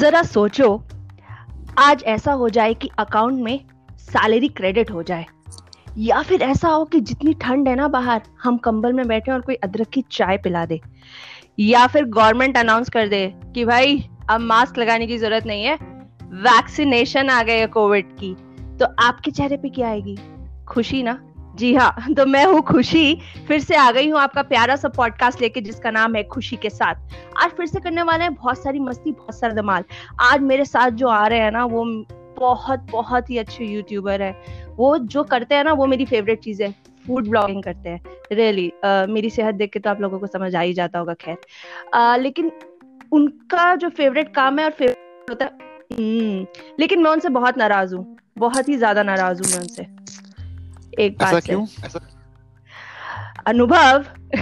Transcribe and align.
जरा 0.00 0.22
सोचो, 0.22 0.66
आज 1.78 2.02
ऐसा 2.02 2.32
हो 2.32 2.48
जाए 2.48 2.74
कि 2.74 2.88
अकाउंट 2.98 3.42
में 3.42 3.60
सैलरी 3.98 4.48
क्रेडिट 4.48 4.90
हो 4.90 5.02
जाए, 5.02 5.26
या 5.98 6.20
फिर 6.22 6.42
ऐसा 6.42 6.68
हो 6.68 6.84
कि 6.84 7.00
जितनी 7.00 7.34
ठंड 7.34 7.68
है 7.68 7.74
ना 7.74 7.88
बाहर, 7.88 8.22
हम 8.42 8.56
कंबल 8.56 8.92
में 8.92 9.06
बैठे 9.08 9.32
और 9.32 9.40
कोई 9.40 9.54
अदरक 9.54 9.88
की 9.88 10.04
चाय 10.12 10.38
पिला 10.38 10.64
दे, 10.66 10.80
या 11.58 11.86
फिर 11.86 12.04
गवर्नमेंट 12.04 12.56
अनाउंस 12.58 12.88
कर 12.88 13.08
दे 13.08 13.26
कि 13.54 13.64
भाई, 13.64 13.98
अब 14.30 14.40
मास्क 14.40 14.78
लगाने 14.78 15.06
की 15.06 15.18
ज़रूरत 15.18 15.46
नहीं 15.46 15.64
है 15.64 15.74
वैक्सीनेशन 16.42 17.30
आ 17.30 17.42
गई 17.42 17.58
है 17.58 17.66
कोविड 17.66 18.16
की 18.18 18.34
तो 18.78 18.86
आपके 18.98 19.30
चेहरे 19.30 19.56
पे 19.56 19.68
क्या 19.68 19.88
आएगी? 19.88 20.16
खुशी 20.68 21.02
ना? 21.02 21.18
जी 21.60 21.74
हाँ 21.74 22.14
तो 22.14 22.26
मैं 22.26 22.44
हूँ 22.46 22.60
खुशी। 22.62 23.18
फिर 23.48 23.60
से 23.60 23.76
आ 23.76 23.90
गई 23.92 24.08
हूँ 24.10 24.18
आपका 24.20 24.42
प्यारा 24.42 24.76
सा 24.76 24.88
पॉडकास्ट 24.88 25.40
लेके 25.40 25.60
जिसका 25.60 25.90
नाम 25.90 26.14
है 26.14 26.22
खुशी 26.24 26.56
के 26.56 26.70
साथ। 26.70 26.94
आज 27.36 27.50
फिर 27.50 27.66
से 27.66 27.80
करने 27.80 28.02
वाले 28.02 28.24
हैं 28.24 28.34
बहुत 28.34 28.62
सारी 28.62 28.78
मस्ती 28.78 29.12
बहुत 29.12 29.38
सारा 29.38 29.54
धमाल। 29.54 29.84
आज 30.20 30.40
मेरे 30.40 30.64
साथ 30.64 30.90
जो 30.90 31.08
आ 31.08 31.26
रहे 31.26 31.38
हैं 31.38 31.50
ना 31.50 31.64
वो 31.64 31.84
बहुत 32.38 32.86
बहुत 32.90 33.30
ही 33.30 33.38
अच्छे 33.38 33.64
यूट्यूबर 33.64 34.22
है। 34.22 34.32
वो 34.76 34.98
जो 34.98 35.24
करते 35.24 35.54
हैं 35.54 35.64
ना 35.64 35.72
वो 35.72 35.86
मेरी 35.86 36.04
फेवरेट 36.04 36.40
चीज़ 36.40 36.62
है 36.62 36.74
फ़ूड 37.06 37.28
ब्लॉगिंग 37.28 37.62
करते 37.62 37.88
हैं। 37.88 38.00
रियली 38.32 38.72
really, 38.72 39.06
uh, 39.06 39.14
मेरी 39.14 39.30
सेहत 39.30 39.54
देख 39.54 39.72
के 39.72 39.78
तो 39.78 39.90
आप 39.90 40.00
लोगों 40.00 40.18
को 40.18 40.26
समझ 40.26 40.54
आ 40.54 40.60
ही 40.60 40.72
जाता 40.72 40.98
होगा 40.98 41.14
खैर। 41.14 41.36
uh, 41.96 42.18
लेकिन 42.18 42.52
उनका 43.12 43.74
जो 43.74 43.88
फेवरेट 43.88 44.34
काम 44.34 44.58
है 44.58 44.64
और 44.64 44.70
फेवरेट 44.70 45.30
होता 45.30 45.44
है 45.44 45.50
हम्म, 45.92 46.46
लेकिन 46.80 47.02
मैं 47.02 47.10
उनसे 47.10 47.28
बहुत 47.28 47.58
नाराज़ 47.58 47.94
हूँ। 47.94 48.16
बहुत 48.38 48.68
ही 48.68 48.76
ज़्यादा 48.76 49.02
नाराज़ 49.02 49.42
हूँ 49.42 49.52
मैं 49.52 49.58
उनसे। 49.58 50.00
एक 50.98 51.18
बात 51.18 51.28
ऐसा 51.28 51.40
क्यों? 51.40 51.66
ऐसा 51.84 52.00
अनुभव? 53.46 53.98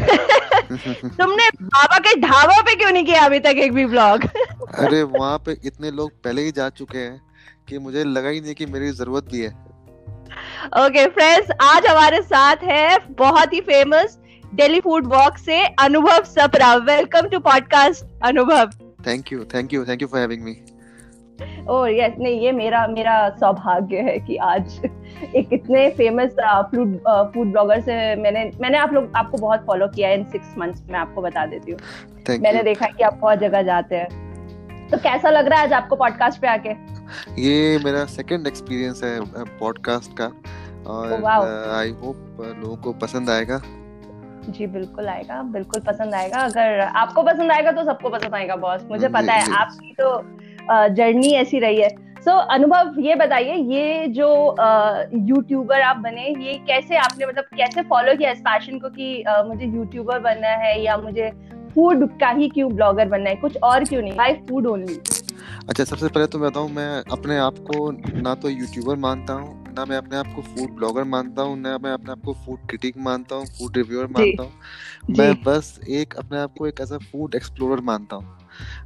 तुमने 1.19 1.49
बाबा 1.63 1.99
के 1.99 2.21
ढाबा 2.21 2.61
पे 2.61 2.75
क्यों 2.75 2.91
नहीं 2.91 3.05
किया 3.05 3.25
अभी 3.25 3.39
तक 3.39 3.57
एक 3.57 3.73
भी 3.73 3.87
ब्लॉग 3.87 4.25
अरे 4.79 5.03
वहाँ 5.03 5.39
पे 5.39 5.57
इतने 5.65 5.91
लोग 5.91 6.11
पहले 6.11 6.43
ही 6.43 6.53
जा 6.53 6.69
चुके 6.69 6.99
हैं 6.99 7.21
कि 7.69 7.79
मुझे 7.79 8.05
लगा 8.05 8.29
ही 8.29 8.41
नहीं 8.41 8.55
कि 8.55 8.67
मेरी 8.67 8.91
ज़रूरत 8.91 9.25
भी 9.25 9.41
है। 9.41 9.51
ओके 10.85 11.07
फ्रेंड्स 11.07 11.51
आज 11.63 11.87
हमारे 11.87 12.23
साथ 12.23 12.57
है 12.57 12.99
बहुत 12.99 13.53
ही 13.53 13.61
फ़ेमस 13.61 14.19
दिल्ली 14.55 14.81
फ़ूड 14.81 15.07
वॉक 15.07 15.39
से 15.39 15.67
Anubhav 15.67 16.25
Sapra. 16.25 16.75
Welcome 16.75 17.29
to 17.29 17.39
podcast 17.39 18.05
Anubhav. 18.23 18.71
Thank 19.07 19.33
you 19.33 19.45
thank 19.45 19.73
you 19.73 19.85
thank 19.85 20.03
you 20.03 20.09
for 20.09 20.21
having 20.21 20.43
me 20.43 20.78
oh 21.69 21.89
yes 21.91 22.15
नहीं 22.19 22.41
ये 22.41 22.53
मेरा 22.53 22.87
मेरा 22.87 23.31
सौभाग्य 23.31 23.97
है 23.97 24.19
कि 24.19 24.37
आज 24.37 24.81
एक 25.37 25.53
इतने 25.53 25.91
फ़ेमस 25.91 26.31
फ़ूड 26.71 26.97
फ़ूड 27.35 27.51
ब्लॉगर 27.51 27.81
से 27.81 28.17
मैंने 28.17 28.51
मैंने 28.61 28.79
आप 28.79 28.93
लोग 28.93 29.13
आपको 29.17 29.39
बहुत 29.39 29.65
फॉलो 29.67 29.89
किया 29.89 30.09
है 30.09 30.19
इन 30.19 30.25
सिक्स 30.25 30.55
मंथ्स 30.59 30.83
मैं 30.91 30.99
आपको 30.99 31.23
बता 31.23 31.47
देती 31.47 31.73
हूँ। 31.73 31.81
मैंने 32.39 32.63
देखा 32.63 32.87
कि 32.87 33.03
आप 33.03 33.15
बहुत 33.15 33.39
जगह 33.39 33.63
जाते 33.63 33.97
हैं। 33.97 34.89
तो 34.89 34.99
कैसा 34.99 35.31
लग 35.31 35.49
रहा 35.49 35.59
है 35.59 35.67
आज 35.67 35.73
आपको 35.73 35.97
पॉडकास्ट 35.97 36.41
पे 36.41 36.49
आके? 36.49 36.71
ये 37.43 37.79
मेरा 37.85 38.05
सेकंड 38.05 38.47
एक्सपीरियंस 38.47 39.05
है 39.05 39.21
पॉडकास्ट 39.59 40.13
का। 40.21 40.33
और 40.87 41.25
आई 41.75 41.91
oh, 41.91 42.05
होप 42.05 42.57
लोगों 42.63 42.77
को 42.77 42.93
पसंद 42.93 43.31
आएगा। 43.31 43.61
जी 44.49 44.67
बिल्कुल 44.67 45.09
आएगा 45.09 45.43
बिल्कुल 45.43 45.83
पसंद 45.83 46.15
आएगा। 46.15 46.39
अगर 46.39 46.81
आपको 46.81 47.23
पसंद 47.23 47.53
आएगा 47.53 47.73
तो 47.73 47.85
सबको 47.85 48.09
पसंद 48.09 48.35
आएगा 48.35 48.57
बॉस 48.57 48.87
मुझे 48.91 49.09
पता 49.09 49.33
है 49.33 49.53
आपकी 49.53 49.95
तो 50.01 50.17
जर्नी 50.71 51.33
ऐसी 51.33 51.59
रही 51.59 51.81
है। 51.81 51.89
सो 52.19 52.31
so, 52.31 52.47
अनुभव 52.51 52.95
ये 53.01 53.15
बताइए 53.15 53.55
ये 53.75 54.07
जो 54.09 54.57
यूट्यूबर 55.29 55.81
आप 55.81 55.97
बने 55.97 56.29
ये 56.45 56.55
कैसे 56.69 56.97
आपने 56.97 57.27
मतलब 57.27 57.45
कैसे 57.57 57.83
फॉलो 57.83 58.17
किया 58.17 58.31
इस 58.31 58.41
पैशन 58.41 58.79
को 58.79 58.89
कि 58.89 59.25
uh, 59.29 59.45
मुझे 59.47 59.67
यूट्यूबर 59.67 60.19
बनना 60.19 60.49
है 60.49 60.83
या 60.83 60.97
मुझे 60.97 61.31
फ़ूड 61.75 62.09
का 62.21 62.31
ही 62.31 62.49
क्यों 62.49 62.73
ब्लॉगर 62.75 63.09
बनना 63.09 63.31
है? 63.31 63.37
कुछ 63.37 63.57
और 63.63 63.85
क्यों 63.85 64.03
नहीं? 64.03 64.13
बाय 64.13 64.33
फ़ूड 64.49 64.67
ओनली 64.67 64.99
अच्छा 65.69 65.85
सबसे 65.85 66.09
पहले 66.09 66.27
तो 66.27 66.39
मैं 66.39 66.51
बताऊँ 66.51 66.71
मैं 66.71 67.03
अपने 67.13 67.39
आप 67.39 67.59
को 67.59 67.91
ना 68.23 68.35
तो 68.35 68.49
यूट्यूबर 68.49 68.97
मानता 68.97 69.33
हूँ 69.33 69.75
ना 69.77 69.85
मैं 69.85 69.97
अपने 69.97 70.17
आप 70.17 70.27
को 70.27 70.43
फ़ूड 70.43 70.71
ब्लॉगर 70.71 71.05
मानता 71.05 71.43
हूँ 71.43 71.59
ना 71.59 71.79
मैं 71.79 71.93
अपने 71.93 72.13
आप 72.13 72.21
को 72.25 72.33
फ़ूड 72.33 72.59
क्रिटिक 72.69 72.95
मानता 72.99 73.37
हूँ 73.37 73.47
फ़ूड 73.47 73.77
रिव्यूअर 73.77 74.07
मानता 74.07 74.43
हूँ। 74.43 74.53
मैं 75.11 75.35
बस 75.43 75.81
एक 75.89 76.15
अपने 76.15 76.39
आप 76.39 76.55
को 76.59 76.67
एक 76.67 76.81
ऐसा 76.81 76.99
फ़ूड 76.99 77.35
एक्सप्लोरर 77.35 77.81
मानता 77.81 78.17
हूँ। 78.17 78.38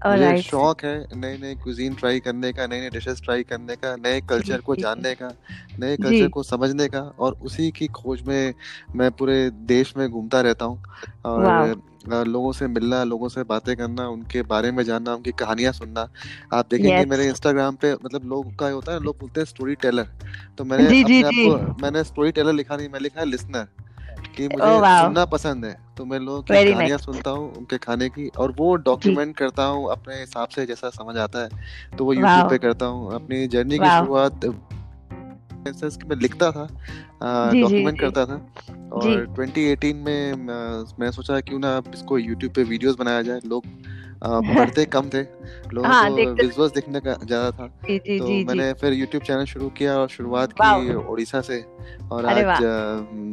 मुझे 0.06 0.42
शौक 0.42 0.84
है 0.84 1.06
नए 1.14 1.38
नए 1.38 1.54
कुजीन 1.54 1.94
ट्राई 1.94 2.20
करने 2.20 2.52
का 2.52 2.66
नए 2.66 2.80
नए 2.80 2.90
डिशेस 2.90 3.20
ट्राई 3.24 3.42
करने 3.42 3.76
का 3.76 3.96
नए 3.96 4.20
कल्चर 4.20 4.60
को 4.60 4.76
जानने 4.76 5.14
का 5.14 5.30
नए 5.78 5.96
कल्चर 5.96 6.28
को 6.28 6.42
समझने 6.42 6.88
का 6.88 7.00
और 7.00 7.32
उसी 7.32 7.70
की 7.70 7.86
खोज 7.86 8.22
में 8.22 8.54
मैं 8.96 9.10
पूरे 9.10 9.50
देश 9.50 9.96
में 9.96 10.10
घूमता 10.10 10.40
रहता 10.40 10.64
हूँ 10.64 10.84
और 11.24 11.82
लोगों 12.26 12.52
से 12.52 12.66
मिलना 12.66 13.04
लोगों 13.04 13.28
से 13.28 13.42
बातें 13.42 13.76
करना 13.76 14.08
उनके 14.08 14.42
बारे 14.42 14.70
में 14.70 14.84
जानना 14.84 15.14
उनकी 15.14 15.32
कहानियाँ 15.32 15.72
सुनना। 15.72 16.08
आप 16.52 16.66
देखेंगे 16.70 16.98
yes. 16.98 17.10
मेरे 17.10 17.26
इंस्टाग्राम 17.26 17.74
पे 17.74 17.92
मतलब 17.94 18.24
लोग 18.24 18.56
का 18.56 18.66
होता 18.66 18.92
है 18.92 19.00
लोग 19.00 19.18
बोलते 19.18 19.40
हैं 19.40 19.46
स्टोरी 19.46 19.74
टेलर 19.74 20.08
तो 20.58 20.64
मैंने 20.64 21.02
जी, 21.02 21.22
आप 21.22 21.30
को 21.34 21.82
मैंने 21.82 22.04
स्टोरी 22.04 22.32
टेलर 22.32 22.52
लिखा 22.52 22.76
नहीं 22.76 22.88
मैं 22.88 23.00
लिखा 23.00 23.20
है 23.20 23.26
लिसनर 23.26 23.68
कि 24.36 24.48
मुझे 24.48 24.64
oh, 24.64 24.82
wow. 24.82 25.02
सुनना 25.02 25.24
पसंद 25.24 25.64
है। 25.64 25.81
तो 25.96 26.04
मैं 26.04 26.18
लोगों 26.18 26.42
की 26.42 26.54
कहानियाँ 26.54 26.98
nice. 26.98 27.06
सुनता 27.06 27.30
हूँ 27.30 27.54
उनके 27.54 27.78
खाने 27.78 28.08
की 28.08 28.28
और 28.28 28.52
वो 28.52 28.74
डॉक्यूमेंट 28.76 29.36
करता 29.36 29.64
हूँ 29.64 29.90
अपने 29.90 30.14
हिसाब 30.14 30.48
से 30.48 30.66
जैसा 30.66 30.90
समझ 30.90 31.16
आता 31.16 31.42
है। 31.42 31.48
तो 31.98 32.04
वो 32.04 32.12
यूट्यूब 32.12 32.50
पे 32.50 32.58
करता 32.58 32.86
हूँ 32.86 33.14
अपनी 33.14 33.46
जर्नी 33.46 33.78
की 33.78 33.98
शुरुआत 33.98 34.44
मैं 36.06 36.16
लिखता 36.16 36.50
था 36.50 36.68
डॉक्यूमेंट 37.54 38.00
करता 38.00 38.26
था 38.26 38.34
और 38.92 39.26
2018 39.38 39.94
में 39.94 40.34
मैं 40.98 41.10
सोचा 41.10 41.40
क्यों 41.40 41.58
ना 41.58 41.82
इसको 41.94 42.18
यूट्यूब 42.18 42.52
पे 42.52 42.62
वीडियोस 42.62 42.96
बनाया 42.96 43.22
जाए 43.22 43.40
लोग 43.46 43.66
पढ़ते 44.24 44.84
कम 44.92 45.08
थे 45.14 45.22
लोगों 45.72 45.90
हाँ, 45.90 46.10
को 46.10 46.16
विजुअल्स 46.16 46.72
देखने 46.72 47.00
का 47.00 47.12
ज़्यादा 47.12 47.50
था। 47.50 47.66
जी, 47.66 47.98
जी, 47.98 48.18
तो 48.18 48.26
जी, 48.26 48.44
मैंने 48.44 48.72
फिर 48.72 48.92
यूट्यूब 48.92 49.22
चैनल 49.22 49.44
शुरू 49.44 49.68
किया 49.68 49.98
और 49.98 50.08
शुरुआत 50.08 50.52
की 50.60 50.94
उड़ीसा 50.94 51.40
से 51.40 51.64
और 52.12 52.26
आज 52.26 52.58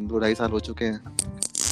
दो 0.09 0.19
ढाई 0.19 0.36
साल 0.36 0.52
हो 0.52 0.59
चुके 0.59 0.86
हैं। 0.86 1.02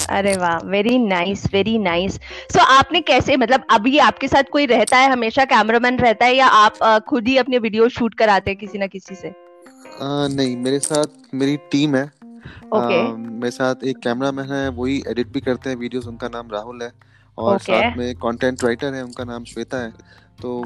अरे 0.10 0.36
वाह 0.38 0.58
very 0.68 0.98
nice 1.00 1.46
very 1.54 1.78
nice 1.78 2.16
so 2.54 2.60
आपने 2.60 3.02
कैसे 3.02 3.38
मतलब 3.38 3.64
अभी 3.70 3.98
आपके 4.00 4.28
साथ 4.28 4.52
कोई 4.52 4.66
रहता 4.66 4.98
है 4.98 5.12
हमेशा 5.12 5.46
कैमरामैन 5.46 5.98
रहता 6.00 6.26
है 6.26 6.36
या 6.36 6.48
आप 6.48 7.04
खुद 7.10 7.28
ही 7.28 7.38
अपने 7.38 7.58
वीडियो 7.58 7.90
शूट 7.90 8.16
कराते 8.16 8.52
हैं 8.52 8.60
किसी 8.60 8.78
ना 8.78 8.88
किसी 8.88 9.16
से? 9.16 9.28
आ, 9.28 10.28
नहीं 10.28 10.56
मेरे 10.58 10.80
साथ 10.80 11.34
मेरी 11.34 11.58
टीम 11.72 11.96
है। 11.96 12.06
Okay. 12.06 13.02
आ, 13.02 13.16
मेरे 13.16 13.52
साथ 13.52 13.84
एक 13.84 13.98
कैमरामैन 13.98 14.52
है 14.52 14.68
वही 14.70 15.04
एडिट 15.10 15.28
भी 15.28 15.42
करते 15.42 15.70
हैं 15.70 15.78
वीडियोस 15.78 16.08
उनका 16.08 16.28
नाम 16.28 16.52
राहुल 16.52 16.82
है। 16.84 16.92
और 17.38 17.58
okay. 17.58 17.70
साथ 17.70 17.98
में 17.98 18.16
कंटेंट 18.16 18.64
राइटर 18.64 18.94
है 18.94 19.04
उनका 19.04 19.24
नाम 19.24 19.44
श्वेता 19.44 19.78
है। 19.78 19.94
तो 20.42 20.64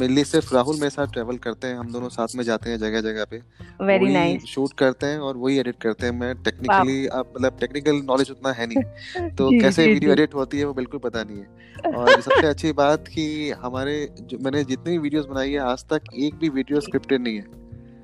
मेनली 0.00 0.24
सिर्फ़ 0.24 0.54
राहुल 0.54 0.74
मेरे 0.76 0.90
साथ 0.90 1.06
ट्रेवल 1.06 1.36
करते 1.36 1.66
हैं 1.66 1.76
हम 1.76 1.92
दोनों 1.92 2.08
साथ 2.08 2.28
में 2.34 2.44
जाते 2.44 2.70
हैं 2.70 2.78
जगह 2.78 3.00
जगह 3.00 3.24
पे। 3.24 3.42
Very 3.84 4.12
nice 4.12 4.36
nice. 4.36 4.48
शूट 4.48 4.72
करते 4.72 5.06
हैं 5.06 5.18
और 5.18 5.36
वही 5.36 5.58
एडिट 5.58 5.76
करते 5.82 6.06
हैं। 6.06 6.12
मैं 6.12 6.42
टेक्निकली 6.42 7.06
मतलब 7.06 7.56
टेक्निकल 7.60 7.96
नॉलेज 7.96 8.30
उतना 8.30 8.52
है 8.52 8.66
नहीं। 8.66 9.30
तो 9.30 9.50
जी, 9.50 9.58
कैसे 9.58 9.84
जी, 9.84 9.92
वीडियो 9.92 10.12
एडिट 10.12 10.34
होती 10.34 10.58
है 10.58 10.64
वो 10.64 10.74
बिल्कुल 10.74 11.00
पता 11.00 11.22
नहीं 11.22 11.38
है। 11.38 11.46
और 11.92 12.20
सबसे 12.20 12.46
अच्छी 12.46 12.72
बात 12.72 13.08
कि 13.08 13.50
हमारे 13.50 14.14
जो 14.20 14.38
मैंने 14.38 14.64
जितनी 14.64 14.92
भी 14.92 14.98
वीडियोस 14.98 15.26
बनाई 15.26 15.50
है 15.50 15.58
आज 15.58 15.84
तक 15.84 16.00
एक 16.14 16.34
भी 16.34 16.48
वीडियो 16.48 16.80
स्क्रिप्टेड 16.80 17.22
नहीं 17.22 17.36
है। 17.36 17.61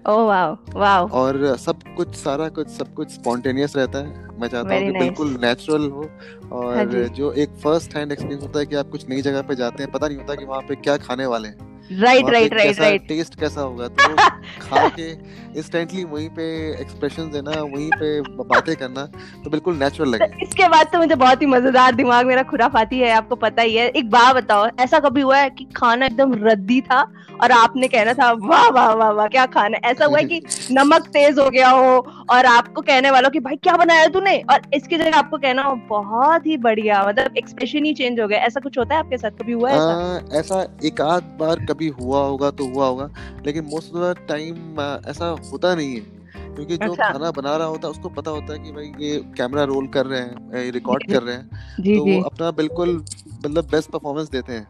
ओह 0.09 0.23
वाओ 0.27 0.57
वाओ 0.75 1.09
और 1.09 1.57
सब 1.57 1.83
कुछ 1.97 2.15
सारा 2.15 2.49
कुछ 2.49 2.69
सब 2.69 2.95
कुछ 2.95 3.11
स्पॉन्टेनियस 3.11 3.77
रहता 3.77 3.99
है। 3.99 4.29
मैं 4.41 4.49
चाहता 4.49 4.75
हूँ 4.75 4.83
कि 4.83 4.89
nice. 4.89 5.03
बिल्कुल 5.03 5.37
नेचुरल 5.41 5.91
हो 5.91 6.09
और 6.53 6.77
हाँ 6.77 6.85
जो। 6.85 7.33
एक 7.33 7.49
फ़र्स्ट 7.49 7.97
हैंड 7.97 8.13
एक्सपीरियंस 8.13 8.43
होता 8.43 8.59
है 8.59 8.67
कि 8.67 8.77
आप 8.77 8.91
कुछ 8.91 9.09
नई 9.09 9.23
जगह 9.23 9.43
पे 9.43 9.55
जाते 9.55 9.83
हैं 9.83 9.93
पता 9.93 10.09
नहीं 10.09 10.19
होता 10.19 10.35
कि 10.35 10.45
वहाँ 10.45 10.61
पे 10.61 10.75
क्या 10.75 10.97
खाने 10.97 11.27
वाले 11.27 11.49
हैं। 11.49 11.78
Right 11.91 12.31
right 12.31 12.55
right 12.55 12.81
right 12.81 13.07
taste 13.09 13.39
कैसा 13.41 13.61
होगा? 13.61 13.89
तो 13.89 14.15
खा 14.63 14.89
के 14.89 15.11
इंस्टेंटली 15.59 16.05
वहीं 16.05 16.29
पे 16.29 16.45
एक्सप्रेशन 16.81 17.31
देना 17.31 17.51
वहीं 17.63 17.89
पे 17.93 18.21
बातें 18.45 18.75
करना 18.77 19.05
तो 19.45 19.51
बिल्कुल 19.51 19.77
नेचुरल 19.77 20.09
लगे 20.09 20.27
तो 20.27 20.47
इसके 20.47 20.69
बाद 20.69 20.87
तो 20.93 20.99
मुझे 20.99 21.15
बहुत 21.15 21.43
ही 21.43 21.47
मज़ेदार 21.47 21.95
दिमाग 21.95 22.27
मेरा 22.27 22.43
खुराफाती 22.43 22.99
है 22.99 23.11
आपको 23.13 23.37
पता 23.37 23.63
ही 23.63 23.77
है। 23.77 23.89
एक 23.89 24.11
बात 24.11 24.35
बताओ 24.37 24.69
ऐसा 24.81 24.99
कभी 24.99 25.21
हुआ 25.21 25.39
है 25.39 25.51
कि 25.51 25.65
खाना 25.77 26.07
एकदम 26.07 26.35
रद्दी 26.47 26.81
था 26.81 27.01
और 27.43 27.53
आपने 27.53 27.89
कहना 27.89 28.13
था 28.13 28.31
वाह 28.33 28.69
वाह 28.69 28.93
वाह 28.93 29.11
वाह 29.11 29.27
क्या 29.27 29.47
खाना 29.47 29.79
ऐसा 29.85 30.05
हुआ 30.05 30.19
है 30.19 30.25
कि 30.25 30.41
नमक 30.71 31.07
तेज 31.09 31.39
हो 31.39 31.49
गया 31.51 31.69
हो 31.69 31.97
और 32.31 32.47
आपको 32.47 32.83
कहने 32.83 33.11
वालों 33.11 33.31
कि 33.31 33.41
भाई 33.41 33.57
क्या 33.57 33.77
बनाया 33.77 34.07
तूने? 34.07 34.37
और 34.51 34.61
इसकी 34.75 34.97
जगह 34.97 35.19
आपको 35.19 35.39
कहना 35.39 35.63
हो 35.63 35.75
बहुत 35.89 36.47
ही 36.47 36.57
बढ़िया 36.57 37.03
मतलब 37.09 37.37
एक्सप्रेशन 37.39 37.85
ही 37.85 37.93
चेंज 37.95 38.21
हो 38.21 38.27
गया। 38.29 38.39
ऐसा 38.39 38.61
कुछ 38.61 38.79
होता 38.79 38.95
है 38.95 39.01
आपके 39.01 39.19
साथ? 39.19 39.31
कभी 39.31 39.53
हुआ 39.53 39.71
है 39.71 40.39
ऐसा? 40.41 40.63
एक 40.85 41.01
आध 41.01 41.23
बार 41.41 41.65
कभी 41.79 41.89
हुआ 41.89 42.21
होगा 42.21 42.51
तो 42.51 42.65
हुआ 42.67 42.87
होगा 42.87 43.11
लेकिन 43.47 43.65
मोस्ट 43.65 43.95
ऑफ़ 43.95 44.19
द 44.19 44.27
टाइम 44.29 44.81
ऐसा 45.09 45.27
होता 45.53 45.75
नहीं 45.75 45.95
है। 45.95 46.19
क्योंकि 46.55 46.77
जो 46.77 46.91
अच्छा। 46.93 47.11
खाना 47.13 47.31
बना 47.31 47.57
रहा 47.57 47.67
होता 47.67 47.87
है 47.89 47.91
उसको 47.91 48.09
पता 48.09 48.31
होता 48.31 48.53
है 48.53 48.59
कि 48.59 48.73
भाई 48.73 48.93
ये 49.01 49.19
कैमरा 49.37 49.65
रोल 49.65 49.87
कर 49.87 50.07
रहे 50.07 50.21
हैं 50.21 50.71
रिकॉर्ड 50.73 51.13
कर 51.13 51.23
रहे 51.23 51.35
हैं 51.35 51.51
जी, 51.81 51.97
तो 51.97 52.05
वो 52.05 52.23
अपना 52.23 52.51
बिल्कुल 52.51 53.05
मतलब 53.45 53.65
बेस्ट 53.65 53.91
परफॉर्मेंस 53.91 54.29
देते 54.29 54.53
हैं। 54.53 54.67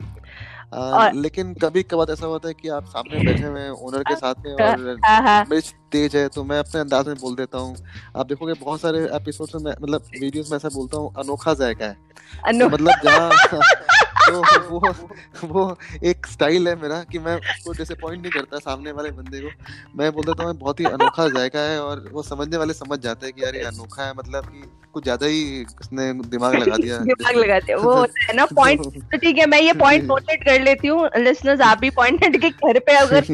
आ, 0.74 0.80
और, 0.80 1.12
लेकिन 1.12 1.54
कभी 1.54 1.82
कभार 1.82 2.10
ऐसा 2.10 2.26
होता 2.26 2.48
है 2.48 2.54
कि 2.54 2.68
आप 2.68 2.84
सामने 2.84 3.24
बैठे 3.24 3.44
हुए 3.44 3.60
हैं 3.60 3.70
ओनर 3.70 4.02
के 4.02 4.16
साथ 4.16 4.34
में 4.46 4.52
और 4.54 4.98
हाँ, 5.04 5.22
हाँ। 5.22 5.46
मिर्च 5.50 5.74
तेज 5.92 6.16
है 6.16 6.28
तो 6.28 6.44
मैं 6.44 6.58
अपने 6.58 6.80
अंदाज 6.80 7.06
में 7.06 7.16
बोल 7.16 7.34
देता 7.34 7.58
हूँ। 7.58 7.76
आप 8.16 8.26
देखोगे 8.26 8.52
बहुत 8.52 8.80
सारे 8.80 8.98
एपिसोड 8.98 9.62
में 9.62 9.72
मतलब 9.72 10.02
वीडियोस 10.20 10.50
में 10.50 10.56
ऐसा 10.56 10.68
बोलता 10.68 10.96
हूँ 10.96 11.14
अनोखा 11.18 11.54
जायका 11.54 11.84
है। 11.84 11.96
तो 12.60 12.68
मतलब 12.68 12.92
जहाँ 13.04 13.30
तो 14.28 14.42
वो 14.70 14.92
वो 15.44 15.76
एक 16.04 16.26
स्टाइल 16.26 16.68
है 16.68 16.74
मेरा 16.82 17.02
कि 17.12 17.18
मैं 17.18 17.36
उसको 17.36 17.72
डिसअपॉइंट 17.72 18.22
नहीं 18.22 18.32
करता 18.32 18.58
सामने 18.58 18.92
वाले 18.92 19.10
बंदे 19.10 19.40
को। 19.40 19.50
मैं 19.98 20.10
बोल 20.12 20.24
देता 20.24 20.44
हूँ 20.44 20.54
बहुत 20.58 20.80
ही 20.80 20.84
अनोखा 20.84 21.28
जायका 21.28 21.60
है 21.60 21.80
और 21.82 22.08
वो 22.12 22.22
समझने 22.22 22.56
वाले 22.56 22.72
समझ 22.72 22.98
जाते 22.98 23.26
हैं 23.26 23.34
कि 23.34 23.44
यार 23.44 23.56
ये 23.56 23.62
अनोखा 23.62 24.02
है 24.04 24.12
मतलब 24.18 24.44
कि 24.44 24.62
कुछ 24.92 25.02
ज़्यादा 25.04 25.26
ही 25.26 25.64
उसने 25.80 26.12
दिमाग 26.28 26.54
लगा 26.54 26.76
दिया 26.76 26.98
दिमाग 27.04 27.36
लगा 27.36 27.58
दिया। 27.58 27.76
वो 27.76 27.94
है 28.28 28.36
ना 28.36 28.44
पॉइंट 28.46 28.80
तो 29.12 29.18
ठीक 29.18 29.38
है 29.38 29.46
मैं 29.46 29.60
ये 29.60 29.72
पॉइंट 29.72 30.04
नोटेड 30.04 30.44
कर 30.44 30.60
लेती 30.60 30.88
हूँ। 30.88 31.08
लिसनर्स 31.16 31.60
आप 31.60 31.78
भी 31.78 31.90
पॉइंट 31.90 32.24
नोट 32.24 32.40
के 32.40 32.48
घर 32.50 32.78
पे 32.78 32.96
अगर 32.96 33.24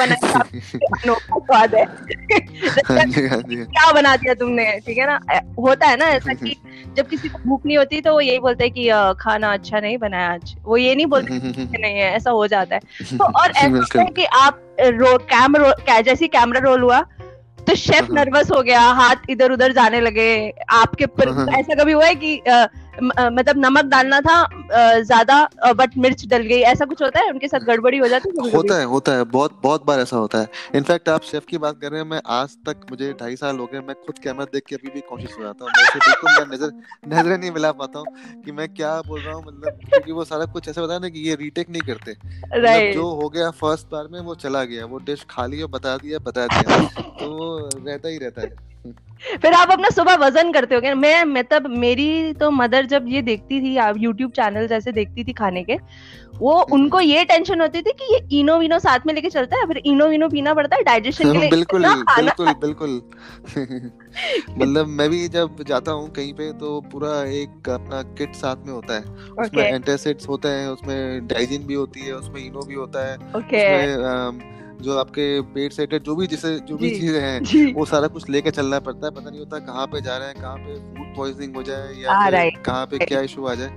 अनोखा 0.00 1.38
स्वाद 1.38 1.74
है। 1.74 1.84
हाँ 1.84 2.96
हाँ 3.28 3.42
क्या 3.44 3.92
बना 3.92 4.16
दिया 4.16 4.34
तुमने 4.34 4.64
ठीक 4.86 4.98
है 4.98 5.06
ना? 5.06 5.18
होता 5.58 5.86
है 5.86 5.96
ना 5.96 6.06
ऐसा 6.08 6.34
कि 6.34 6.56
जब 6.96 7.08
किसी 7.08 7.28
को 7.28 7.38
भूख 7.38 7.66
नहीं 7.66 7.76
होती 7.78 8.00
तो 8.00 8.12
वो 8.12 8.20
यही 8.20 8.38
बोलते 8.38 8.64
हैं 8.64 8.72
कि 8.72 8.88
खाना 9.20 9.52
अच्छा 9.52 9.80
नहीं 9.80 9.98
बनाया 10.10 10.32
आज। 10.32 10.54
वो 10.62 10.76
ये 10.76 10.94
नहीं 10.94 11.06
बोलते 11.06 11.78
नहीं 11.78 11.94
है 11.94 12.12
ऐसा 12.12 12.30
हो 12.30 12.46
जाता 12.46 12.74
है। 12.74 12.80
तो 13.18 13.24
और 13.42 13.50
ऐसा 13.50 14.00
है 14.00 14.06
कि 14.06 14.24
आप 14.24 14.60
रो 14.80 15.18
कैमरा 15.18 16.00
जैसे 16.00 16.28
कैमरा 16.28 16.60
रोल 16.60 16.82
हुआ 16.82 17.00
तो 17.66 17.74
शेफ 17.74 18.10
नर्वस 18.10 18.50
हो 18.56 18.62
गया 18.62 18.80
हाथ 18.80 19.30
इधर 19.30 19.52
उधर 19.52 19.72
जाने 19.72 20.00
लगे 20.00 20.52
आपके 20.70 21.06
पर 21.06 21.28
ऐसा 21.58 21.74
कभी 21.74 21.92
हुआ 21.92 22.06
है 22.06 22.14
कि 22.14 22.42
मतलब 22.98 23.58
नमक 23.58 23.84
डालना 23.86 24.20
था 24.20 24.36
ज़्यादा 25.00 25.72
बट 25.72 25.96
मिर्च 25.98 26.24
डल 26.28 26.42
गई। 26.42 26.60
ऐसा 26.70 26.84
कुछ 26.84 27.02
होता 27.02 27.20
है? 27.20 27.30
उनके 27.30 27.48
साथ 27.48 27.60
गड़बड़ी 27.60 27.98
हो 27.98 28.08
जाती 28.08 28.28
है 28.28 28.50
होता 28.50 28.78
है 28.78 28.84
होता 28.84 29.12
है। 29.12 29.24
बहुत 29.26 29.58
बहुत 29.62 29.84
बार 29.86 30.00
ऐसा 30.00 30.16
होता 30.16 30.40
है। 30.40 30.48
इनफैक्ट 30.74 31.08
आप 31.08 31.22
शेफ 31.22 31.44
की 31.46 31.58
बात 31.58 31.78
कर 31.80 31.90
रहे 31.90 32.00
हैं 32.00 32.08
मैं 32.08 32.20
आज 32.30 32.56
तक 32.66 32.86
मुझे 32.90 33.12
ढाई 33.20 33.36
साल 33.36 33.58
हो 33.58 33.66
गए 33.66 33.80
मैं 33.80 33.94
खुद 34.06 34.18
कैमरा 34.18 34.44
देख 34.44 34.64
के 34.68 34.76
अभी 34.76 34.90
भी 34.90 35.00
कोशिश 35.00 35.36
हो 35.38 35.42
जाता 35.42 35.64
हूँ। 35.64 35.72
बिल्कुल 35.96 36.30
मैं 36.30 36.46
नज़र 36.54 36.72
नज़र 37.08 37.38
नहीं 37.38 37.50
मिला 37.50 37.72
पाता 37.72 37.98
हूँ 37.98 38.42
कि 38.44 38.52
मैं 38.52 38.68
क्या 38.68 39.00
बोल 39.02 39.20
रहा 39.20 39.34
हूँ 39.34 39.44
मतलब 39.46 39.78
क्योंकि 39.90 40.12
वो 40.12 40.24
सारा 40.24 40.44
कुछ 40.52 40.68
ऐसा 40.68 40.82
बताया 40.82 40.98
ना 40.98 41.08
कि 41.08 41.28
ये 41.28 41.34
रीटेक 41.34 41.70
नहीं 41.70 41.82
करते। 41.82 42.12
मतलब 42.12 42.92
जो 42.92 43.10
हो 43.12 43.28
गया 43.28 43.50
फ़र्स्ट 43.60 43.86
बार 43.92 44.08
में 44.08 44.20
वो 44.20 44.34
चला 44.36 44.64
गया। 44.64 44.84
वो 44.86 44.98
डिश 45.04 45.24
खा 45.30 45.46
लिया 45.46 45.66
बता 45.68 45.96
दिया 45.96 46.18
बता 46.18 46.46
दिया। 46.46 46.78
तो 47.20 47.68
रहता 47.86 48.08
ही 48.08 48.18
रहता 48.18 48.40
है। 48.40 48.48
फिर 49.42 49.52
आप 49.52 49.70
अपना 49.70 49.88
सुबह 49.88 50.14
वज़न 50.16 50.52
करते 50.52 50.74
हो 50.74 50.94
मैं 50.96 51.24
मतलब 51.24 51.66
मेरी 51.66 52.32
तो 52.32 52.50
मदर 52.50 52.86
जब 52.86 53.04
ये 53.08 53.22
देखती 53.22 53.60
थी 53.60 53.76
आप 53.76 53.94
यूट्यूब 53.98 54.30
चैनल 54.30 54.66
जैसे 54.66 54.92
देखती 54.92 55.24
थी 55.24 55.32
खाने 55.32 55.62
के 55.64 55.76
वो 56.38 56.52
उनको 56.72 57.00
ये 57.00 57.24
टेंशन 57.24 57.60
होती 57.60 57.82
थी 57.82 57.92
कि 57.92 58.04
ये 58.14 58.20
इनो 58.40 58.58
विनो 58.58 58.78
साथ 58.78 59.00
में 59.06 59.12
लेके 59.14 59.30
चलता 59.30 59.56
है 59.56 59.66
फिर 59.66 59.76
इनो 59.76 60.06
विनो 60.06 60.28
पीना 60.28 60.54
पड़ता 60.54 60.76
है 60.76 60.82
डाइजेशन 60.82 61.32
के 61.32 61.38
लिए 61.40 61.50
बिल्कुल 61.50 61.84
बिल्कुल 61.84 62.52
बिल्कुल। 62.60 63.02
मतलब 64.58 64.86
मैं 64.86 65.08
भी 65.10 65.28
जब 65.28 65.62
जाता 65.68 65.92
हूँ 65.92 66.08
कहीं 66.10 66.32
पे 66.34 66.52
तो 66.52 66.80
पूरा 66.92 67.22
एक 67.32 67.68
अपना 67.68 68.02
किट 68.02 68.34
साथ 68.34 68.66
में 68.66 68.72
होता 68.72 68.94
है। 68.94 69.02
उसमें 69.44 69.62
एंटासिड्स 69.64 70.28
होते 70.28 70.48
हैं 70.48 70.68
उसमें 70.68 71.26
डाइजिन 71.26 71.66
भी 71.66 71.74
होती 71.74 72.00
है 72.00 72.12
उसमें 72.12 72.44
इनो 72.46 72.60
भी 72.60 72.74
होता 72.74 73.06
है 73.06 73.16
उसमें 73.16 74.48
जो 74.80 74.98
आपके 74.98 75.40
पेट 75.40 75.72
से 75.72 75.86
जो 75.98 76.16
भी 76.16 76.26
जिसे 76.26 76.58
जो 76.60 76.76
भी 76.76 76.90
चीज़ें 76.90 77.20
हैं 77.20 77.72
वो 77.74 77.84
सारा 77.84 78.06
कुछ 78.06 78.30
लेके 78.30 78.50
चलना 78.50 78.80
पड़ता 78.80 79.06
है। 79.06 79.10
पता 79.10 79.30
नहीं 79.30 79.38
होता 79.38 79.58
कहाँ 79.58 79.86
पे 79.86 80.00
जा 80.00 80.16
रहे 80.16 80.28
हैं 80.28 80.36
कहाँ 80.40 80.56
पे 80.56 80.74
फ़ूड 80.74 81.16
पॉइजनिंग 81.16 81.56
हो 81.56 81.62
जाए 81.62 81.92
या 81.94 82.10
कहाँ 82.64 82.86
पे 82.86 82.98
क्या 82.98 83.20
इशू 83.20 83.46
आ 83.46 83.54
जाए 83.54 83.68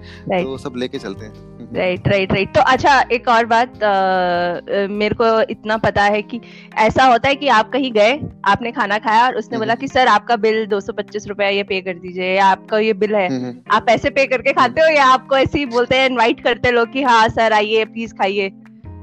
तो 0.43 0.57
सब 0.57 0.73
लेके 0.77 0.99
चलते 0.99 1.25
हैं। 1.25 1.51
राइट 1.75 2.07
राइट 2.07 2.31
राइट 2.33 2.53
तो 2.55 2.61
अच्छा 2.61 2.99
एक 3.11 3.27
और 3.27 3.45
बात 3.45 3.83
आ, 3.83 4.87
मेरे 4.87 5.15
को 5.15 5.41
इतना 5.41 5.77
पता 5.77 6.03
है 6.03 6.21
कि 6.21 6.41
ऐसा 6.77 7.03
होता 7.03 7.29
है 7.29 7.35
कि 7.35 7.47
आप 7.47 7.71
कहीं 7.71 7.91
गए 7.93 8.19
आपने 8.45 8.71
खाना 8.71 8.97
खाया 8.97 9.25
और 9.25 9.35
उसने 9.35 9.57
बोला 9.57 9.75
कि 9.75 9.87
सर 9.87 10.07
आपका 10.07 10.35
बिल 10.35 10.65
दो 10.65 10.79
सौ 10.79 10.93
पच्चीस 10.93 11.27
रुपया 11.27 11.47
ये 11.47 11.63
पे 11.63 11.81
कर 11.81 11.93
दीजिए 11.93 12.33
या 12.35 12.45
आपका 12.45 12.79
ये 12.79 12.93
बिल 12.93 13.15
है। 13.15 13.27
आप 13.71 13.85
पैसे 13.85 14.09
पे 14.09 14.25
करके 14.25 14.53
खाते 14.53 14.81
हो 14.81 14.87
या 14.87 15.05
आपको 15.05 15.37
ऐसे 15.37 15.59
ही 15.59 15.65
बोलते 15.65 15.95
हैं 15.95 16.09
इनवाइट 16.09 16.43
करते 16.43 16.71
लोग 16.71 16.91
कि 16.93 17.03
हाँ 17.03 17.29
सर 17.29 17.53
आइए 17.53 17.85
प्लीज़ 17.85 18.13
खाइए। 18.13 18.51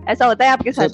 ऐसा 0.08 0.26
होता 0.26 0.44
है 0.44 0.50
आपके 0.50 0.72
साथ? 0.72 0.88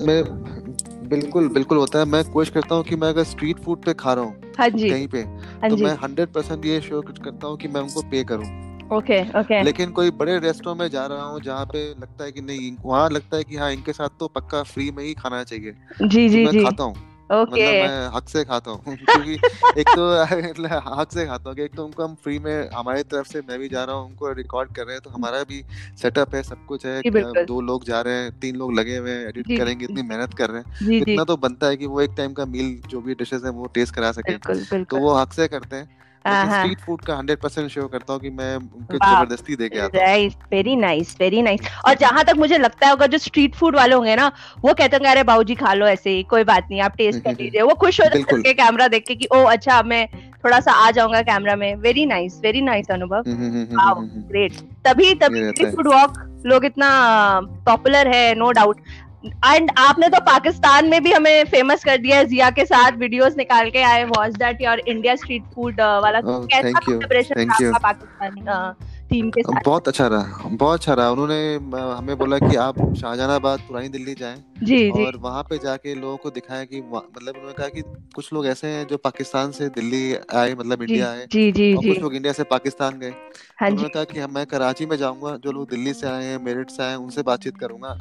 बिल्कुल 1.06 1.48
बिल्कुल 1.48 1.78
होता 1.78 1.98
है। 1.98 2.04
मैं 2.04 2.22
कोशिश 2.24 2.52
करता 2.54 2.74
हूँ 2.74 2.84
कि 2.84 2.96
मैं 2.96 3.08
अगर 3.08 3.24
स्ट्रीट 3.24 3.58
फ़ूड 3.58 3.84
पे 3.84 3.94
खा 3.94 4.12
रहा 4.12 4.24
हूँ 4.24 4.52
हाँ 4.58 4.68
जी। 4.68 4.90
कहीं 4.90 5.08
पे 5.08 5.20
हाँ 5.20 5.70
तो 5.70 5.76
जी. 5.76 5.84
मैं 5.84 5.94
हंड्रेड 5.94 6.28
परसेंट 6.28 6.64
ये 6.66 6.80
श्योर 6.80 7.12
करता 7.24 7.46
हूँ 7.46 7.56
कि 7.56 7.68
मैं 7.68 7.80
उनको 7.80 8.02
पे 8.02 8.24
करूँ। 8.24 8.44
ओके 8.92 9.20
ओके 9.40 9.62
लेकिन 9.62 9.90
कोई 9.90 10.10
बड़े 10.10 10.38
रेस्टोरेंट 10.38 10.80
में 10.80 10.88
जा 10.88 11.06
रहा 11.06 11.24
हूँ 11.24 11.40
जहाँ 11.40 11.64
पे 11.66 11.88
लगता 11.90 12.24
है 12.24 12.32
कि 12.32 12.40
नहीं 12.40 12.70
वहाँ 12.84 13.08
लगता 13.10 13.36
है 13.36 13.44
कि 13.44 13.56
हाँ 13.56 13.72
इनके 13.72 13.92
साथ 13.92 14.18
तो 14.20 14.28
पक्का 14.28 14.62
फ्री 14.62 14.90
में 14.90 15.02
ही 15.04 15.14
खाना 15.14 15.42
चाहिए। 15.44 15.74
जी 16.02 16.28
जी 16.28 16.38
तो 16.38 16.44
मैं 16.44 16.52
जी। 16.52 16.64
खाता 16.64 16.84
हूँ। 16.84 16.94
ओके। 17.26 17.42
okay. 17.44 17.52
मतलब 17.52 17.90
मैं 17.90 18.16
हक 18.16 18.28
से 18.28 18.44
खाता 18.44 18.70
हूँ 18.70 18.96
क्योंकि 18.96 19.32
एक 19.80 19.88
तो 19.88 20.24
हक 21.00 21.12
से 21.12 21.26
खाता 21.26 21.50
हूँ 21.50 21.58
एक 21.58 21.74
तो 21.74 21.84
उनको 21.84 22.04
हम 22.04 22.14
फ्री 22.14 22.38
में 22.38 22.70
हमारी 22.70 23.02
तरफ़ 23.02 23.28
से 23.28 23.40
मैं 23.40 23.58
भी 23.58 23.68
जा 23.68 23.84
रहा 23.84 23.96
हूँ 23.96 24.08
उनको 24.08 24.32
रिकॉर्ड 24.32 24.74
कर 24.74 24.82
रहे 24.82 24.94
हैं 24.94 25.02
तो 25.02 25.10
हमारा 25.10 25.42
भी 25.42 25.64
सेटअप 26.02 26.34
है 26.34 26.42
सब 26.42 26.66
कुछ 26.66 26.86
है 26.86 27.02
दो 27.44 27.60
लोग 27.60 27.84
जा 27.84 28.00
रहे 28.00 28.14
हैं 28.14 28.38
तीन 28.40 28.56
लोग 28.56 28.74
लगे 28.74 28.96
हुए 28.96 29.10
हैं 29.10 29.28
एडिट 29.28 29.46
करेंगे 29.58 29.84
इतनी 29.84 30.02
मेहनत 30.02 30.34
कर 30.34 30.50
रहे 30.50 30.62
हैं। 30.62 30.90
इतना 31.02 31.24
तो 31.24 31.36
बनता 31.36 31.66
है 31.66 31.76
कि 31.76 31.86
वो 31.86 32.00
एक 32.00 32.10
टाइम 32.16 32.32
का 32.32 32.46
मील 32.46 32.82
जो 32.88 33.00
भी 33.00 33.14
डिशेज 33.14 33.44
है 33.44 33.50
वो 33.50 33.66
टेस्ट 33.66 33.94
करा 33.94 34.12
सके। 34.12 34.38
तो 34.84 34.96
वो 34.96 35.14
हक 35.14 35.32
से 35.32 35.48
करते 35.48 35.76
हैं। 35.76 36.05
स्ट्रीट 36.26 36.80
फ़ूड 36.80 37.00
का 37.02 37.18
100% 37.20 37.68
शो 37.70 37.86
करता 37.88 38.12
हूँ 38.12 38.20
कि 38.20 38.30
मैं 38.30 38.54
उनको 38.56 38.96
ज़बरदस्ती 38.96 39.56
दे 39.56 39.68
के 39.68 39.78
आता 39.78 39.98
हूँ। 39.98 40.28
वेरी 40.52 40.76
नाइस 40.76 41.16
वेरी 41.20 41.42
नाइस 41.42 41.60
और 41.86 41.94
जहाँ 41.96 42.24
तक 42.24 42.36
मुझे 42.38 42.58
लगता 42.58 42.86
है 42.86 42.92
अगर 42.92 43.06
जो 43.06 43.18
स्ट्रीट 43.18 43.54
फ़ूड 43.56 43.76
वाले 43.76 43.94
होंगे 43.94 44.16
ना 44.16 44.30
वो 44.64 44.74
कहते 44.74 44.96
हैं 44.96 45.10
अरे 45.10 45.22
बाबूजी 45.24 45.54
खा 45.54 45.72
लो 45.74 45.86
ऐसे 45.88 46.10
ही 46.10 46.22
कोई 46.30 46.44
बात 46.44 46.68
नहीं 46.70 46.80
आप 46.80 46.96
टेस्ट 46.98 47.24
कर 47.24 47.36
लीजिए। 47.40 47.62
वो 47.62 47.74
खुश 47.80 48.00
हो 48.00 48.06
जाते 48.06 48.52
कैमरा 48.54 48.88
देख 48.88 49.04
के 49.08 49.14
कि 49.14 49.28
ओ 49.34 49.42
अच्छा 49.46 49.82
मैं 49.84 50.06
थोड़ा 50.44 50.58
सा 50.60 50.72
आ 50.72 50.90
जाऊँगा 50.90 51.20
कैमरा 51.22 51.56
में। 51.56 51.74
Very 51.76 52.06
nice 52.06 52.40
very 52.42 52.60
nice 52.62 52.90
Anubhav. 52.90 53.24
Great 53.26 54.60
तभी 54.86 55.14
तभी 55.14 55.48
स्ट्रीट 55.48 55.74
फ़ूड 55.74 55.88
वॉक 55.88 56.18
लोग 56.46 56.64
इतना 56.64 56.88
पॉपुलर 57.66 58.08
है 58.08 58.34
नो 58.34 58.50
डाउट 58.52 58.80
एंड 59.46 59.70
आपने 59.78 60.08
तो 60.08 60.20
पाकिस्तान 60.20 60.88
में 60.88 61.02
भी 61.02 61.12
हमें 61.12 61.44
फ़ेमस 61.44 61.84
कर 61.84 61.98
दिया 61.98 62.18
है 62.18 62.24
जिया 62.24 62.50
के 62.50 62.64
साथ 62.64 62.92
वीडियोस 62.92 63.36
निकाल 63.36 63.70
के 63.70 63.82
आए 63.82 64.04
watch 64.04 64.36
that 64.36 64.62
your 64.62 64.78
India 64.78 65.14
street 65.16 65.42
food 65.54 65.80
वाला 65.80 66.20
oh, 66.20 66.46
कैसा 66.52 66.78
कोलैबोरेशन 66.78 67.48
था 67.50 67.78
पाकिस्तान 67.78 68.74
टीम 69.10 69.30
के 69.30 69.42
साथ? 69.42 69.62
बहुत 69.64 69.88
अच्छा 69.88 70.06
रहा 70.06 70.48
बहुत 70.48 70.78
अच्छा 70.78 70.94
रहा। 70.94 71.10
उन्होंने 71.10 71.54
हमें 71.96 72.16
बोला 72.18 72.38
कि 72.38 72.56
आप 72.56 72.78
शाहजहानाबाद 72.94 73.60
पुरानी 73.60 73.88
दिल्ली 73.88 74.14
जाएँ। 74.14 74.36
जी 74.62 74.90
जी। 74.90 75.04
और 75.04 75.16
वहाँ 75.16 75.42
पे 75.42 75.58
जाके 75.58 75.94
लोगों 75.94 76.16
को 76.16 76.30
दिखाया 76.30 76.64
कि 76.64 76.80
मतलब 76.80 77.34
उन्होंने 77.36 77.52
कहा 77.52 77.68
कि 77.68 77.82
कुछ 78.14 78.32
लोग 78.32 78.46
ऐसे 78.46 78.66
हैं 78.66 78.86
जो 78.86 78.96
पाकिस्तान 78.96 79.50
से 79.52 79.68
दिल्ली 79.68 80.16
आए 80.34 80.54
मतलब 80.54 80.82
इंडिया 80.82 81.10
आए 81.10 81.26
जी 81.32 81.50
जी 81.52 81.74
और 81.74 81.86
कुछ 81.86 81.98
लोग 81.98 82.14
इंडिया 82.14 82.32
से 82.32 82.44
पाकिस्तान 82.44 82.98
गए। 82.98 83.10
हाँ 83.60 83.70
उन्होंने 83.70 83.88
कहा 83.88 84.04
कि 84.04 84.26
मैं 84.26 84.46
कराची 84.46 84.86
में 84.86 84.96
जाऊँगा 84.96 85.36
जो 85.36 85.52
लोग 85.52 85.68
दिल्ली 85.70 85.92
से 85.92 86.06
आए 86.06 86.24
हैं 86.24 86.38
मेरठ 86.38 86.70
से 86.70 86.82
आए 86.82 86.90
हैं 86.90 86.96
उनसे 86.96 87.22
बातचीत 87.22 87.56
करूँगा। 87.56 87.94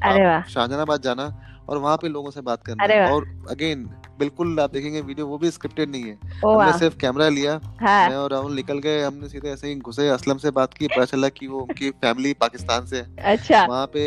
शाहजहानाबाद 0.43 1.01
जाना 1.01 1.33
और 1.69 1.77
वहाँ 1.77 1.97
पे 1.97 2.07
लोगों 2.07 2.31
से 2.31 2.41
बात 2.41 2.63
करना। 2.63 3.13
और 3.13 3.25
अगेन 3.49 3.89
बिल्कुल 4.19 4.59
आप 4.59 4.71
देखेंगे 4.71 5.01
वीडियो 5.01 5.27
वो 5.27 5.37
भी 5.37 5.51
स्क्रिप्टेड 5.51 5.89
नहीं 5.89 6.03
है। 6.03 6.17
हमने 6.45 6.77
सिर्फ़ 6.77 6.97
कैमरा 6.97 7.29
लिया 7.29 7.59
हाँ। 7.81 8.09
मैं 8.09 8.15
और 8.15 8.31
राहुल 8.31 8.53
निकल 8.55 8.79
गए 8.79 9.01
हमने 9.03 9.27
सीधे 9.29 9.49
ऐसे 9.49 9.67
ही 9.67 9.75
घुसे 9.75 10.07
असलम 10.09 10.37
से 10.37 10.51
बात 10.51 10.73
की 10.73 10.87
पता 10.87 11.05
चला 11.05 11.29
कि 11.29 11.47
वो 11.47 11.59
उनकी 11.59 11.89
फैमिली 11.89 12.33
पाकिस्तान 12.33 12.85
से 12.85 13.05
अच्छा। 13.23 13.65
वहाँ 13.65 13.85
पे 13.85 14.05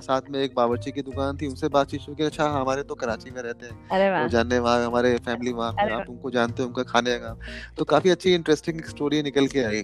साथ 0.00 0.30
में 0.30 0.40
एक 0.40 0.54
बावर्ची 0.56 0.90
की 0.90 1.02
दुकान 1.02 1.36
थी 1.36 1.46
उनसे 1.46 1.68
बातचीत 1.80 2.00
की 2.10 2.24
अच्छा 2.24 2.48
हमारे 2.50 2.82
तो 2.82 2.94
कराची 2.94 3.30
में 3.30 3.42
रहते 3.42 3.66
हैं। 3.66 4.22
तो 4.22 4.28
जानने 4.28 4.58
वहाँ 4.58 4.86
हमारे 4.86 5.16
फैमिली 5.18 5.52
वहाँ 5.52 5.72
आप 5.90 6.08
उनको 6.08 6.30
जानते 6.30 6.62
हो 6.62 6.68
उनका 6.68 6.82
खाने 6.82 7.16
का। 7.18 7.36
तो 7.78 7.84
काफ़ी 7.84 8.10
अच्छी 8.10 8.34
इंटरेस्टिंग 8.34 8.82
स्टोरी 8.84 9.22
निकल 9.22 9.46
के 9.46 9.62
आई। 9.64 9.82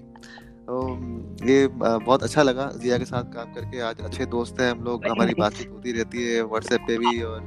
तो 0.68 0.82
ये 1.46 1.66
बहुत 1.72 2.22
अच्छा 2.22 2.42
लगा 2.42 2.70
जिया 2.82 2.96
के 2.98 3.04
साथ 3.04 3.24
काम 3.32 3.52
करके। 3.54 3.80
आज 3.80 4.00
अच्छे 4.04 4.24
दोस्त 4.26 4.60
हैं 4.60 4.70
हम 4.70 4.82
लोग 4.84 5.06
हमारी 5.10 5.34
बातचीत 5.38 5.68
होती 5.72 5.92
रहती 5.92 6.22
है 6.24 6.42
व्हाट्सएप 6.44 6.80
पे 6.86 6.96
भी 6.98 7.20
और 7.22 7.40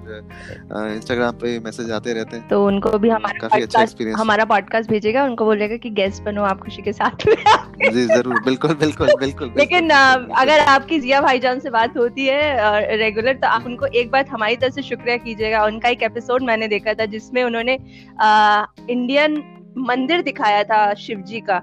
इंस्टाग्राम 0.89 1.35
पे 1.41 1.57
मैसेज 1.59 1.91
आते 1.91 2.13
रहते 2.13 2.37
हैं। 2.37 2.47
तो 2.49 2.65
उनको 2.65 2.97
भी 2.97 3.09
हमारा 3.09 3.39
काफ़ी 3.39 3.61
अच्छा 3.61 3.81
एक्सपीरियंस 3.81 4.19
हमारा 4.19 4.45
पॉडकास्ट 4.45 4.89
भेजेगा 4.89 5.23
उनको 5.25 5.45
बोलेगा 5.45 5.77
कि 5.77 5.89
गेस्ट 5.99 6.23
बनो 6.23 6.43
आप 6.43 6.59
खुशी 6.61 6.81
के 6.81 6.93
साथ 6.93 7.25
में 7.27 7.35
जी 7.91 8.05
ज़रूर 8.05 8.41
बिल्कुल 8.45 8.73
बिल्कुल 8.75 9.13
बिल्कुल 9.19 9.53
लेकिन 9.57 9.89
अगर 9.89 10.59
आपकी 10.59 10.99
जिया 10.99 11.21
भाईजान 11.21 11.59
से 11.59 11.69
बात 11.69 11.97
होती 11.97 12.25
है 12.25 12.97
रेगुलर 12.97 13.33
तो 13.33 13.47
आप 13.47 13.65
उनको 13.65 13.85
एक 13.85 14.11
बार 14.11 14.25
हमारी 14.27 14.55
तरफ़ 14.55 14.73
से 14.73 14.81
शुक्रिया 14.83 15.17
कीजिएगा। 15.17 15.65
उनका 15.65 15.89
एक 15.89 16.03
एपिसोड 16.03 16.43
मैंने 16.43 16.67
देखा 16.67 16.93
था 16.93 17.05
जिसमें 17.07 17.43
उन्होंने 17.43 17.73
इंडियन 18.89 19.43
मंदिर 19.87 20.21
दिखाया 20.21 20.63
था 20.63 20.93
शिव 20.99 21.21
जी 21.23 21.39
का। 21.49 21.61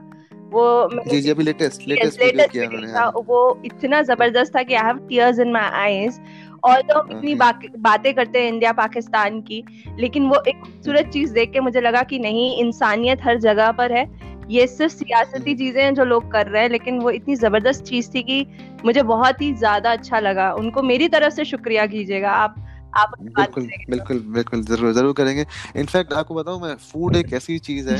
वो 0.52 0.90
जी 1.08 1.20
जी 1.20 1.30
अभी 1.30 1.44
लेटेस्ट 1.44 1.88
लेटेस्ट 1.88 2.22
वीडियो 2.22 2.46
किया 2.48 2.64
उन्होंने 2.64 2.92
हाँ। 2.92 3.12
वो 3.26 3.62
इतना 3.64 4.02
ज़बरदस्त 4.02 4.56
था 4.56 4.62
कि 4.62 4.74
I 4.74 4.86
have 4.86 4.96
tears 4.96 5.38
in 5.38 5.52
my 5.52 5.70
eyes 5.72 6.20
और 6.64 6.82
तो 6.82 6.98
हम 6.98 7.10
इतनी 7.10 7.34
बातें 7.78 8.14
करते 8.14 8.42
हैं 8.42 8.52
इंडिया 8.52 8.72
पाकिस्तान 8.72 9.40
की 9.40 9.64
लेकिन 9.98 10.26
वो 10.26 10.42
एक 10.48 10.60
खूबसूरत 10.60 11.06
चीज़ 11.06 11.32
देख 11.32 11.52
के 11.52 11.60
मुझे 11.60 11.80
लगा 11.80 12.02
कि 12.02 12.18
नहीं 12.18 12.56
इंसानियत 12.56 13.18
हर 13.22 13.38
जगह 13.38 13.70
पर 13.72 13.92
है 13.92 14.26
ये 14.50 14.66
सिर्फ़ 14.66 14.92
सियासती। 14.92 15.54
चीज़ें 15.54 15.82
हैं 15.82 15.94
जो 15.94 16.04
लोग 16.04 16.32
कर 16.32 16.46
रहे 16.46 16.62
हैं 16.62 16.70
लेकिन 16.70 16.98
वो 16.98 17.10
इतनी 17.10 17.36
ज़बरदस्त 17.36 17.84
चीज़ 17.84 18.10
थी 18.14 18.22
कि 18.22 18.46
मुझे 18.84 19.02
बहुत 19.02 19.42
ही 19.42 19.54
ज़्यादा 19.54 19.92
अच्छा 19.92 20.18
लगा 20.18 20.52
उनको 20.52 20.82
मेरी 20.82 21.08
तरफ़ 21.08 21.34
से 21.34 21.44
शुक्रिया 21.44 21.86
कीजिएगा 21.86 22.30
आप 22.30 22.65
आप 22.96 23.12
बिल्कुल 23.20 23.68
बिल्कुल 23.90 24.18
बिल्कुल 24.34 24.62
ज़रूर 24.64 24.92
ज़रूर 24.92 25.12
करेंगे। 25.12 25.44
इनफैक्ट 25.76 26.12
आपको 26.12 26.34
बताऊँ 26.34 26.60
मैं 26.62 26.74
फ़ूड 26.82 27.16
एक 27.16 27.32
ऐसी 27.32 27.58
चीज़ 27.60 27.88
है 27.90 27.98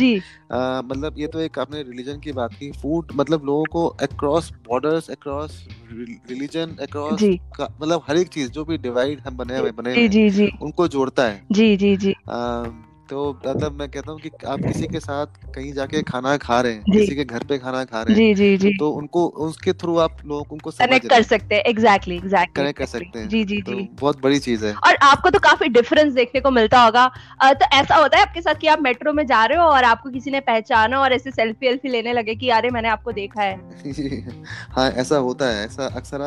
मतलब 0.83 1.15
ये 1.19 1.27
तो 1.27 1.41
एक 1.41 1.59
आपने 1.59 1.83
रिलीजन 1.83 2.19
की 2.21 2.33
बात 2.33 2.55
की 2.55 2.71
फ़ूड 2.73 3.13
मतलब 3.15 3.45
लोगों 3.45 3.65
को 3.67 3.87
across 4.03 4.53
borders 4.69 5.11
across 5.11 5.63
religion 5.91 6.77
across 6.83 7.23
मतलब 7.61 8.03
हर 8.09 8.17
एक 8.17 8.29
चीज़ 8.29 8.51
जो 8.51 8.65
भी 8.65 8.79
डिवाइड 8.79 9.21
हम 9.27 9.37
बने 9.37 9.59
हुए 9.59 9.71
बने 9.73 9.95
हुए 9.97 10.51
उनको 10.63 10.89
जोड़ता 10.89 11.27
है। 11.27 11.43
जी 11.53 11.77
जी 11.77 11.97
जी। 11.97 12.15
तो 13.11 13.41
मतलब 13.47 13.73
मैं 13.73 13.89
कहता 13.89 14.13
हूँ 14.13 14.21
कि 14.21 14.31
आप 14.47 14.61
किसी 14.61 14.87
के 14.87 15.01
साथ 15.01 15.27
कहीं 15.55 15.73
जाके 15.73 16.03
खाना 16.03 16.37
खा 16.37 16.61
रहे 16.61 16.73
हैं 16.73 16.83
किसी 16.93 17.15
के 17.17 17.25
घर 17.25 17.45
पे 17.45 17.59
खाना 17.59 17.85
खा 17.85 18.03
रहे 18.03 18.15
हैं 18.15 18.35
जी 18.35 18.35
जी 18.35 18.57
जी। 18.57 18.73
तो 18.79 18.91
उनको 18.91 19.27
उसके 19.47 19.73
थ्रू 19.73 19.97
आप 19.99 20.17
लोग 20.27 20.53
उनको 20.53 20.71
कनेक्ट 20.71 21.09
कर 21.09 21.23
सकते 21.23 21.55
हैं। 21.55 21.63
एग्जैक्टली 21.63 22.17
एग्जैक्टली 22.17 22.63
कनेक्ट 22.63 22.79
कर 22.79 22.87
सकते 22.87 23.19
हैं। 23.19 23.29
जी 23.29 23.45
जी 23.45 23.61
तो 23.63 23.73
जी। 23.73 23.89
बहुत 24.01 24.21
बड़ी 24.23 24.39
चीज़ 24.39 24.65
है। 24.67 24.75
और 24.87 24.97
आपको 25.03 25.31
तो 25.31 25.39
काफ़ी 25.39 25.69
डिफरेंस 25.69 26.13
देखने 26.15 26.41
को 26.41 26.51
मिलता 26.51 26.83
होगा। 26.83 27.07
तो 27.45 27.67
ऐसा 27.73 27.97
होता 27.97 28.17
है 28.17 28.23
आपके 28.23 28.41
साथ 28.41 28.55
कि 28.55 28.67
आप 28.67 28.81
मेट्रो 28.81 29.13
में 29.13 29.27
जा 29.27 29.45
रहे 29.45 29.59
हो 29.59 29.65
और 29.65 29.85
आपको 29.85 30.11
किसी 30.11 30.31
ने 30.31 30.41
पहचाना 30.41 31.01
और 31.01 31.13
ऐसे 31.13 31.31
सेल्फी 31.31 31.67
वेल्फी 31.67 31.89
लेने 31.89 32.13
लगे 32.13 32.35
कि 32.35 32.49
अरे 32.51 32.71
मैंने 32.71 32.89
आपको 32.89 33.13
देखा 33.13 33.43
है। 33.43 33.55
हाँ 34.71 34.91
ऐसा 34.91 35.17
होता 35.19 35.49
है। 35.49 35.65
ऐसा 35.67 35.87
अक्सर 35.87 36.19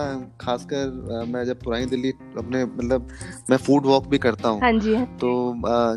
खासकर 0.41 1.25
मैं 1.29 1.45
जब 1.45 1.61
पुरानी 1.63 1.85
दिल्ली 1.85 2.09
अपने 2.37 2.63
मतलब 2.65 3.09
मैं 3.49 3.57
फ़ूड 3.57 3.85
वॉक 3.85 4.07
भी 4.07 4.17
करता 4.17 4.49
हूँ। 4.49 4.61
हाँ 4.61 4.71
जी 4.73 4.95
हाँ 4.95 5.05
तो 5.17 5.29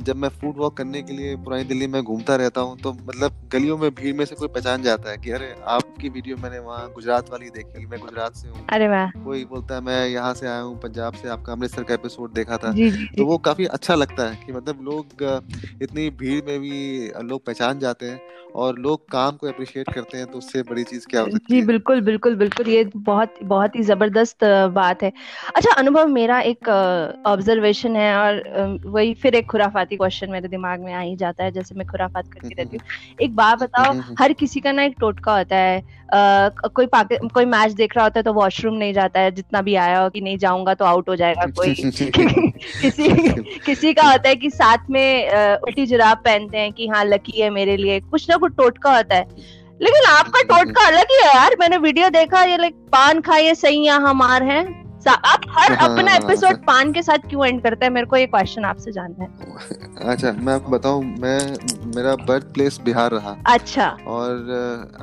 जब 0.07 0.17
मैं 0.17 0.29
फ़ूड 0.31 0.59
वॉक 0.59 0.72
करने 0.75 1.03
के 1.03 1.13
लिए 1.13 1.37
पुरानी 1.37 1.65
दिल्ली 1.65 1.87
में 1.87 2.03
घूमता 2.03 2.37
रहता 2.37 2.61
हूँ 2.61 2.79
तो 2.79 2.93
मतलब 2.93 3.49
गलियों 3.53 3.79
में, 3.79 3.91
भीड़ 3.91 4.17
में 4.17 4.25
से 4.25 4.35
कोई 4.35 4.49
पहचान 4.49 4.83
जाता 4.83 5.11
है 5.11 5.19
कि 5.19 5.31
अरे 5.31 5.55
आपकी 6.03 6.09
वीडियो 6.11 6.37
मैंने 6.37 6.59
वहाँ 6.59 6.89
गुजरात 6.95 7.29
वाली 7.31 7.49
देखी। 7.55 7.87
मैं 7.87 7.99
गुजरात 8.01 8.35
से 8.35 8.49
हूँ। 8.49 8.67
अरे 8.69 8.89
वाह। 8.89 9.11
कोई 9.25 9.45
बोलता 9.47 9.75
है 9.75 9.81
मैं 9.81 10.07
यहाँ 10.09 10.33
से 10.35 10.47
आया 10.47 10.61
हूँ 10.61 10.75
पंजाब 10.81 11.15
से 11.15 11.29
आपका 11.31 11.53
अमृतसर 11.53 11.83
का 11.85 11.95
एपिसोड 11.95 12.33
देखा 12.35 12.57
था। 12.59 12.73
जी, 12.73 12.91
जी, 12.91 13.07
तो 13.17 13.27
वो 13.27 13.39
काफ़ी 13.39 13.67
अच्छा 13.69 13.95
लगता 13.95 14.29
है 14.29 14.45
कि 14.45 14.53
मतलब 14.53 14.83
लोग 14.83 15.23
इतनी 15.83 16.09
भीड़ 16.19 16.43
में 16.45 16.59
भी 16.61 17.13
लोग 17.23 17.45
पहचान 17.47 17.79
जाते 17.79 18.07
हैं 18.07 18.21
और 18.55 18.79
लोग 18.79 19.05
काम 19.11 19.37
को 19.37 19.47
अप्रिशिएट 19.49 19.93
करते 19.95 20.19
हैं 20.19 20.27
तो 20.27 20.39
उससे 20.39 20.63
बड़ी 20.63 20.83
चीज़ 20.85 21.07
क्या 21.11 21.21
हो 21.21 21.29
सकती 21.29 21.53
जी 21.55 21.61
है? 21.61 21.67
बिल्कुल 21.67 22.01
बिल्कुल 22.01 22.35
बिल्कुल। 22.37 22.69
ये 22.69 22.85
बहुत 22.97 23.35
बहुत 23.45 23.77
ही 23.77 23.83
ज़बरदस्त 23.85 24.45
बात 24.75 25.03
है। 25.03 25.13
अच्छा 25.55 25.75
अनुभव 25.75 26.07
मेरा 26.09 26.41
एक 26.51 26.69
ऑब्जर्वेशन 27.27 27.97
है 27.97 28.15
और 28.17 28.43
वही 28.87 29.15
फिर 29.23 29.35
एक 29.35 29.51
खुराफाती 29.51 29.97
क्वेश्चन 29.97 30.31
मेरे 30.31 30.49
दिमाग 30.49 30.81
में 30.81 30.93
आ 30.93 31.01
ही 31.01 31.17
जाता 31.17 31.45
है 31.45 31.51
जैसे 31.53 31.75
मैं 31.75 31.87
खुराफात 31.87 32.33
करती 32.33 32.55
रहती 32.55 32.77
हूँ। 32.77 33.17
एक 33.23 33.35
बात 33.37 33.63
बताओ 33.63 33.95
हर 34.21 34.33
किसी 34.35 34.61
का 34.61 34.73
ना 34.73 34.83
एक 34.83 34.97
टोटका 35.01 35.37
होता 35.39 35.57
है। 35.59 35.92
आ, 36.15 36.49
कोई 36.49 36.87
कोई 37.29 37.45
मैच 37.45 37.73
देख 37.73 37.97
रहा 37.97 38.05
होता 38.05 38.19
है 38.19 38.23
तो 38.23 38.33
वॉशरूम 38.33 38.75
नहीं 38.75 38.93
जाता 38.93 39.21
है 39.21 39.31
जितना 39.31 39.63
भी 39.63 39.75
आया 39.75 40.01
हो 40.01 40.11
कि 40.11 40.21
नहीं 40.21 40.39
जाऊँगा 40.39 40.75
तो 40.75 40.85
आउट 40.85 41.09
हो 41.09 41.17
जाएगा 41.17 41.47
कोई। 41.47 41.75
किसी 42.83 43.09
किसी 43.67 43.93
का 43.93 44.03
होता 44.03 44.29
है 44.29 44.37
कि 44.37 44.51
साथ 44.51 44.79
में 44.91 45.31
उल्टी 45.57 45.87
जुराब 45.87 46.19
पहनते 46.19 46.59
हैं 46.59 46.73
कि 46.73 46.89
हाँ 46.89 47.05
लकी 47.05 47.41
है 47.41 47.51
मेरे 47.51 47.77
लिए। 47.77 48.01
कुछ 48.01 48.31
ना 48.31 48.37
कुछ 48.37 48.53
टोटका 48.53 48.97
होता 48.97 49.15
है। 49.15 49.27
लेकिन 49.83 50.11
आपका 50.11 50.43
टोटका 50.43 50.87
अलग 50.87 51.07
ही 51.11 51.17
है 51.17 51.35
यार। 51.35 51.57
मैंने 51.61 51.77
वीडियो 51.77 52.09
देखा 52.09 52.43
ये 52.45 52.57
लाइक 52.57 52.75
पान 52.75 53.21
खाइए 53.21 53.55
सही 53.55 53.85
यहाँ 53.87 54.11
हमार 54.11 54.43
है। 54.43 54.82
आप 55.11 55.41
हर 55.51 55.73
हाँ, 55.73 55.89
अपना 55.89 56.15
एपिसोड 56.15 56.51
हाँ। 56.51 56.63
पान 56.67 56.93
के 56.93 57.03
साथ 57.03 57.29
क्यों 57.29 57.47
एंड 57.47 57.63
करते 57.63 57.87
हैं? 57.87 57.93
मेरे 57.93 58.07
को 58.07 58.17
ये 58.17 58.27
क्वेश्चन 58.27 58.65
आपसे 58.65 58.93
जानना 58.93 59.25
है। 59.25 59.31
अच्छा 60.11 60.33
मैं 60.33 60.55
आपको 60.55 60.71
बताऊँ 60.71 61.05
मैं 61.05 61.39
मेरा 61.97 62.15
बर्थ 62.17 62.53
प्लेस 62.55 62.81
बिहार 62.85 63.11
रहा। 63.11 63.37
अच्छा। 63.47 63.89
और 64.07 64.33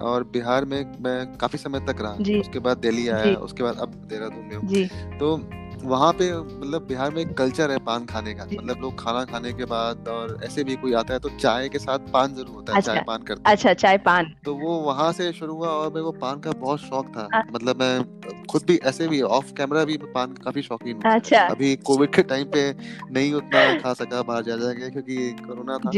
और 0.02 0.24
बिहार 0.24 0.66
में 0.66 0.98
मैं 1.02 1.38
काफ़ी 1.38 1.60
समय 1.60 1.80
तक 1.80 2.02
रहा। 2.02 2.40
उसके 2.40 2.60
बाद 2.60 2.78
दिल्ली 2.78 3.08
आया 3.08 3.36
उसके 3.36 3.64
बाद 3.64 3.78
अब 3.78 3.90
देहरादून 4.10 4.46
में 4.46 4.56
हूँ। 4.56 5.18
तो 5.18 5.38
वहाँ 5.84 6.12
पे 6.14 6.32
मतलब 6.34 6.86
बिहार 6.88 7.12
में 7.12 7.22
एक 7.22 7.34
कल्चर 7.38 7.72
है 7.72 7.78
पान 7.80 8.06
खाने 8.06 8.34
का। 8.34 8.46
मतलब 8.46 8.82
लोग 8.82 9.00
खाना 9.00 9.24
खाने 9.26 9.54
के 9.54 9.66
बाद 9.66 10.08
और 10.08 10.38
ऐसे 10.44 10.64
भी 10.64 10.76
कोई 10.76 10.94
आता 10.94 11.14
है 11.14 11.20
तो 11.20 11.30
चाय 11.30 11.70
के 11.70 11.80
साथ 11.80 12.12
पान 12.14 12.34
ज़रूर 12.36 12.56
होता 12.56 12.74
है 12.74 12.78
अच्छा, 12.78 12.94
चाय 12.94 13.04
पान 13.08 13.24
करते 13.24 13.52
अच्छा 13.52 13.74
चाय 13.74 13.98
पान। 13.98 14.34
तो 14.46 14.56
वो 14.56 14.76
वहाँ 14.80 15.12
से 15.12 15.32
शुरू 15.34 15.56
हुआ 15.56 15.70
और 15.70 15.90
मेरे 15.90 16.04
को 16.04 16.12
पान 16.12 16.40
का 16.40 16.52
बहुत 16.52 16.80
शौक 16.80 17.08
था। 17.18 17.28
आ, 17.34 17.42
मतलब 17.54 17.80
मैं 17.82 18.46
खुद 18.50 18.64
भी 18.68 18.76
ऐसे 18.84 19.08
भी 19.08 19.22
ऑफ़ 19.22 19.54
कैमरा 19.54 19.84
भी 19.86 19.98
पान 19.98 20.34
काफ़ी 20.36 20.62
शौकीन 20.62 20.96
हूँ। 20.96 21.14
अच्छा। 21.14 21.42
अभी 21.42 21.76
कोविड 21.76 22.14
के 22.14 22.24
टाइम 22.24 22.46
पे 22.46 22.72
नहीं 23.12 23.34
उतना 23.34 23.64
खा 23.80 23.94
सका 23.94 24.22
बाहर 24.22 24.44
जा 24.44 24.56
जाके 24.58 24.90
क्योंकि 24.90 25.32
कोरोना 25.48 25.78
था। 25.78 25.90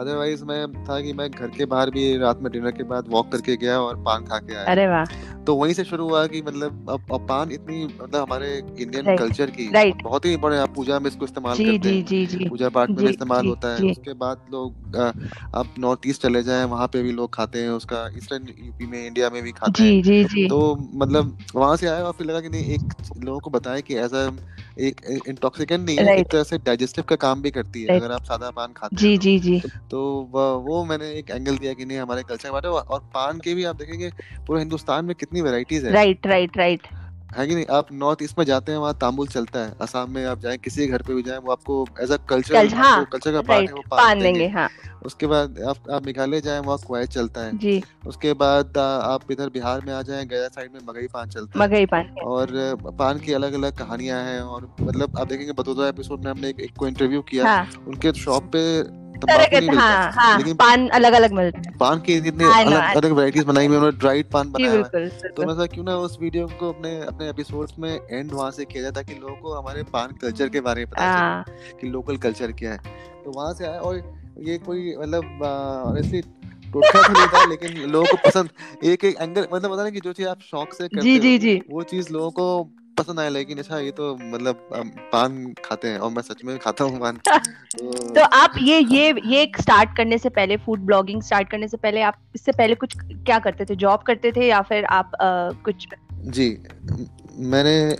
अदरवाइज़ 0.00 0.44
मैं 0.44 0.66
था 0.84 1.00
कि 1.00 1.12
मैं 1.12 1.30
घर 1.30 1.48
के 1.48 1.64
बाहर 1.66 1.90
भी 1.90 2.16
रात 2.18 2.40
में 2.42 2.52
डिनर 2.52 2.70
के 2.70 2.82
बाद 2.84 3.08
वॉक 3.08 3.32
करके 3.32 3.56
गया 3.56 3.80
और 3.80 4.02
पान 4.04 4.24
खा 4.24 4.38
के 4.38 4.54
आया। 4.54 4.64
अरे 4.64 4.86
वाह। 4.86 5.04
तो 5.44 5.54
वहीं 5.56 5.74
से 5.74 5.84
शुरू 5.84 6.08
हुआ 6.08 6.26
कि 6.26 6.42
मतलब 6.42 6.86
अब, 6.90 7.14
अब 7.14 7.26
पान 7.28 7.50
इतनी 7.52 7.84
मतलब 7.84 8.16
हमारे 8.16 8.56
इंडियन 8.58 9.16
कल्चर 9.26 9.50
की। 9.50 9.68
Right. 9.70 10.02
बहुत 10.02 10.24
ही 10.24 10.36
बड़े 10.38 10.58
आप 10.58 10.74
पूजा 10.74 10.98
में 10.98 11.10
इसको 11.10 11.24
इस्तेमाल 11.24 11.56
करते 11.56 11.88
हैं। 11.88 12.04
जी, 12.04 12.24
जी, 12.26 12.48
पूजा 12.48 12.68
पाठ 12.70 12.90
में 12.90 13.08
इस्तेमाल 13.10 13.46
होता 13.46 13.74
है। 13.74 13.90
उसके 13.90 14.12
बाद 14.16 14.46
लोग 14.52 14.96
आप 14.96 15.74
नॉर्थ 15.78 16.06
ईस्ट 16.06 16.22
चले 16.22 16.42
जाएँ 16.42 16.64
वहाँ 16.66 16.86
पे 16.88 17.02
भी 17.02 17.12
लोग 17.12 17.34
खाते 17.34 17.62
हैं। 17.62 17.70
उसका 17.72 18.06
ईस्टर्न 18.18 18.46
यूपी 18.58 18.86
में 18.86 19.06
इंडिया 19.06 19.30
में 19.30 19.42
भी 19.42 19.52
खाते 19.52 19.82
हैं। 19.82 20.02
जी, 20.02 20.24
जी. 20.26 20.46
तो 20.48 20.60
मतलब 20.96 21.38
वहाँ 21.54 21.76
से 21.76 21.86
आया 21.86 22.04
और 22.04 22.12
फिर 22.12 22.26
लगा 22.26 22.40
कि 22.40 22.48
नहीं 22.48 22.74
एक 22.74 22.92
लोगों 23.18 23.38
को 23.40 23.50
बताया 23.50 23.80
कि 23.80 23.94
एज 23.96 24.14
अ 24.14 24.30
एक 24.78 25.00
इंटॉक्सिकेंट 25.28 25.84
नहीं 25.84 25.96
है 25.98 26.16
एक 26.16 26.26
तरह 26.32 26.42
से 26.44 26.58
डाइजेस्टिव 26.64 27.04
का 27.08 27.16
काम 27.16 27.42
भी 27.42 27.50
करती 27.50 27.82
है। 27.82 27.96
अगर 27.96 28.12
आप 28.12 28.24
सादा 28.24 28.50
पान 28.50 28.72
खाते 28.76 28.96
जी, 28.96 29.10
हैं 29.10 29.18
जी 29.20 29.38
जी। 29.38 29.60
तो 29.90 30.00
वो 30.66 30.84
मैंने 30.84 31.10
एक 31.12 31.30
एंगल 31.30 31.56
दिया 31.58 31.72
कि 31.72 31.84
नहीं 31.84 31.98
हमारे 31.98 32.22
कल्चर 32.22 32.48
के 32.48 32.52
बारे 32.52 32.68
और 32.68 33.00
पान 33.14 33.38
के 33.38 33.54
भी 33.54 33.64
आप 33.64 33.76
देखेंगे 33.76 34.10
पूरे 34.46 34.60
हिंदुस्तान 34.60 35.04
में 35.04 35.14
कितनी 35.14 35.40
वेराइटीज 35.42 35.84
है। 35.84 35.92
राइट 35.92 36.26
राइट 36.26 36.56
राइट 36.58 36.86
है 37.26 37.46
कि 37.46 37.54
नहीं? 37.54 37.64
आप 37.70 37.88
नॉर्थ 37.92 38.22
ईस्ट 38.22 38.38
में 38.38 38.44
जाते 38.46 38.72
हैं 38.72 38.78
वहाँ 38.78 38.94
तांबुल 39.00 39.26
चलता 39.28 39.60
है। 39.60 39.72
असम 39.80 40.10
में 40.10 40.24
आप 40.26 40.40
जाए 40.40 40.56
किसी 40.56 40.86
घर 40.86 41.02
पे 41.02 41.14
भी 41.14 41.22
जाए 41.22 41.38
वो 41.38 41.52
आपको 41.52 41.86
एज 42.00 42.12
अ 42.12 42.16
कल्चर 42.28 42.68
कल्चर 43.12 43.32
का 43.32 43.40
पार्ट 43.42 43.68
है 43.68 43.74
वो 43.74 43.82
पान 43.90 44.20
देंगे। 44.20 44.46
हाँ. 44.48 44.68
उसके 45.06 45.26
बाद 45.26 45.58
आप 45.60 45.90
आप 45.90 46.06
मेघालय 46.06 46.40
जाए 46.40 46.60
वहाँ 46.60 46.78
क्वाइट 46.86 47.08
चलता 47.08 47.40
है। 47.40 47.56
जी। 47.58 47.82
उसके 48.06 48.32
बाद 48.34 48.78
आप 48.78 49.30
इधर 49.32 49.48
बिहार 49.48 49.80
में 49.80 49.92
आ 49.94 50.00
जाए 50.02 50.24
गया 50.26 50.48
साइड 50.48 50.72
में 50.72 50.80
मगई 50.88 51.06
पान 51.06 51.28
चलता 51.28 51.58
है। 51.58 51.66
मगई 51.66 51.86
पान 51.86 52.14
और 52.24 52.52
पान 52.98 53.18
की 53.18 53.32
अलग 53.32 53.52
अलग 53.52 53.76
कहानियाँ 53.78 54.22
हैं 54.24 54.40
और 54.40 54.74
मतलब 54.80 55.18
आप 55.18 55.26
देखेंगे 55.28 55.52
बतौदा 55.52 55.88
एपिसोड 55.88 56.24
में 56.24 56.30
हमने 56.30 56.48
एक, 56.48 56.60
एक 56.60 56.76
को 56.76 56.88
इंटरव्यू 56.88 57.22
किया। 57.22 57.46
हाँ. 57.46 57.68
उनके 57.86 58.12
शॉप 58.14 58.50
पे 58.56 58.62
हाँ, 59.24 60.12
हाँ, 60.12 60.54
पान 60.54 60.88
अलग 60.88 61.12
अलग 61.12 61.32
मिलते। 61.32 61.58
हैं 61.58 61.78
पान 61.78 62.00
के 62.00 62.14
इतने 62.14 62.44
अलग 62.44 62.96
अलग 62.96 63.12
वैरायटीज 63.12 63.44
बनाई 63.44 63.66
हुई 63.66 63.76
उन्होंने 63.76 63.98
ड्राइड 63.98 64.30
पान 64.30 64.52
बनाया 64.52 64.72
है। 64.72 65.08
तो 65.08 65.46
मैं 65.46 65.68
क्यों 65.68 65.84
ना 65.84 65.96
उस 65.96 66.18
वीडियो 66.20 66.46
को 66.46 66.72
अपने 66.72 67.00
अपने 67.00 67.28
एपिसोड्स 67.28 67.72
में 67.78 68.00
एंड 68.10 68.32
वहाँ 68.32 68.50
से 68.50 68.64
किया 68.64 68.82
जाता 68.82 69.02
कि 69.02 69.14
लोगों 69.14 69.36
को 69.36 69.54
हमारे 69.54 69.82
पान 69.82 70.12
कल्चर 70.12 70.48
के 70.48 70.60
बारे 70.60 70.84
में 70.84 70.90
पता 70.90 71.02
चले 71.02 71.10
हाँ। 71.10 71.44
कि 71.80 71.86
लोकल 71.86 72.16
कल्चर 72.16 72.52
क्या 72.52 72.72
है। 72.72 72.78
तो 73.24 73.32
वहाँ 73.36 73.54
से 73.54 73.66
आया 73.66 73.80
और 73.80 73.96
ये 74.38 74.58
कोई 74.58 74.96
मतलब 74.98 75.42
ऑनेस्टली 75.86 76.20
टोटका 76.72 77.26
तो 77.26 77.50
लेकिन 77.50 77.90
लोगों 77.90 78.06
को 78.06 78.16
पसंद 78.16 78.48
एक 78.84 79.04
एक 79.04 79.16
एंगल 79.20 79.46
मतलब 79.52 79.72
पता 79.72 79.90
कि 79.90 80.00
जो 80.00 80.12
चीज़ 80.12 80.28
आप 80.28 80.40
शौक 80.40 80.72
से 80.74 80.88
करते 80.88 81.00
जी, 81.00 81.18
जी, 81.18 81.38
जी. 81.38 81.62
वो 81.70 81.82
चीज़ 81.82 82.12
लोगों 82.12 82.30
को 82.30 82.70
पसंद 82.98 83.20
आया 83.20 83.28
लेकिन 83.28 83.58
अच्छा 83.58 83.78
ये 83.78 83.90
तो 83.90 84.16
मतलब 84.16 84.68
पान 85.12 85.54
खाते 85.64 85.88
हैं 85.88 85.98
और 85.98 86.10
मैं 86.10 86.22
सच 86.22 86.44
में 86.44 86.58
खाता 86.58 86.84
हूँ 86.84 87.00
पान। 87.00 87.16
तो, 87.26 88.14
तो 88.14 88.20
आप 88.20 88.54
ये 88.58 88.80
ये 88.80 89.14
ये 89.26 89.52
स्टार्ट 89.60 89.96
करने 89.96 90.18
से 90.18 90.28
पहले 90.28 90.56
फ़ूड 90.56 90.80
ब्लॉगिंग 90.80 91.22
स्टार्ट 91.22 91.50
करने 91.50 91.68
से 91.68 91.76
पहले 91.76 92.02
आप 92.02 92.14
इससे 92.34 92.52
पहले 92.52 92.74
कुछ 92.74 92.96
क्या 92.96 93.38
करते 93.38 93.64
थे? 93.64 93.76
जॉब 93.76 94.00
करते 94.00 94.32
थे 94.32 94.46
या 94.46 94.62
फिर 94.62 94.84
आप 94.84 95.10
आ, 95.14 95.50
कुछ 95.50 95.88
जी 96.12 96.58
मैंने 97.38 97.92
आ, 97.92 97.98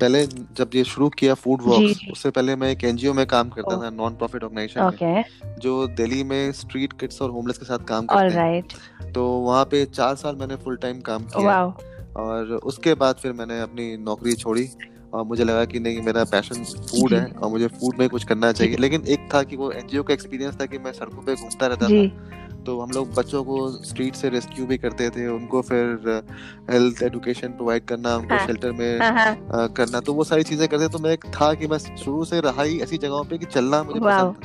पहले 0.00 0.26
जब 0.26 0.70
ये 0.74 0.84
शुरू 0.84 1.08
किया 1.08 1.34
फ़ूड 1.34 1.62
वॉक्स 1.62 2.00
उससे 2.12 2.30
पहले 2.30 2.56
मैं 2.56 2.70
एक 2.70 2.84
एनजीओ 2.84 3.12
में 3.12 3.26
काम 3.26 3.48
करता 3.48 3.82
था 3.82 3.90
नॉन 3.90 4.14
प्रॉफिट 4.14 4.44
ऑर्गेनाइजेशन 4.44 5.22
जो 5.58 5.86
दिल्ली 5.86 6.24
में 6.24 6.52
स्ट्रीट 6.52 6.92
किड्स 6.92 7.22
और 7.22 7.30
होमलेस 7.30 7.58
के 7.58 7.64
साथ 7.64 7.78
काम 7.78 8.06
करते 8.06 8.34
हैं। 8.34 9.12
तो 9.12 9.28
वहाँ 9.28 9.64
पे 9.64 9.84
चार 9.84 10.14
साल 10.14 10.36
मैंने 10.36 10.56
फुल 10.56 10.76
टाइम 10.76 11.00
काम 11.00 11.24
किया। 11.24 11.74
और 12.16 12.44
उसके 12.46 12.94
बाद 12.94 13.14
फिर 13.14 13.32
मैंने 13.32 13.60
अपनी 13.60 13.96
नौकरी 13.96 14.34
छोड़ी। 14.34 14.70
और 15.14 15.24
मुझे 15.24 15.44
लगा 15.44 15.64
कि 15.64 15.80
नहीं, 15.80 16.02
मेरा 16.02 16.24
पैशन 16.24 16.64
फ़ूड 16.64 17.14
है 17.14 17.26
और 17.26 17.50
मुझे 17.50 17.66
फ़ूड 17.66 17.96
में 17.98 18.08
कुछ 18.08 18.24
करना 18.24 18.52
चाहिए। 18.52 18.76
लेकिन 18.76 19.02
एक 19.08 19.28
था 19.34 19.42
कि 19.42 19.56
वो 19.56 19.70
एनजीओ 19.70 20.02
का 20.02 20.14
एक्सपीरियंस 20.14 20.60
था 20.60 20.66
कि 20.66 20.78
मैं 20.78 20.92
सड़कों 20.92 21.22
पे 21.22 21.34
घूमता 21.34 21.66
रहता 21.66 21.86
था। 21.86 21.90
तो 22.66 22.80
हम 22.80 22.90
लोग 22.90 23.14
बच्चों 23.14 23.44
को 23.44 23.70
स्ट्रीट 23.70 24.14
से 24.14 24.28
रेस्क्यू 24.28 24.66
भी 24.66 24.78
करते 24.78 25.10
थे 25.10 25.26
उनको 25.26 25.62
फिर 25.62 26.22
हेल्थ 26.70 27.02
एजुकेशन 27.02 27.48
प्रोवाइड 27.48 27.84
करना 27.84 28.16
उनको 28.16 28.34
हाँ, 28.34 28.46
शेल्टर 28.46 28.72
में 28.72 29.00
हाँ, 29.00 29.12
हाँ. 29.12 29.68
करना। 29.68 30.00
तो 30.00 30.14
वो 30.14 30.24
सारी 30.24 30.42
चीज़ें 30.42 30.68
करते 30.68 30.88
तो 30.88 30.98
मैं 30.98 31.16
था 31.16 31.54
कि 31.54 31.66
मैं 31.66 31.78
शुरू 31.78 32.24
से 32.24 32.40
रहा 32.40 32.62
ही 32.62 32.80
ऐसी 32.80 32.98
जगहों 32.98 33.24
पे 33.24 33.38
कि 33.38 33.46
चलना 33.46 33.82
मुझे 33.82 34.00
पसंद 34.00 34.36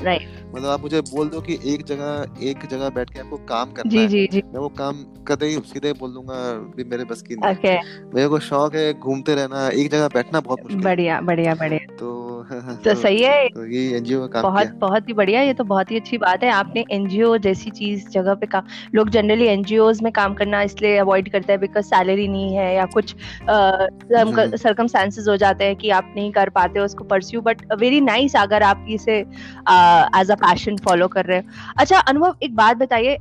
मतलब 0.55 0.65
आप 0.65 0.81
मुझे 0.81 1.01
बोल 1.01 1.29
दो 1.29 1.41
कि 1.41 1.59
एक 1.65 1.85
जगह 1.85 2.25
एक 2.41 2.65
जगह 2.71 2.89
बैठ 2.89 3.09
के 3.09 3.19
आपको 3.19 3.37
काम 3.37 3.71
करना 3.71 3.91
जी, 3.91 3.97
है। 3.97 4.07
जी, 4.07 4.27
जी. 4.27 4.41
मैं 4.45 4.59
वो 4.59 4.69
काम 4.69 5.03
कदे 5.27 5.45
ही 5.45 5.59
सीधे 5.59 5.93
बोल 5.93 6.13
दूँगा 6.13 6.53
भी 6.77 6.83
मेरे 6.83 7.03
बस 7.03 7.21
की 7.21 7.35
नहीं 7.35 8.09
मेरे 8.15 8.27
को 8.27 8.39
शौक 8.39 8.75
है 8.75 8.93
घूमते 8.93 9.35
रहना 9.35 9.69
एक 9.69 9.91
जगह 9.91 10.07
बैठना 10.07 10.39
बहुत 10.39 10.59
मुश्किल 10.63 10.83
बढ़िया 10.83 11.21
बढ़िया 11.21 11.55
बढ़िया। 11.55 11.95
तो 11.95 12.18
तो 12.51 12.93
सही 12.95 13.21
है। 13.21 13.47
तो 13.49 13.65
ये 13.67 13.81
एनजीओ 13.97 14.19
का 14.19 14.27
काम 14.31 14.41
बहुत 14.43 14.61
किया। 14.61 14.77
बहुत 14.79 15.09
ही 15.09 15.13
बढ़िया 15.13 15.41
ये 15.41 15.53
तो 15.53 15.63
बहुत 15.63 15.91
ही 15.91 15.95
अच्छी 15.95 16.17
बात 16.17 16.43
है। 16.43 16.49
आपने 16.51 16.83
एनजीओ 16.91 17.35
जैसी 17.39 17.71
चीज़ 17.71 18.07
जगह 18.09 18.33
पे 18.35 18.45
काम 18.45 18.67
लोग 18.95 19.09
जनरली 19.09 19.45
एनजीओ 19.47 19.91
में 20.03 20.11
काम 20.13 20.33
करना 20.33 20.61
इसलिए 20.61 20.97
अवॉइड 20.97 21.31
करते 21.31 21.53
हैं 21.53 21.59
बिकॉज़ 21.61 21.85
सैलरी 21.85 22.27
नहीं 22.27 22.55
है 22.55 22.73
या 22.75 22.85
कुछ 22.93 23.15
सरकमस्टांसेस 23.49 25.27
हो 25.27 25.35
जाते 25.37 25.65
हैं 25.65 25.75
कि 25.75 25.89
आप 25.91 26.13
नहीं 26.15 26.31
कर 26.31 26.49
पाते 26.49 26.79
हो 26.79 26.85
उसको 26.85 27.03
परस्यू 27.05 27.41
बट 27.41 27.61
वेरी 27.79 28.01
नाइस 28.01 28.35
अगर 28.35 28.63
आप 28.63 28.85
इसे 28.89 29.17
एज 29.17 30.31
अ 30.31 30.35
पैशन 30.35 30.77
फॉलो 30.85 31.07
कर 31.07 31.25
रहे 31.25 31.37
हो। 31.37 31.73
अच्छा 31.77 31.99
अनुभव 31.99 32.35
एक 32.43 32.55
बात 32.55 32.77
बताइए 32.77 33.17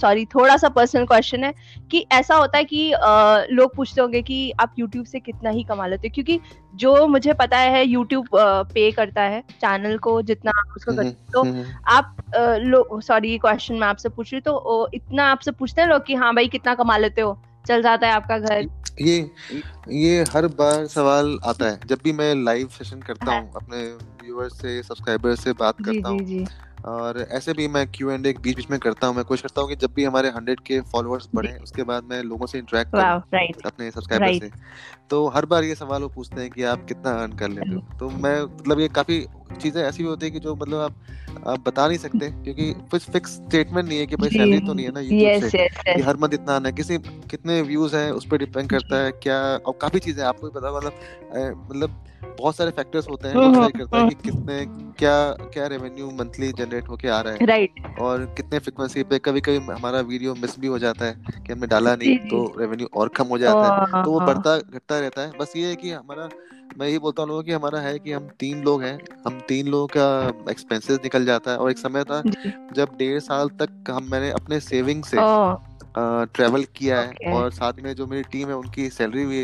सॉरी 0.00 0.24
थोड़ा 0.34 0.56
सा 0.56 0.68
पर्सनल 0.70 1.04
क्वेश्चन 1.06 1.44
है 1.44 1.52
कि 1.90 2.04
ऐसा 2.12 2.34
होता 2.34 2.58
है 2.58 2.64
कि 2.64 2.90
uh, 2.90 3.50
लोग 3.50 3.74
पूछते 3.76 4.00
होंगे 4.00 4.22
कि 4.22 4.50
आप 4.60 4.74
यूट्यूब 4.78 5.04
से 5.06 5.20
कितना 5.20 5.50
ही 5.50 5.62
कमा 5.64 5.86
लेते 5.86 6.08
हो 6.08 6.12
क्योंकि 6.14 6.38
जो 6.74 7.06
मुझे 7.06 7.32
पता 7.32 7.58
है 7.58 7.84
यूट्यूब 7.86 8.26
पे 8.74 8.90
करता 8.90 9.22
है 9.22 9.40
चैनल 9.50 9.98
को 9.98 10.22
जितना 10.22 10.50
आप 10.50 10.76
उसको 10.76 10.92
हम्म, 10.92 11.02
करते 11.02 11.32
तो 11.32 11.42
आप 11.86 12.16
लोग 12.62 13.00
सॉरी 13.02 13.38
क्वेश्चन 13.38 13.74
मैं 13.74 13.86
आपसे 13.88 14.08
पूछ 14.08 14.32
रही 14.32 14.38
हूँ 14.38 14.42
तो 14.42 14.88
इतना 14.94 15.24
आपसे 15.24 15.50
पूछते 15.50 15.80
हैं 15.82 15.88
लोग 15.88 16.04
कि 16.06 16.14
हाँ 16.14 16.34
भाई 16.34 16.48
कितना 16.48 16.74
कमा 16.74 16.96
लेते 16.96 17.20
हो? 17.20 17.38
चल 17.66 17.82
जाता 17.82 18.06
है 18.06 18.12
आपका 18.12 18.38
घर। 18.38 18.68
ये 19.02 19.30
ये 19.88 20.22
हर 20.34 20.46
बार 20.46 20.86
सवाल 20.86 21.38
आता 21.44 21.66
है। 21.66 21.80
जब 21.86 21.98
भी 22.04 22.12
मैं 22.12 22.34
लाइव 22.34 22.68
सेशन 22.68 23.00
करता 23.00 23.30
हाँ। 23.30 23.40
हूँ 23.40 23.52
अपने 23.56 23.82
व्यूअर्स 24.22 24.60
से 24.60 24.82
सब्सक्राइबर 24.82 25.34
से 25.34 25.52
बात 25.52 25.76
करता 25.84 26.08
हूँ 26.08 26.18
और 26.84 27.18
ऐसे 27.30 27.52
भी 27.52 27.68
मैं 27.68 27.86
क्यू 27.86 28.10
एंड 28.10 28.26
बीच 28.38 28.56
बीच 28.56 28.70
में 28.70 28.78
करता 28.80 29.06
हूँ। 29.06 29.16
मैं 29.16 29.24
कोशिश 29.24 29.42
करता 29.42 29.60
हूँ 29.60 29.68
कि 29.68 29.76
जब 29.76 29.92
भी 29.96 30.04
हमारे 30.04 30.28
हंड्रेड 30.28 30.60
के 30.60 30.80
फॉलोअर्स 30.80 31.28
बढ़े 31.34 31.56
उसके 31.62 31.82
बाद 31.82 32.04
मैं 32.04 32.22
लोगों 32.22 32.46
से 32.46 32.58
इंटरेक्ट 32.58 32.94
वाह 32.94 33.10
करूँ 33.10 33.22
राइट 33.34 33.66
अपने 33.66 33.90
सब्सक्राइबर 33.90 34.24
राइट 34.24 34.42
से। 34.42 34.50
तो 35.10 35.26
हर 35.28 35.46
बार 35.46 35.64
ये 35.64 35.74
सवाल 35.74 36.02
वो 36.02 36.08
पूछते 36.08 36.40
हैं 36.40 36.50
कि 36.50 36.62
आप 36.62 36.84
कितना 36.86 37.10
अर्न 37.12 37.32
कर 37.32 37.48
लेते 37.48 37.74
हो? 37.74 37.80
तो 38.00 38.10
मैं 38.10 38.42
मतलब 38.42 38.80
ये 38.80 38.88
काफ़ी 38.88 39.24
चीज़ें 39.62 39.82
ऐसी 39.82 40.02
भी 40.02 40.08
होती 40.08 40.26
है 40.26 40.32
कि 40.32 40.40
जो 40.40 40.54
मतलब 40.56 40.80
आप 40.80 40.94
आप 41.46 41.60
बता 41.60 41.86
नहीं 41.88 41.98
सकते 41.98 42.30
क्योंकि 42.30 42.72
कुछ 42.90 43.10
फिक्स 43.10 43.30
स्टेटमेंट 43.30 43.88
नहीं 43.88 43.98
है 43.98 44.06
कि 44.06 44.16
भाई 44.16 44.30
सैलरी 44.30 44.60
तो 44.60 44.72
नहीं 44.74 44.86
है 44.86 44.92
ना 44.92 45.00
यूट्यूब 45.00 45.22
यस 45.22 45.50
से 45.50 45.62
यस 45.64 45.82
कि 45.96 46.02
हर 46.02 46.16
मंथ 46.16 46.34
इतना 46.34 46.56
आना 46.56 46.68
है। 46.68 46.74
किसी 46.74 46.98
कितने 46.98 47.60
व्यूज़ 47.62 47.96
हैं 47.96 48.10
उस 48.12 48.26
पर 48.26 48.38
डिपेंड 48.38 48.70
करता 48.70 49.02
है 49.04 49.12
क्या 49.12 49.40
और 49.56 49.78
काफ़ी 49.80 49.98
चीज़ें 49.98 50.24
आपको 50.24 50.46
भी 50.46 50.60
पता 50.60 50.76
मतलब 50.76 51.68
मतलब 51.70 52.04
बहुत 52.22 52.56
सारे 52.56 52.70
फैक्टर्स 52.70 53.08
होते 53.08 53.28
हैं 53.28 53.34
वो 53.34 53.42
हम्म, 53.42 53.54
डिसाइड 53.54 53.78
करता 53.78 53.98
है 53.98 54.08
कि 54.08 54.14
कितने 54.22 54.64
क्या 54.98 55.14
क्या 55.54 55.66
रेवेन्यू 55.66 56.10
मंथली 56.10 56.50
जनरेट 56.52 56.88
होके 56.88 57.08
आ 57.08 57.20
रहा 57.20 57.32
है। 57.32 57.46
राइट 57.46 57.98
और 58.00 58.24
कितने 58.36 58.58
फ्रिक्वेंसी 58.58 59.02
पे 59.02 59.18
कभी 59.18 59.40
कभी 59.40 59.56
हमारा 59.66 60.00
वीडियो 60.10 60.34
मिस 60.34 60.58
भी 60.60 60.66
हो 60.66 60.78
जाता 60.78 61.04
है 61.04 61.42
कि 61.46 61.52
हमने 61.52 61.66
डाला 61.66 61.94
नहीं 61.96 62.16
तो 62.28 62.44
रेवेन्यू 62.58 62.88
और 62.94 63.08
कम 63.16 63.26
हो 63.26 63.38
जाता 63.38 63.74
है। 63.74 64.02
तो 64.04 64.10
वो 64.10 64.18
हाँ। 64.18 64.26
बढ़ता 64.26 64.56
घटता 64.58 64.98
रहता 65.00 65.22
है। 65.22 65.32
बस 65.40 65.52
ये 65.56 65.68
है 65.68 65.76
कि 65.76 65.90
हमारा 65.90 66.28
मैं 66.78 66.86
यही 66.86 66.98
बोलता 66.98 67.22
हूँ 67.22 67.28
लोगों 67.28 67.42
को 67.42 67.54
हमारा 67.54 67.78
है 67.80 67.98
कि 67.98 68.12
हम 68.12 68.28
तीन 68.40 68.62
लोग 68.62 68.82
हैं। 68.82 68.98
हम 69.26 69.40
तीन 69.48 69.68
लोगों 69.68 69.86
का 69.96 70.50
एक्सपेंसेस 70.50 70.98
निकल 71.04 71.24
जाता 71.24 71.50
है। 71.50 71.56
और 71.56 71.70
एक 71.70 71.78
समय 71.78 72.04
था 72.04 72.22
जब 72.76 72.96
डेढ़ 72.98 73.18
साल 73.20 73.48
तक 73.62 73.90
हम 73.90 74.08
मैंने 74.10 74.30
अपने 74.30 74.60
सेविंग 74.60 75.02
से 75.04 75.16
ट्रेवल 76.34 76.64
किया 76.76 77.00
है 77.00 77.32
और 77.32 77.50
साथ 77.52 77.80
में 77.82 77.94
जो 77.94 78.06
मेरी 78.06 78.22
टीम 78.32 78.48
है 78.48 78.56
उनकी 78.56 78.88
सैलरी 78.90 79.24
भी 79.26 79.42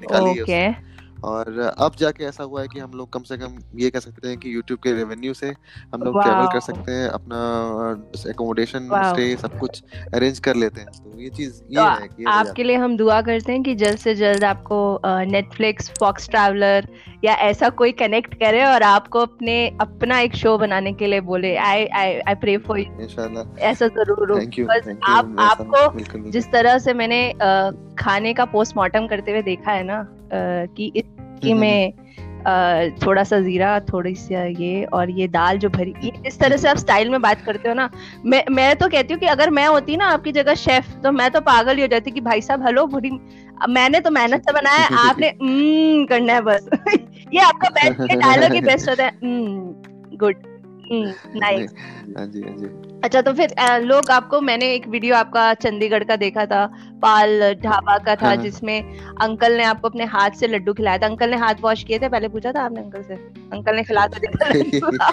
निकाली 0.00 0.52
है 0.52 0.95
और 1.24 1.58
अब 1.78 1.92
जाके 1.98 2.24
ऐसा 2.24 2.44
हुआ 2.44 2.60
है 2.60 2.68
कि 2.68 2.78
हम 2.78 2.90
लोग 2.94 3.12
कम 3.12 3.22
से 3.22 3.36
कम 3.38 3.58
ये 3.78 3.90
कह 3.90 3.98
सकते 3.98 4.28
हैं 4.28 4.38
कि 4.38 4.54
YouTube 4.56 4.82
के 4.82 4.92
रेवेन्यू 4.92 5.34
से 5.34 5.48
हम 5.94 6.02
लोग 6.02 6.22
ट्रैवल 6.22 6.46
कर 6.52 6.60
सकते 6.60 6.92
हैं 6.92 7.08
अपना 7.08 8.30
एकोमोडेशन 8.30 8.88
स्टे 8.94 9.36
सब 9.36 9.58
कुछ 9.58 9.82
अरेंज 10.14 10.38
कर 10.38 10.56
लेते 10.56 10.80
हैं। 10.80 10.90
तो 10.90 11.20
ये 11.20 11.28
चीज़ 11.28 11.52
तो 11.52 11.72
ये 11.72 11.78
आ- 11.78 11.94
है 11.94 12.08
कि 12.08 12.24
आपके 12.28 12.64
लिए 12.64 12.76
हम 12.76 12.96
दुआ 12.96 13.20
करते 13.22 13.52
हैं 13.52 13.62
कि 13.62 13.74
जल्द 13.74 13.98
से 13.98 14.14
जल्द 14.14 14.44
आपको 14.44 15.00
नेटफ्लिक्स 15.04 15.90
फॉक्स 16.00 16.28
ट्रैवलर 16.28 16.88
या 17.24 17.34
ऐसा 17.34 17.68
कोई 17.68 17.92
कनेक्ट 17.92 18.34
करे 18.34 18.64
और 18.64 18.82
आपको 18.82 19.18
अपने 19.18 19.56
अपना 19.80 20.18
एक 20.20 20.34
शो 20.34 20.56
बनाने 20.58 20.92
के 20.92 21.06
लिए 21.06 21.20
बोले। 21.20 21.56
I 21.56 21.86
I 21.86 22.18
I 22.18 22.34
pray 22.34 22.56
for 22.56 22.78
you 22.78 23.00
इंशाल्लाह। 23.02 23.60
ऐसा 23.60 23.86
ज़रूर 23.88 24.32
हो। 24.32 24.38
बस 24.64 24.88
आप 25.04 25.36
आपको 25.38 26.30
जिस 26.30 26.50
तरह 26.52 26.78
से 26.78 26.94
मैंने 26.94 27.32
खाने 27.98 28.34
का 28.34 28.44
पोस्टमार्टम 28.44 29.06
करते 29.06 29.30
हुए 29.30 29.42
देखा 29.42 29.72
है 29.72 29.82
ना 29.82 30.06
कि 30.32 30.92
इसकी 30.96 31.50
हम्म, 31.50 31.50
हम्म, 31.50 31.60
में 31.60 31.92
अ, 32.46 32.88
थोड़ा 33.06 33.24
सा 33.24 33.40
जीरा 33.40 33.80
थोड़ी 33.80 34.14
सी 34.14 34.34
ये 34.64 34.84
और 34.84 35.10
ये 35.10 35.28
दाल 35.28 35.58
जो 35.58 35.68
भरी 35.68 35.94
ये 36.04 36.12
इस 36.26 36.38
तरह 36.38 36.56
से 36.56 36.68
आप 36.68 36.76
स्टाइल 36.76 37.10
में 37.10 37.22
बात 37.22 37.40
करते 37.40 37.68
हो 37.68 37.74
ना 37.74 37.90
मैं 38.24 38.44
मैं 38.50 38.76
तो 38.76 38.88
कहती 38.88 39.14
हूँ 39.14 39.20
कि 39.20 39.26
अगर 39.26 39.50
मैं 39.50 39.66
होती 39.66 39.96
ना 39.96 40.06
आपकी 40.06 40.32
जगह 40.32 40.54
शेफ 40.54 40.86
तो 41.04 41.12
मैं 41.12 41.30
तो 41.30 41.40
पागल 41.40 41.74
ही 41.76 41.80
हो 41.80 41.86
जाती 41.86 42.10
कि 42.10 42.20
भाई 42.20 42.40
साहब 42.40 42.66
हेलो 42.66 42.86
बड़ी 42.86 43.10
मैंने 43.68 44.00
तो 44.00 44.10
मेहनत 44.10 44.40
से 44.40 44.52
बनाया 44.52 44.78
है, 44.78 44.88
आपने 45.08 45.26
"हम्म" 45.28 46.04
करना 46.04 46.32
है 46.32 46.40
बस। 46.40 46.68
ये 47.34 47.40
आपका 47.40 47.68
बेस्ट 47.68 48.00
डायलॉग 48.14 48.52
ही 48.52 48.60
बेस्ट 48.60 48.88
होता 48.88 49.04
है। 49.04 49.12
गुड। 50.16 50.36
नाइस 50.92 51.72
हाँ 52.16 52.26
जी 52.26 52.42
हाँ 52.42 52.56
जी। 52.56 52.66
अच्छा 53.04 53.20
तो 53.22 53.32
फिर 53.32 53.54
लोग 53.82 54.10
आपको 54.10 54.40
मैंने 54.40 54.72
एक 54.74 54.86
वीडियो 54.88 55.16
आपका 55.16 55.52
चंडीगढ़ 55.54 56.04
का 56.04 56.16
देखा 56.16 56.44
था 56.46 56.64
पाल 57.02 57.54
ढाबा 57.62 57.96
का 57.98 58.14
था 58.16 58.26
हाँ 58.26 58.36
जिसमें 58.36 58.78
अंकल 59.22 59.56
ने 59.56 59.64
आपको 59.64 59.88
अपने 59.88 60.04
हाथ 60.04 60.30
से 60.40 60.46
लड्डू 60.46 60.72
खिलाया 60.74 60.98
था। 60.98 61.06
अंकल 61.06 61.30
ने 61.30 61.36
हाथ 61.36 61.54
वॉश 61.60 61.82
किए 61.84 61.98
थे? 61.98 62.08
पहले 62.08 62.28
पूछा 62.28 62.52
था 62.52 62.62
आपने 62.64 62.80
अंकल 62.80 63.02
से? 63.02 63.14
अंकल 63.52 63.76
ने 63.76 63.82
खिला 63.84 64.06
तो 64.06 64.18
दिया 64.20 65.10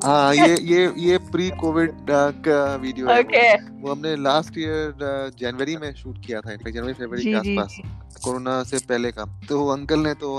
हाँ 0.04 0.34
ये 0.34 0.54
ये 0.64 0.92
ये 0.98 1.16
प्री 1.32 1.48
कोविड 1.60 2.10
का 2.10 2.74
वीडियो 2.76 3.08
है। 3.08 3.22
वो 3.54 3.80
वो 3.80 3.92
हमने 3.92 4.14
लास्ट 4.16 4.58
ईयर 4.58 5.30
जनवरी 5.40 5.76
में 5.76 5.92
शूट 5.94 6.24
किया 6.26 6.40
था 6.40 6.52
इनफैक्ट 6.52 6.76
जनवरी 6.76 6.92
फरवरी 6.92 7.22
के 7.24 7.34
आसपास। 7.34 7.76
कोरोना 8.24 8.62
से 8.62 8.78
पहले 8.88 9.10
का। 9.12 9.24
तो 9.48 9.66
अंकल 9.68 9.98
ने 9.98 10.14
तो 10.14 10.36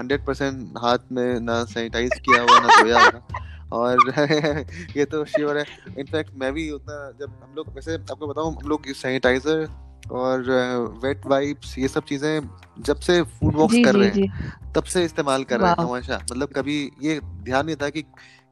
हंड्रेड 0.00 0.24
परसेंट 0.26 0.78
हाथ 0.78 1.12
में 1.12 1.40
ना 1.40 1.62
सैनिटाइज 1.64 2.10
किया 2.18 2.42
हुआ 2.42 2.58
ना 2.58 2.82
धोया 2.82 3.04
होगा 3.04 3.46
और 3.72 3.98
ये 4.96 5.04
तो 5.04 5.24
श्योर 5.24 5.58
है। 5.58 5.64
इनफैक्ट 5.98 6.30
मैं 6.34 6.52
भी 6.52 6.70
उतना 6.70 7.12
जब 7.20 7.40
हम 7.44 7.54
लोग 7.54 7.68
वैसे 7.74 7.94
आपको 7.94 8.26
बताऊँ 8.26 8.56
हम 8.62 8.68
लोग 8.68 8.86
सैनिटाइजर 8.86 9.68
और 10.10 10.42
वेट 11.04 11.26
वाइप्स 11.26 11.78
ये 11.78 11.88
सब 11.88 12.04
चीज़ें 12.04 12.40
जब 12.82 13.00
से 13.00 13.22
फ़ूड 13.22 13.54
वॉक्स 13.54 13.74
कर 13.84 13.94
जी 13.94 14.00
रहे 14.00 14.08
हैं 14.08 14.72
तब 14.72 14.84
से 14.84 15.04
इस्तेमाल 15.04 15.44
कर 15.44 15.60
रहे 15.60 15.70
हैं 15.70 15.76
हमेशा 15.90 16.16
मतलब 16.30 16.48
कभी 16.48 16.90
ये 17.02 17.20
ध्यान 17.20 17.66
नहीं 17.66 17.76
था 17.76 17.88
कि 17.88 18.04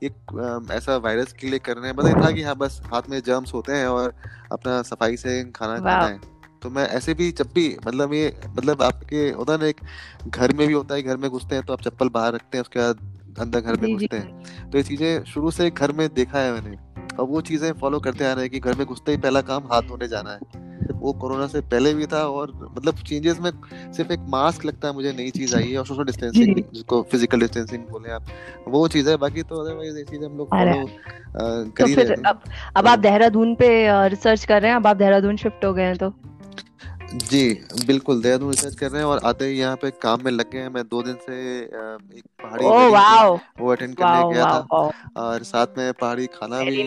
ये 0.02 0.08
अम, 0.08 0.66
ऐसा 0.72 0.96
वायरस 0.96 1.32
के 1.32 1.46
लिए 1.46 1.58
कर 1.58 1.76
रहे 1.76 1.90
हैं 1.90 2.08
ये 2.08 2.14
था 2.14 2.30
कि 2.30 2.42
हाँ 2.42 2.56
बस 2.56 2.80
हाथ 2.86 3.02
में 3.10 3.20
जर्म्स 3.20 3.54
होते 3.54 3.72
हैं 3.72 3.86
और 3.86 4.14
अपना 4.52 4.82
सफ़ाई 4.82 5.16
से 5.16 5.44
खाना 5.44 5.78
खाना 5.78 6.06
है। 6.06 6.20
तो 6.62 6.70
मैं 6.70 6.88
ऐसे 6.88 7.14
भी 7.14 7.30
जब 7.32 7.46
भी 7.54 7.76
मतलब 7.86 8.12
ये 8.12 8.40
मतलब 8.56 8.82
आपके 8.82 9.30
होता 9.30 9.52
है 9.52 9.58
ना 9.58 9.66
एक 9.66 9.80
घर 10.28 10.52
में 10.52 10.66
भी 10.68 10.72
होता 10.72 10.94
है 10.94 11.02
घर 11.02 11.16
में 11.16 11.30
घुसते 11.30 11.54
हैं 11.54 11.64
तो 11.64 11.72
आप 11.72 11.80
चप्पल 11.82 12.08
बाहर 12.08 12.32
रखते 12.32 12.58
हैं 12.58 12.62
उसके 12.62 12.78
बाद 12.78 13.17
अंदर 13.40 13.60
घर 13.60 13.80
में 13.80 13.92
घुसते 13.92 14.16
हैं। 14.16 14.70
तो 14.70 14.78
ये 14.78 14.84
चीज़ें 14.84 15.24
शुरू 15.24 15.50
से 15.50 15.70
घर 15.70 15.92
में 15.92 16.08
देखा 16.14 16.38
है 16.38 16.52
मैंने। 16.52 16.76
और 17.14 17.26
वो 17.26 17.40
चीज़ें 17.40 17.72
फॉलो 17.72 17.98
करते 18.00 18.24
आ 18.24 18.32
रहे 18.32 18.44
हैं 18.44 18.50
कि 18.50 18.58
घर 18.60 18.74
में 18.74 18.86
घुसते 18.86 19.12
ही 19.12 19.18
पहला 19.18 19.40
काम 19.42 19.68
हाथ 19.72 19.82
धोने 19.82 20.08
जाना 20.08 20.30
है। 20.30 20.66
वो 20.94 21.12
कोरोना 21.12 21.46
से 21.46 21.60
पहले 21.62 21.92
भी 21.94 22.06
था 22.06 22.22
और 22.28 22.52
मतलब 22.76 22.94
चेंजेस 23.06 23.40
में 23.40 23.50
सिर्फ़ 23.92 24.12
एक 24.12 24.20
मास्क 24.28 24.64
लगता 24.64 24.88
है 24.88 24.94
मुझे 24.94 25.12
नई 25.12 25.30
चीज़ 25.30 25.54
आई 25.56 25.70
है 25.70 25.78
और 25.78 25.86
सोशल 25.86 26.04
डिस्टेंसिंग 26.04 26.54
जिसको 26.74 27.02
फ़िज़िकल 27.02 27.40
डिस्टेंसिंग 27.40 27.82
बोले 27.90 28.10
आप 28.10 28.26
वो 28.68 28.86
चीज़ 28.88 29.10
है। 29.10 29.16
बाकी 29.16 29.42
तो 29.42 29.60
अदरवाइज़ 29.62 29.96
ये 29.96 30.04
चीज़ 30.04 30.24
हम 30.24 30.36
लोग 30.38 30.48
फॉलो 30.48 30.84
तो 30.84 31.70
कर 31.72 31.88
ही 31.88 31.94
रहे 31.94 32.14
अब 32.26 32.40
अब 32.76 32.86
आप 32.86 32.98
देहरादून 32.98 33.54
पे 33.54 33.68
रिसर्च 34.08 34.44
कर 34.44 34.62
रहे 34.62 34.70
हैं 34.70 34.76
अब 34.76 34.86
आप 34.86 34.96
देहरादून 34.96 35.36
शिफ्ट 35.36 35.64
हो 35.64 35.72
गए 35.74 35.82
हैं 35.82 35.96
तो? 35.96 36.12
जी 37.10 37.42
बिल्कुल 37.86 38.20
देहरादून 38.22 38.50
रिसर्च 38.50 38.74
कर 38.74 38.90
रहे 38.90 39.02
हैं 39.02 39.08
और 39.08 39.20
आते 39.24 39.44
ही 39.44 39.58
यहाँ 39.58 39.76
पे 39.76 39.90
काम 40.02 40.24
में 40.24 40.30
लग 40.30 40.50
गए 40.50 40.58
हैं। 40.58 40.68
मैं 40.70 40.82
दो 40.84 41.02
दिन 41.02 41.14
से 41.22 41.36
एक 41.58 42.24
पहाड़ी 42.42 42.64
वो 43.60 43.70
अटेंड 43.72 43.94
करने 43.96 44.34
गया 44.34 44.44
था। 44.44 44.58
और 45.18 45.42
साथ 45.44 45.78
में 45.78 45.92
पहाड़ी 45.94 46.26
खाना 46.34 46.58
भी 46.60 46.80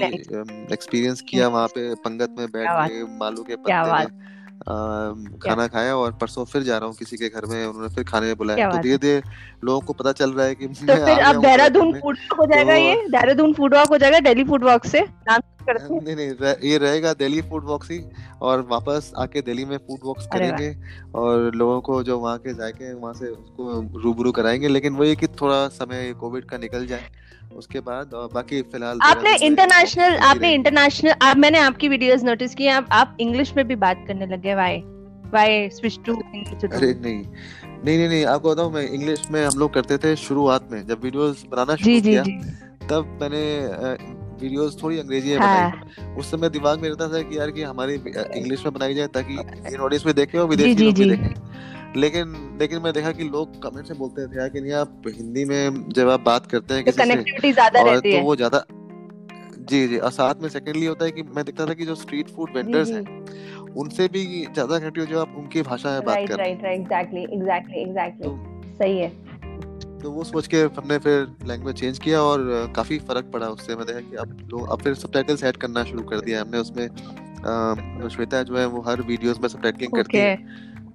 एक्सपीरियंस 0.73 1.21
किया 1.29 1.47
वहाँ 1.47 1.67
पे 1.67 1.93
पंगत 2.05 2.35
में 2.39 2.47
बैठ 2.47 2.69
के 2.89 3.03
मालू 3.17 3.43
के 3.43 3.55
पत्ते 3.57 3.91
में 3.93 5.39
खाना 5.39 5.67
खाया 5.67 5.95
और 5.97 6.11
परसों 6.13 6.45
फिर 6.45 6.63
जा 6.63 6.77
रहा 6.77 6.87
हूँ 6.87 6.95
किसी 6.95 7.17
के 7.17 7.29
घर 7.29 7.45
में 7.45 7.65
उन्होंने 7.65 7.93
फिर 7.95 8.03
खाने 8.03 8.27
में 8.27 8.35
बुलाया। 8.37 8.69
तो 8.71 8.77
धीरे 8.77 8.97
धीरे 8.97 9.21
लोगों 9.63 9.81
को 9.81 9.93
पता 9.93 10.11
चल 10.11 10.31
रहा 10.31 10.45
है 10.45 10.55
कि 10.55 10.67
तो 10.67 10.85
मैं 10.85 11.05
फिर 11.05 11.23
अब 11.25 11.41
देहरादून 11.41 11.93
फ़ूड 11.93 12.17
वॉक 12.17 12.39
हो 12.39 12.45
जाएगा 12.45 12.73
तो 12.73 12.79
ये? 12.79 12.95
देहरादून 13.07 13.53
फ़ूड 13.53 13.75
वॉक 13.75 13.89
हो 13.89 13.97
जाएगा 13.97 14.19
दिल्ली 14.19 14.43
फ़ूड 14.43 14.63
वॉक 14.63 14.85
से? 14.85 15.01
नाम 15.01 15.41
करते 15.61 15.99
नहीं 15.99 16.15
नहीं 16.15 16.31
रह, 16.41 16.55
ये 16.63 16.77
रहेगा 16.77 17.13
दिल्ली 17.13 17.41
फ़ूड 17.41 17.65
वॉक्स 17.65 17.91
ही 17.91 17.99
और 18.41 18.61
वापस 18.71 19.11
आके 19.17 19.41
दिल्ली 19.41 19.65
में 19.65 19.77
फ़ूड 19.77 19.99
वॉक्स 20.03 20.27
करेंगे 20.33 20.75
और 21.15 21.51
लोगों 21.55 21.81
को 21.81 22.03
जो 22.03 22.19
वहाँ 22.19 22.37
के 22.37 22.53
जायके 22.53 22.85
हैं 22.85 22.93
वहाँ 22.93 23.13
से 23.13 23.27
उसको 23.27 23.99
रूबरू 23.99 24.31
कराएँगे। 24.31 24.67
लेकिन 24.67 24.93
वही 24.93 25.15
कि 25.15 25.27
थोड़ा 25.41 25.67
समय 25.67 26.13
कोविड 26.19 26.45
का 26.45 26.57
निकल 26.57 26.87
जाए 26.87 27.09
उसके 27.55 27.79
बाद 27.79 28.13
और 28.13 28.29
बाकी 28.33 28.61
फ़िलहाल 28.61 28.99
आपने 29.03 29.35
इंटरनेशनल 29.35 30.17
आपने 30.17 30.53
इंटरनेशनल 30.53 31.13
आप 31.21 31.37
मैंने 31.37 31.59
आपकी 31.59 31.87
वीडियोस 31.87 32.23
नोटिस 32.23 32.55
की 32.55 32.67
आप 32.67 32.87
आप 32.91 33.17
इंग्लिश 33.19 33.53
में 33.57 33.67
भी 33.67 33.75
बात 33.75 34.03
करने 34.07 34.25
लगे 34.25 34.55
why 34.55 34.77
why 35.33 35.69
switch 35.69 35.99
to 36.05 36.13
English 36.35 36.71
अरे 36.71 36.93
नहीं 36.93 37.23
नहीं 37.85 37.97
नहीं 37.97 38.07
नहीं 38.07 38.25
आपको 38.25 38.51
बताऊँ 38.51 38.73
मैं 38.73 38.87
इंग्लिश 38.89 39.27
में 39.31 39.45
हम 39.45 39.59
लोग 39.59 39.73
करते 39.73 39.97
थे 39.97 40.15
शुरुआत 40.15 40.69
में। 40.71 40.85
जब 40.87 41.03
वीडियोस 41.03 41.45
बनाना 41.51 41.75
शुरू 41.75 42.01
किया 42.01 42.23
तब 42.87 43.17
मैंने 43.21 44.20
वीडियोस 44.41 44.77
थोड़ी 44.83 44.99
अंग्रेज़ी 44.99 45.29
में 45.29 45.39
हाँ। 45.39 45.71
बनाई 45.71 46.15
उस 46.15 46.31
समय 46.31 46.49
दिमाग 46.51 46.79
में 46.81 46.89
रहता 46.89 47.07
था 47.09 47.21
कि 47.21 47.37
यार 47.37 47.51
कि 47.51 47.63
हमारी 47.63 47.93
इंग्लिश 47.93 48.65
में 48.65 48.73
बनाई 48.73 48.93
जाए 48.95 49.07
ताकि 49.15 49.33
इंडियन 49.33 49.81
ऑडियंस 49.81 50.05
भी 50.05 50.13
देखे 50.15 50.37
और 50.37 50.47
विदेशी 50.49 50.75
लोग 50.75 50.93
भी 50.95 51.05
देखें। 51.05 51.99
लेकिन 51.99 52.35
लेकिन 52.59 52.81
मैं 52.81 52.93
देखा 52.93 53.11
कि 53.11 53.23
लोग 53.25 53.61
कमेंट 53.63 53.87
से 53.87 53.93
बोलते 53.95 54.27
थे 54.27 54.37
यार 54.37 54.49
कि 54.49 54.61
नहीं 54.61 54.73
आप 54.75 55.01
हिंदी 55.09 55.45
में 55.45 55.89
जब 55.91 56.09
आप 56.09 56.21
बात 56.23 56.45
करते 56.47 56.73
हैं 56.73 56.83
तो 56.83 56.91
किसी 56.91 57.51
ज़्यादा 57.53 57.81
रहती 57.81 58.11
तो 58.11 58.17
है। 58.17 58.23
वो 58.23 58.35
ज़्यादा 58.35 58.63
जी 59.69 59.87
जी 59.87 59.97
और 59.99 60.11
साथ 60.11 60.41
में 60.41 60.47
सेकेंडली 60.49 60.85
होता 60.85 61.05
है 61.05 61.11
कि 61.11 61.23
मैं 61.25 61.43
देखता 61.45 61.65
था 61.65 61.73
कि 61.73 61.85
जो 61.85 61.95
स्ट्रीट 61.97 62.29
फ़ूड 62.29 62.55
वेंडर्स 62.55 62.89
हैं 62.91 63.03
उनसे 63.75 64.07
भी 64.07 64.23
ज़्यादा 64.43 64.79
कनेक्टिव 64.79 65.05
जो 65.05 65.19
आप 65.19 65.35
उनकी 65.37 65.61
भाषा 65.63 65.91
में 65.91 66.01
बात 66.05 66.27
कर 66.27 66.37
right 66.37 66.63
right 66.63 66.79
exactly 66.79 67.21
exactly 67.33 67.81
exactly 67.81 68.73
सही 68.73 68.97
है। 68.99 69.11
तो 70.03 70.11
वो 70.11 70.23
सोच 70.23 70.47
के 70.47 70.57
हमने 70.77 70.97
फिर 70.97 71.27
लैंग्वेज 71.47 71.75
चेंज 71.75 71.99
किया 71.99 72.21
और 72.21 72.71
काफ़ी 72.75 72.97
फ़र्क 72.99 73.29
पड़ा 73.33 73.47
उससे। 73.49 73.75
मैं 73.75 73.85
देखा 73.87 73.99
कि 74.01 74.15
अब 74.15 74.37
लोग 74.51 74.69
अब 74.71 74.81
फिर 74.81 74.93
सबटाइटल्स 74.95 75.43
ऐड 75.43 75.57
करना 75.57 75.83
शुरू 75.83 76.03
कर 76.03 76.19
दिया 76.21 76.41
हमने 76.41 76.57
उसमें। 76.57 76.87
श्वेता 78.09 78.41
जो 78.43 78.57
है 78.57 78.65
वो 78.67 78.81
हर 78.81 79.01
वीडियोस 79.03 79.39
में 79.41 79.47
सबटाइटलिंग 79.49 79.93
करती 79.93 80.17
है। 80.17 80.35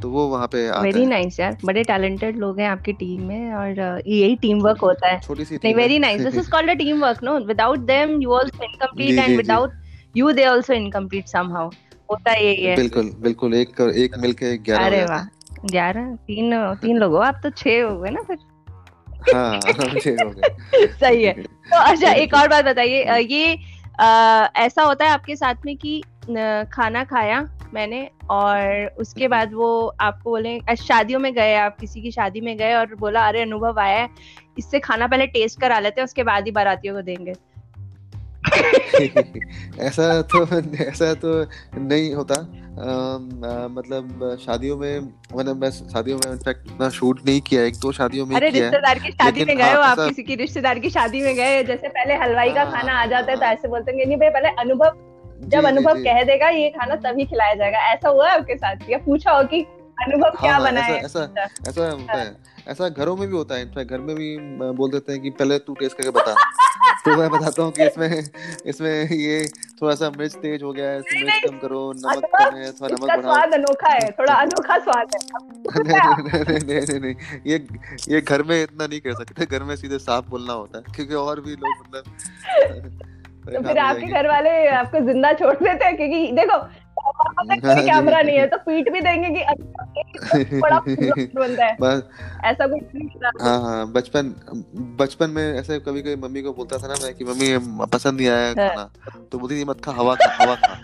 तो 0.02 0.10
वो 0.10 0.26
वहाँ 0.28 0.46
पे 0.46 0.66
आता 0.68 0.80
वेरी 0.82 1.04
नाइस 1.06 1.38
यार। 1.40 1.56
बड़े 1.64 1.82
टैलेंटेड 1.84 2.36
लोग 2.38 2.58
हैं 2.60 2.68
आपकी 2.68 2.92
टीम 2.94 3.22
में 3.22 3.52
और 3.54 3.78
यही 4.06 4.34
टीम 4.36 4.58
वर्क 4.62 4.80
होता 4.80 5.08
है। 5.08 5.20
छोटी 5.20 5.44
सी 5.44 5.54
नहीं 5.56 5.74
very 5.74 5.98
nice 5.98 6.22
this 6.22 6.34
is 6.36 6.50
called 6.50 6.70
a 6.70 6.74
team 6.74 7.00
work 7.02 7.22
no 7.24 7.38
without 7.46 7.78
them 7.86 8.20
you 8.22 8.32
also 8.32 8.64
incomplete 8.64 9.18
and 9.18 9.36
without 9.36 9.72
you 10.16 10.32
they 10.32 10.44
also 10.44 10.72
incomplete 10.74 11.28
somehow 11.28 11.70
होता 12.10 12.32
यही 12.32 12.64
है। 12.64 12.74
बिल्कुल 12.76 13.10
बिल्कुल। 13.20 13.54
एक 13.54 13.80
एक 13.96 14.18
मिलके 14.18 14.56
11 14.58 14.84
अरे 14.86 15.04
वाह। 15.04 15.24
11 15.66 16.14
तीन 16.26 16.74
तीन 16.82 16.98
लोग 16.98 17.12
हो? 17.12 17.18
आप 17.20 17.40
तो 17.42 17.50
6 17.52 17.82
हो 17.82 17.98
गए 18.00 18.10
ना 18.10 18.22
फिर। 18.22 18.38
हाँ 19.34 19.60
सही 21.00 21.24
है। 21.24 21.32
तो 21.32 21.80
अच्छा 21.82 22.12
एक 22.12 22.34
और 22.34 22.48
बात 22.48 22.64
बताइए 22.64 23.20
ये 23.20 23.58
आ, 24.00 24.46
ऐसा 24.56 24.82
होता 24.82 25.04
है 25.04 25.10
आपके 25.10 25.36
साथ 25.36 25.54
में 25.66 25.76
कि 25.76 26.02
खाना 26.72 27.04
खाया 27.04 27.48
मैंने 27.74 28.10
और 28.30 28.86
उसके 28.98 29.28
बाद 29.28 29.54
वो 29.54 29.94
आपको 30.00 30.30
बोले 30.30 30.76
शादियों 30.76 31.20
में 31.20 31.34
गए 31.34 31.54
आप 31.54 31.76
किसी 31.78 32.02
की 32.02 32.10
शादी 32.10 32.40
में 32.40 32.56
गए 32.56 32.74
और 32.74 32.94
बोला 32.94 33.28
अरे 33.28 33.42
अनुभव 33.42 33.78
आया 33.78 33.98
है 33.98 34.08
इससे 34.58 34.78
खाना 34.78 35.06
पहले 35.06 35.26
टेस्ट 35.26 35.60
करा 35.60 35.78
लेते 35.78 36.00
हैं 36.00 36.04
उसके 36.04 36.22
बाद 36.22 36.44
ही 36.44 36.50
बारातियों 36.50 36.94
को 36.94 37.02
देंगे। 37.02 37.32
ऐसा 39.80 40.22
तो 40.22 40.46
ऐसा 40.84 41.14
तो 41.14 41.46
नहीं 41.74 42.14
होता। 42.14 42.34
आ, 42.34 42.84
आ, 42.84 43.68
मतलब 43.68 44.36
शादियों 44.46 44.76
में 44.76 45.00
मैंने 45.36 45.54
मैं 45.54 45.70
शादियों 45.70 46.18
में 46.18 46.32
इनफैक्ट 46.32 46.66
इतना 46.66 46.88
शूट 46.88 47.20
नहीं 47.26 47.40
किया 47.40 47.62
एक 47.62 47.74
दो 47.74 47.92
शादियों 47.92 48.26
में 48.26 48.36
अरे 48.36 48.50
रिश्तेदार 48.50 48.98
की 48.98 49.10
शादी 49.10 49.44
में 49.44 49.56
गए 49.56 49.74
हो 49.74 49.80
आप 49.80 49.98
किसी 49.98 50.22
की 50.22 50.34
रिश्तेदार 50.34 50.78
की 50.78 50.90
शादी 50.90 51.20
में 51.20 51.34
गए 51.34 51.64
जैसे 51.64 51.88
पहले 51.88 52.14
हलवाई 52.14 52.50
का 52.50 52.64
खाना 52.64 53.02
आ 53.02 53.06
जाता 53.06 53.32
है 53.32 53.38
तो 53.38 53.46
ऐसे 53.46 53.68
बोलते 53.68 53.92
हैं 53.92 54.06
नहीं 54.06 54.16
भाई 54.16 54.28
पहले 54.28 54.48
अनुभव 54.48 54.92
जब 55.40 55.64
अनुभव 55.64 55.94
कह 55.94 56.22
देगा 56.22 56.48
ये 56.48 56.70
खाना 56.70 56.94
तभी 56.94 57.24
खिलाया 57.24 57.54
जाएगा। 57.54 57.78
ऐसा 57.78 58.08
हुआ 58.08 58.28
है 58.28 58.38
आपके 58.38 58.56
साथ? 58.56 58.76
या 58.90 58.98
पूछा 58.98 59.32
हो 59.32 59.44
कि 59.44 59.60
अनुभव 60.02 60.28
हाँ, 60.28 60.40
क्या 60.40 60.58
बना 60.58 60.80
है? 60.80 61.04
ऐसा 61.04 61.48
ऐसा 61.68 61.90
होता 61.90 62.12
है। 62.12 62.55
ऐसा 62.66 62.88
घरों 62.88 63.16
में 63.16 63.26
भी 63.28 63.34
होता 63.34 63.54
है 63.54 63.62
इनफैक्ट 63.62 63.90
घर 63.90 63.98
में 64.00 64.14
भी 64.16 64.36
बोल 64.76 64.90
देते 64.90 65.12
हैं 65.12 65.20
कि 65.22 65.30
पहले 65.32 65.58
तू 65.66 65.74
टेस्ट 65.74 65.96
करके 65.96 66.10
बता। 66.10 66.34
तो 67.04 67.16
मैं 67.16 67.28
बताता 67.30 67.62
हूँ 67.62 67.72
कि 67.72 67.84
इसमें 67.84 68.08
इसमें 68.66 69.10
ये 69.10 69.36
थोड़ा 69.82 69.94
सा 69.94 70.10
मिर्च 70.10 70.34
तेज 70.36 70.62
हो 70.62 70.72
गया 70.72 70.88
है 70.90 70.98
इसमें 70.98 71.22
मिर्च 71.22 71.44
कम 71.46 71.58
करो 71.58 71.80
नमक 71.96 72.24
कम 72.34 72.56
है 72.56 72.70
थोड़ा 72.72 72.94
नमक 72.94 73.02
बढ़ाओ। 73.02 73.20
स्वाद 73.22 73.52
अनोखा 73.54 73.92
है 73.92 74.10
थोड़ा 74.18 74.34
अनोखा 74.44 74.78
स्वाद 74.78 75.14
है। 75.14 75.20
नहीं 76.46 76.60
नहीं 76.60 76.80
नहीं 76.80 77.00
नहीं 77.00 77.14
ये 77.46 77.66
ये 78.08 78.20
घर 78.20 78.42
में 78.42 78.62
इतना 78.62 78.86
नहीं 78.86 79.00
कर 79.00 79.14
सकते 79.14 79.46
घर 79.46 79.62
में 79.62 79.74
सीधे 79.76 79.98
साफ़ 79.98 80.28
बोलना 80.30 80.52
होता 80.52 80.78
है 80.78 80.94
क्योंकि 80.94 81.14
और 81.24 81.40
भी 81.40 81.56
लोग 81.56 81.86
मतलब 81.86 82.02
तो 83.46 83.62
फिर 83.62 83.78
आपके 83.78 84.06
घर 84.08 84.26
वाले 84.28 84.50
आपको 84.68 85.00
ज़िंदा 85.06 85.32
छोड़ 85.32 85.54
देते 85.54 85.84
हैं 85.84 85.96
क्योंकि 85.96 86.32
देखो 86.32 86.58
कैमरा 87.60 88.20
नहीं 88.22 88.36
है 88.38 88.46
तो 88.46 88.56
पीट 88.56 88.92
भी 88.92 89.00
देंगे 89.00 89.28
कि 89.30 90.60
बड़ा 90.60 90.78
बनता 91.40 91.64
है। 91.64 91.98
ऐसा 92.44 92.66
कुछ 92.66 93.42
हाँ 93.42 93.60
हाँ 93.62 93.86
बचपन 93.92 94.34
बचपन 95.00 95.30
में 95.30 95.42
ऐसे 95.42 95.78
कभी 95.80 96.02
कभी 96.02 96.16
मम्मी 96.16 96.42
को 96.42 96.52
बोलता 96.52 96.78
था 96.78 96.88
ना 96.88 96.94
मैं 97.02 97.14
कि 97.14 97.24
मम्मी 97.24 97.86
पसंद 97.86 98.18
नहीं 98.20 98.28
आया 98.28 98.46
हाँ। 98.46 98.68
खाना 98.68 98.88
तो 99.32 99.38
बोलती 99.38 99.60
थी 99.60 99.64
मत 99.64 99.80
खा 99.84 99.92
हवा 99.92 100.14
खा 100.14 100.44
हवा 100.44 100.54
खा। 100.54 100.80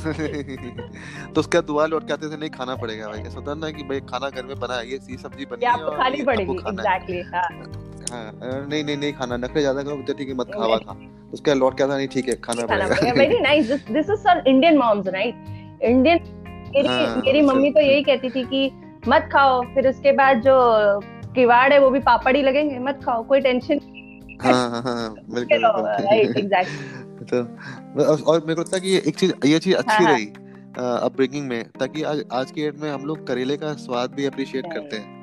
तो 0.00 1.40
उसके 1.40 1.58
बाद 1.58 1.64
दुआ 1.64 1.86
लौट 1.86 2.06
के 2.06 2.12
आते 2.12 2.30
थे 2.30 2.36
नहीं 2.36 2.50
खाना 2.50 2.74
पड़ेगा 2.76 3.08
भाई। 3.08 3.18
ऐसा 3.20 3.38
होता 3.38 3.54
ना 3.54 3.70
कि 3.70 3.82
भाई 3.82 4.00
खाना 4.00 4.30
घर 4.30 4.42
में 4.42 4.58
बना 4.60 4.74
है 4.74 4.90
ये 4.90 4.98
सी 4.98 5.16
सब्ज़ी 5.16 5.44
बनी 5.46 5.66
है 5.66 5.96
खानी 5.96 6.22
पड़ेगी 6.22 6.52
एग्जैक्टली 6.68 7.20
हाँ। 7.34 7.48
हाँ 8.10 8.32
नहीं 8.42 8.82
नहीं 8.84 8.96
नहीं 8.96 9.12
खाना 9.12 9.36
नखरे 9.36 9.60
ज़्यादा 9.60 9.82
करो 9.82 10.02
तो 10.02 10.12
ठीक 10.14 10.28
है 10.28 10.34
मत 10.34 10.50
खावा 10.54 10.76
खा। 10.78 10.96
उसके 11.32 11.54
लौट 11.54 11.76
के 11.76 11.82
आता 11.84 11.96
नहीं 11.96 12.08
ठीक 12.08 12.28
है 12.28 12.34
खाना 12.44 12.66
पड़ेगा। 12.66 13.12
Very 13.12 13.38
nice 13.40 13.70
this 13.70 14.10
is 14.10 14.18
sir 14.18 14.42
Indian 14.46 14.78
moms 14.78 15.06
right 15.08 15.82
Indian 15.84 16.18
मेरी 16.76 17.38
हाँ, 17.38 17.46
मम्मी 17.46 17.70
तो 17.70 17.80
यही 17.80 18.02
कहती 18.02 18.30
थी 18.30 18.44
कि 18.44 18.70
मत 19.08 19.28
खाओ 19.32 19.60
फिर 19.74 19.88
उसके 19.88 20.12
बाद 20.12 20.40
जो 20.42 20.54
किवाड़ 21.34 21.72
है 21.72 21.78
वो 21.80 21.90
भी 21.90 21.98
पापड़ 22.00 22.36
ही 22.36 22.42
लगेंगे 22.42 22.78
मत 22.80 23.00
खाओ 23.04 23.22
कोई 23.22 23.40
टेंशन 23.40 23.80
हाँ 24.42 24.70
हाँ 24.70 24.82
हाँ 24.82 25.14
बिल्कुल 25.30 25.64
राइट 25.64 26.36
एग्जैक्टली 26.38 27.24
तो 27.30 27.42
और 28.24 28.40
मेरे 28.40 28.54
को 28.54 28.60
लगता 28.60 28.76
है 28.76 28.80
कि 28.80 28.96
एक 28.98 29.16
चीज़ 29.16 29.32
ये 29.46 29.58
चीज़ 29.58 29.74
अच्छी 29.76 30.04
हाँ, 30.04 30.12
रही 30.12 30.26
अपब्रिंगिंग 30.76 31.48
में 31.48 31.62
ताकि 31.80 32.02
आज 32.02 32.22
आज 32.32 32.50
के 32.50 32.62
डेट 32.62 32.80
में 32.80 32.90
हम 32.90 33.04
लोग 33.06 33.26
करेले 33.26 33.56
का 33.56 33.72
स्वाद 33.78 34.10
भी 34.10 34.24
अप्रिशिएट 34.26 34.66
करते 34.72 34.96
हैं। 34.96 35.19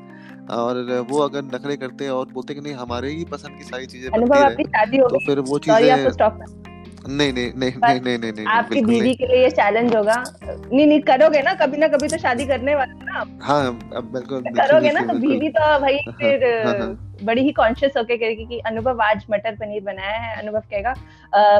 और 0.49 1.05
वो 1.09 1.19
अगर 1.19 1.43
नखरे 1.45 1.77
करते 1.77 2.03
हैं 2.03 2.11
और 2.11 2.31
बोलते 2.33 2.53
कि 2.53 2.61
नहीं 2.61 2.73
हमारे 2.73 3.09
ही 3.09 3.25
पसंद 3.25 3.57
की 3.57 3.63
सारी 3.63 3.85
चीज़ें 3.85 4.11
बनती 4.11 4.63
है 4.75 4.97
तो 4.99 5.25
फिर 5.25 5.39
वो 5.39 5.59
चीज़ें 5.59 6.66
नहीं 7.07 7.33
नहीं 7.33 7.51
नहीं 7.55 7.71
नहीं 7.77 7.99
नहीं 7.99 8.17
नहीं 8.17 8.31
नहीं 8.31 8.45
आपकी 8.47 8.81
बीवी 8.85 9.13
के 9.15 9.27
लिए 9.27 9.41
ये 9.43 9.49
चैलेंज 9.49 9.95
होगा। 9.95 10.15
नहीं 10.43 10.85
नहीं 10.87 10.99
करोगे 11.01 11.41
ना 11.41 11.53
कभी 11.53 11.77
ना 11.77 11.87
कभी 11.87 12.07
तो 12.07 12.17
शादी 12.17 12.45
करने 12.45 12.75
वाले 12.75 13.05
ना 13.05 13.23
हाँ 13.41 13.71
बिल्कुल 13.93 14.41
करोगे 14.57 14.91
ना 14.91 15.01
तो 15.01 15.13
बीवी 15.19 15.49
तो 15.49 15.79
भाई 15.79 15.97
हाँ, 15.97 16.13
फिर 16.13 16.45
हाँ, 16.65 16.73
हाँ। 16.79 16.87
बड़ी 17.23 17.41
ही 17.41 17.51
कॉन्शियस 17.51 17.93
होके 17.97 18.17
कहेगी 18.17 18.45
कि 18.45 18.59
अनुभव 18.65 19.01
आज 19.01 19.25
मटर 19.31 19.55
पनीर 19.55 19.81
बनाया 19.83 20.17
है। 20.17 20.35
अनुभव 20.41 20.59
कहेगा 20.71 20.93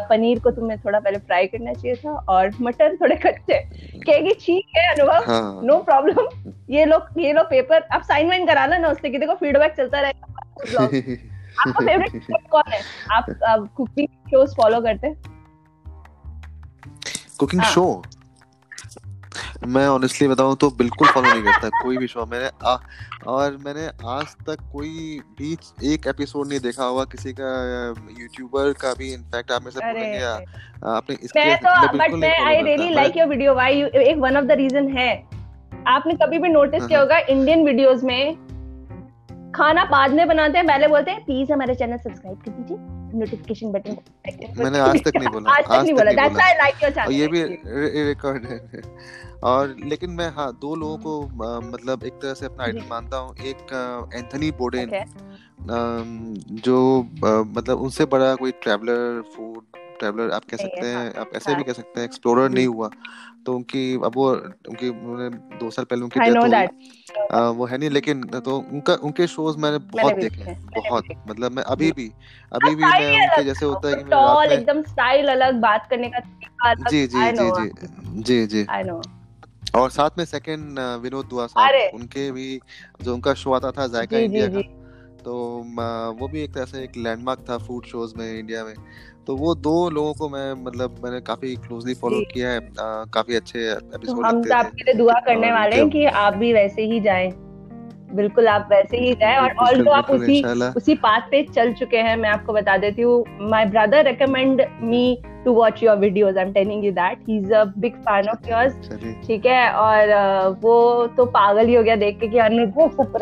पनीर 0.10 0.40
को 0.40 0.52
तुम्हें 0.52 0.78
थोड़ा 0.80 1.00
पहले 1.00 1.18
फ्राई 1.20 1.48
करना 1.48 1.74
चाहिए 1.74 1.96
था 1.96 2.12
और 2.30 2.52
मटर 2.62 2.96
थोड़े 2.96 3.16
कच्चे 3.16 3.60
कहेगी 4.06 4.34
ठीक 4.42 4.78
है 4.78 4.88
अनुभव 4.94 5.62
नो 5.66 5.78
प्रॉब्लम 5.84 6.52
ये 6.70 6.86
लोग 6.86 7.20
ये 7.20 7.34
लोग 7.34 7.46
पेपर 7.50 7.88
आप 7.92 8.02
साइन 8.02 8.28
वाइन 8.28 8.46
करा 8.48 8.66
लो 8.66 8.78
ना 8.78 8.90
उससे 8.90 9.10
कि 9.10 9.18
देखो 9.18 9.36
फीडबैक 9.36 9.74
चलता 9.78 10.00
रहेगा। 10.00 10.34
आपका 11.60 11.86
फेवरेट 11.86 12.26
कौन 12.52 12.72
है? 12.72 12.80
आप 13.12 13.26
कुकिंग 13.78 14.08
शोज़ 14.32 14.54
फॉलो 14.56 14.80
करते 14.82 15.08
हैं? 15.08 15.16
Cooking 17.40 17.62
show? 17.64 17.92
हाँ। 17.92 18.16
मैं 19.68 19.88
ऑनेस्टली 19.88 20.28
बताऊँ 20.28 20.56
तो 20.56 20.70
बिल्कुल 20.70 21.08
फॉलो 21.08 21.30
नहीं 21.30 21.44
करता 21.44 21.70
कोई 21.84 21.98
भी 21.98 22.08
शो 22.08 22.26
मैंने 22.26 22.50
आ, 22.66 22.78
और 23.28 23.58
मैंने 23.66 23.86
आज 24.10 24.36
तक 24.48 24.58
कोई 24.74 25.20
भी 25.40 25.52
एक 25.94 26.08
एपिसोड 26.08 26.48
नहीं 26.48 26.60
देखा 26.60 26.84
हुआ 26.84 27.04
किसी 27.06 27.34
का 27.40 27.50
यूट्यूबर 28.20 28.72
का 28.74 28.94
भी 28.94 29.14
इनफैक्ट 29.14 29.52
आप 29.52 29.64
में 29.64 29.72
से 29.72 29.80
बोलेंगे 29.80 30.24
आपने 30.88 31.18
इसके 31.24 31.46
मैं 31.46 31.58
तो 31.58 31.98
बट 31.98 32.14
मैं 32.14 32.38
I 32.40 32.62
really 32.62 32.90
like 32.90 33.18
your 33.18 33.28
video 33.28 33.54
why 33.54 33.82
एक 33.84 34.18
वन 34.18 34.38
ऑफ़ 34.38 34.46
द 34.46 34.52
रीजन 34.52 34.88
है। 34.98 35.12
आपने 35.88 36.14
कभी 36.14 36.38
भी 36.38 36.50
नोटिस 36.50 36.86
किया 36.88 37.00
हाँ, 37.00 37.08
हाँ। 37.08 37.20
होगा 37.20 37.34
इंडियन 37.34 37.66
वीडियोस 37.66 38.04
में 38.04 38.36
खाना 39.56 39.86
बाद 39.86 40.12
में 40.12 40.28
बनाते 40.28 40.58
हैं 40.58 40.68
पहले 40.68 40.88
बोलते 40.88 41.12
हैं 41.12 41.26
प्लीज़ 41.26 41.54
हमारे 41.54 41.76
चैनल 41.76 41.98
सब्सक्राइब 41.98 42.38
कर 42.38 42.52
दीजिए। 42.52 42.97
नोटिफिकेशन 43.14 43.72
बटन 43.72 43.98
मैंने 44.58 44.80
आज 44.80 45.04
तक 45.04 45.18
नहीं 45.18 45.30
बोला 45.30 45.52
आज 45.58 45.64
तक 45.66 45.84
नहीं 45.84 45.94
बोला 45.94 46.12
that's 46.12 46.40
I 46.42 46.54
like 46.58 46.84
your 46.84 46.92
channel 46.92 47.14
ये 47.14 47.28
भी 47.28 47.44
रिकॉर्ड 48.08 48.46
है। 48.46 48.60
और 49.44 49.76
लेकिन 49.86 50.10
मैं 50.12 50.30
हाँ 50.36 50.52
दो 50.62 50.76
लोगों 50.76 50.98
को 50.98 51.22
मतलब 51.62 52.04
एक 52.04 52.14
तरह 52.14 52.34
से 52.34 52.46
अपना 52.46 52.64
आइडल 52.64 52.84
मानता 52.90 53.18
हूँ। 53.18 53.36
एक 53.46 54.12
एंथनी 54.16 54.52
बोडेन 54.60 54.90
जो 56.66 56.78
मतलब 57.24 57.82
उनसे 57.82 58.06
बड़ा 58.14 58.34
कोई 58.36 58.52
ट्रैवलर 58.64 59.22
फ़ूड 59.36 59.77
ट्रैवलर 60.00 60.32
आप 60.32 60.46
कह 60.52 60.58
सकते 60.58 60.86
हैं 60.88 61.14
आप 61.16 61.32
ऐसे 61.36 61.56
भी 61.56 61.64
कह 61.64 61.74
सकते 61.74 62.00
हैं 62.00 62.08
एक्सप्लोरर 62.08 62.50
नहीं 62.50 62.68
हुआ। 62.68 62.90
तो 63.46 63.56
उनकी 63.56 63.84
अब 64.06 64.16
वो 64.16 64.30
उनकी 64.30 64.90
उन्होंने 64.90 65.30
दो 65.60 65.70
साल 65.72 65.86
पहले 65.86 66.02
उनकी 66.04 66.20
डेथ 66.20 66.36
हो 66.36 66.50
गई। 66.50 67.56
वो 67.58 67.66
है 67.66 67.78
नहीं 67.78 67.90
लेकिन 67.90 68.24
तो 68.40 68.58
उनका 68.58 68.94
उनके 69.04 69.28
शोज़ 69.28 69.58
मैंने 69.58 69.78
बहुत 69.94 70.16
देखे 70.16 70.42
हैं 70.42 70.56
बहुत 70.78 71.06
मतलब 71.30 71.52
मैं 71.52 71.64
अभी 71.66 71.92
भी 71.92 72.08
अभी 72.52 72.76
भी 72.76 72.84
मैं 72.84 73.22
उनके 73.22 73.44
जैसे 73.44 73.66
होता 73.66 73.90
है 73.90 73.96
कि 73.96 74.04
मैं 74.04 74.12
रात 74.12 74.50
में 74.50 74.58
एकदम 74.58 74.82
स्टाइल 74.86 75.28
अलग 75.30 75.62
बात 75.62 75.88
करने 75.90 76.10
का 76.10 76.74
जी 76.90 77.06
जी 77.08 77.32
जी 77.32 77.52
जी 77.52 77.70
जी 78.24 78.46
जी। 78.48 78.66
आई 78.70 78.84
नो 78.84 79.02
और 79.76 79.90
साथ 79.92 80.18
में 80.18 80.24
सेकंड 80.26 80.80
विनोद 81.02 81.26
दुआ 81.26 81.46
साहब 81.48 81.96
उनके 81.96 82.32
भी 82.32 82.60
जो 83.02 83.14
उनका 83.14 83.34
शो 83.34 83.54
आता 83.54 83.72
था 83.72 83.88
जायका 83.88 84.18
इंडिया 84.20 84.48
का। 84.48 84.62
तो 85.20 85.34
वो 86.20 86.28
भी 86.28 86.42
एक 86.44 86.54
तरह 86.54 86.66
से 86.66 86.84
एक 86.84 86.98
लैंडमार्क 86.98 87.46
था 87.50 87.58
फ़ूड 87.58 87.86
शोज़ 87.86 88.14
में 88.18 88.28
इंडिया 88.30 88.64
में। 88.64 88.74
तो 89.28 89.36
वो 89.36 89.56
दो 89.56 89.90
लोगों 89.90 90.14
को 90.14 90.30
मैं 90.30 90.54
मतलब 90.54 90.96
मैंने 91.04 91.22
काफ़ी 91.22 91.56
क्लोजली 91.56 91.94
फॉलो 91.94 92.22
किया 92.34 92.50
है। 92.50 92.58
आ, 92.58 93.06
काफ़ी 93.06 93.36
अच्छे 93.36 93.60
एपिसोड 93.60 94.16
तो 94.16 94.22
हम 94.22 94.44
तो 94.44 94.56
आपके 94.56 94.84
लिए 94.84 94.94
दुआ 94.94 95.14
करने 95.14 95.52
वाले 95.52 95.76
हैं 95.76 95.90
कि 95.90 96.06
आप 96.06 96.34
भी 96.34 96.54
वैसे 96.54 96.82
ही 96.82 97.00
जाएँ। 97.00 97.32
बिल्कुल 98.16 98.48
आप 98.48 98.68
वैसे 98.72 98.98
ही 98.98 99.14
जाए 99.14 99.38
और 99.38 99.52
ऑल्सो 99.52 99.92
आप 99.92 100.12
उसी 100.12 100.44
उसी 100.76 100.96
पाथ 100.96 101.22
पे 101.22 101.44
चल 101.44 101.74
चुके 101.74 101.98
हैं 101.98 102.18
मैं 102.18 102.30
आपको 102.30 102.54
बता 102.54 102.78
देती 102.78 103.02
हूँ 103.02 103.26
my 103.42 103.66
brother 103.66 104.04
recommend 104.04 104.62
me 104.82 105.24
to 105.46 105.54
watch 105.54 105.84
your 105.84 105.98
videos 105.98 106.38
I 106.38 106.46
am 106.46 106.52
telling 106.52 106.86
you 106.86 106.92
that 106.92 107.20
he 107.30 107.38
is 107.38 107.54
a 107.54 107.64
big 107.64 107.94
fan 107.94 108.30
of 108.30 108.50
yours 108.50 108.90
ठीक 109.28 109.46
है 109.46 109.72
और 109.72 110.10
वो 110.62 111.08
तो 111.08 111.26
पागल 111.26 111.68
ही 111.68 111.76
हो 111.76 111.84
गया 111.84 111.96
देख 111.96 112.20
के 112.24 112.28
कि 112.28 112.40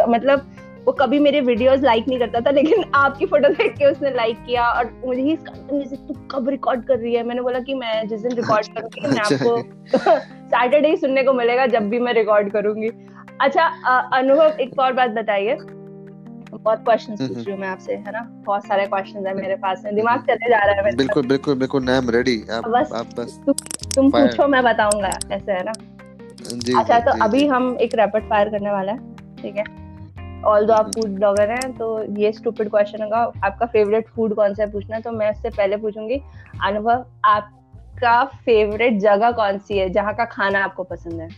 मतलब 0.10 0.52
वो 0.86 0.92
कभी 0.92 1.20
मेरे 1.20 1.40
वीडियोस 1.42 1.80
लाइक 1.82 2.08
नहीं 2.08 2.20
करता 2.20 2.40
था 2.40 2.52
लेकिन 2.52 2.84
आपकी 2.96 3.26
फ़ोटो 3.26 3.50
देख 3.50 3.74
के 3.78 3.86
उसने 3.92 4.10
लाइक 4.16 4.38
किया 4.46 4.68
और 4.70 4.92
मुझे 5.06 5.22
ही 5.22 5.36
से 5.86 5.96
तू 5.96 6.14
कब 6.32 6.50
रिकॉर्ड 6.50 6.84
कर 6.86 6.98
रही 6.98 7.14
है? 7.16 7.24
मैंने 7.24 7.42
बोला 7.42 7.60
कि 7.60 7.74
मैं 7.74 8.08
जिस 8.08 8.22
दिन 8.22 8.32
रिकॉर्ड 8.32 8.68
करूँगी 8.68 9.08
मैं 9.08 9.20
अच्छा 9.20 9.36
आपको 9.36 9.62
सैटरडे 10.50 10.90
ही 10.90 10.98
सुनने 10.98 11.24
को 11.24 11.34
मिलेगा 11.34 11.66
जब 11.68 11.90
भी 11.90 12.00
मैं 12.00 12.14
रिकॉर्ड 12.14 12.52
करूँगी। 12.52 12.90
अच्छा 13.42 13.66
अनुभव 14.18 14.58
एक 14.62 14.80
और 14.80 14.94
बात 14.94 15.10
बताइए। 15.12 15.56
बहुत 16.54 16.80
क्वेश्चंस 16.80 17.22
पूछ 17.22 17.38
रही 17.38 17.52
हूँ 17.52 17.60
मैं 17.62 17.68
आपसे 17.68 17.94
है 17.94 18.12
ना? 18.12 18.22
बहुत 18.46 18.68
सारे 18.68 18.86
क्वेश्चंस 18.86 19.26
है 19.28 19.34
मेरे 19.36 19.56
पास 19.56 19.82
में। 19.86 19.96
दिमाग 19.96 20.22
चले 20.22 20.50
जा 20.50 20.60
रहा 20.66 20.76
है 20.76 20.96
बिल्कुल 20.96 21.28
बिल्कुल 21.28 21.56
बिल्कुल 21.56 21.90
आई 21.90 21.98
एम 21.98 22.10
रेडी 22.10 22.42
आप 22.52 22.68
बस, 22.68 22.92
आप 22.94 23.20
बस 23.20 23.40
तु, 23.46 23.54
तुम 23.96 24.10
पूछो 24.12 24.48
मैं 24.48 24.64
बताऊँगा 24.64 25.10
ऐसे 25.32 25.52
है 25.52 25.64
ना? 25.64 25.74
जी, 26.54 26.74
अच्छा 26.80 27.00
तो 27.00 27.24
अभी 27.24 27.46
हम 27.48 27.76
एक 27.82 27.96
रैपिड 27.96 28.30
फायर 28.30 28.50
करने 28.50 28.72
वाला 28.72 28.92
है 28.92 29.16
ठीक 29.42 29.58
है? 29.58 29.64
ऑल 30.44 30.66
दो 30.66 30.74
आप 30.74 30.92
फ़ूड 30.92 31.10
ब्लॉगर 31.10 31.52
हैं 31.52 31.72
तो 31.74 31.88
ये 32.20 32.32
स्टूपिड 32.32 32.70
क्वेश्चन 32.70 33.04
होगा। 33.04 33.20
आपका 33.44 33.66
फेवरेट 33.66 34.10
फ़ूड 34.10 34.34
कौन 34.36 34.54
सा 34.54 34.64
है 34.64 34.72
पूछना? 34.72 35.00
तो 35.00 35.12
मैं 35.12 35.32
इससे 35.32 35.50
पहले 35.50 35.78
पूछूँगी 35.78 36.22
अनुभव 36.64 37.06
आपका 37.26 38.24
फेवरेट 38.46 39.00
जगह 39.00 39.32
कौन 39.32 39.58
सी 39.60 39.78
है 39.78 39.90
जहाँ 39.90 40.14
का 40.16 40.26
खाना 40.26 40.64
आपको 40.64 40.84
पसंद 40.84 41.22
है? 41.22 41.30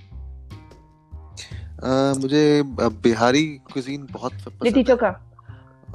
आ, 1.77 2.13
मुझे 2.19 2.63
बिहारी 3.03 3.45
कुजीन 3.73 4.07
बहुत 4.11 4.33
पसंद 4.33 4.63
लिट्टी 4.63 4.83
चोखा। 4.83 5.09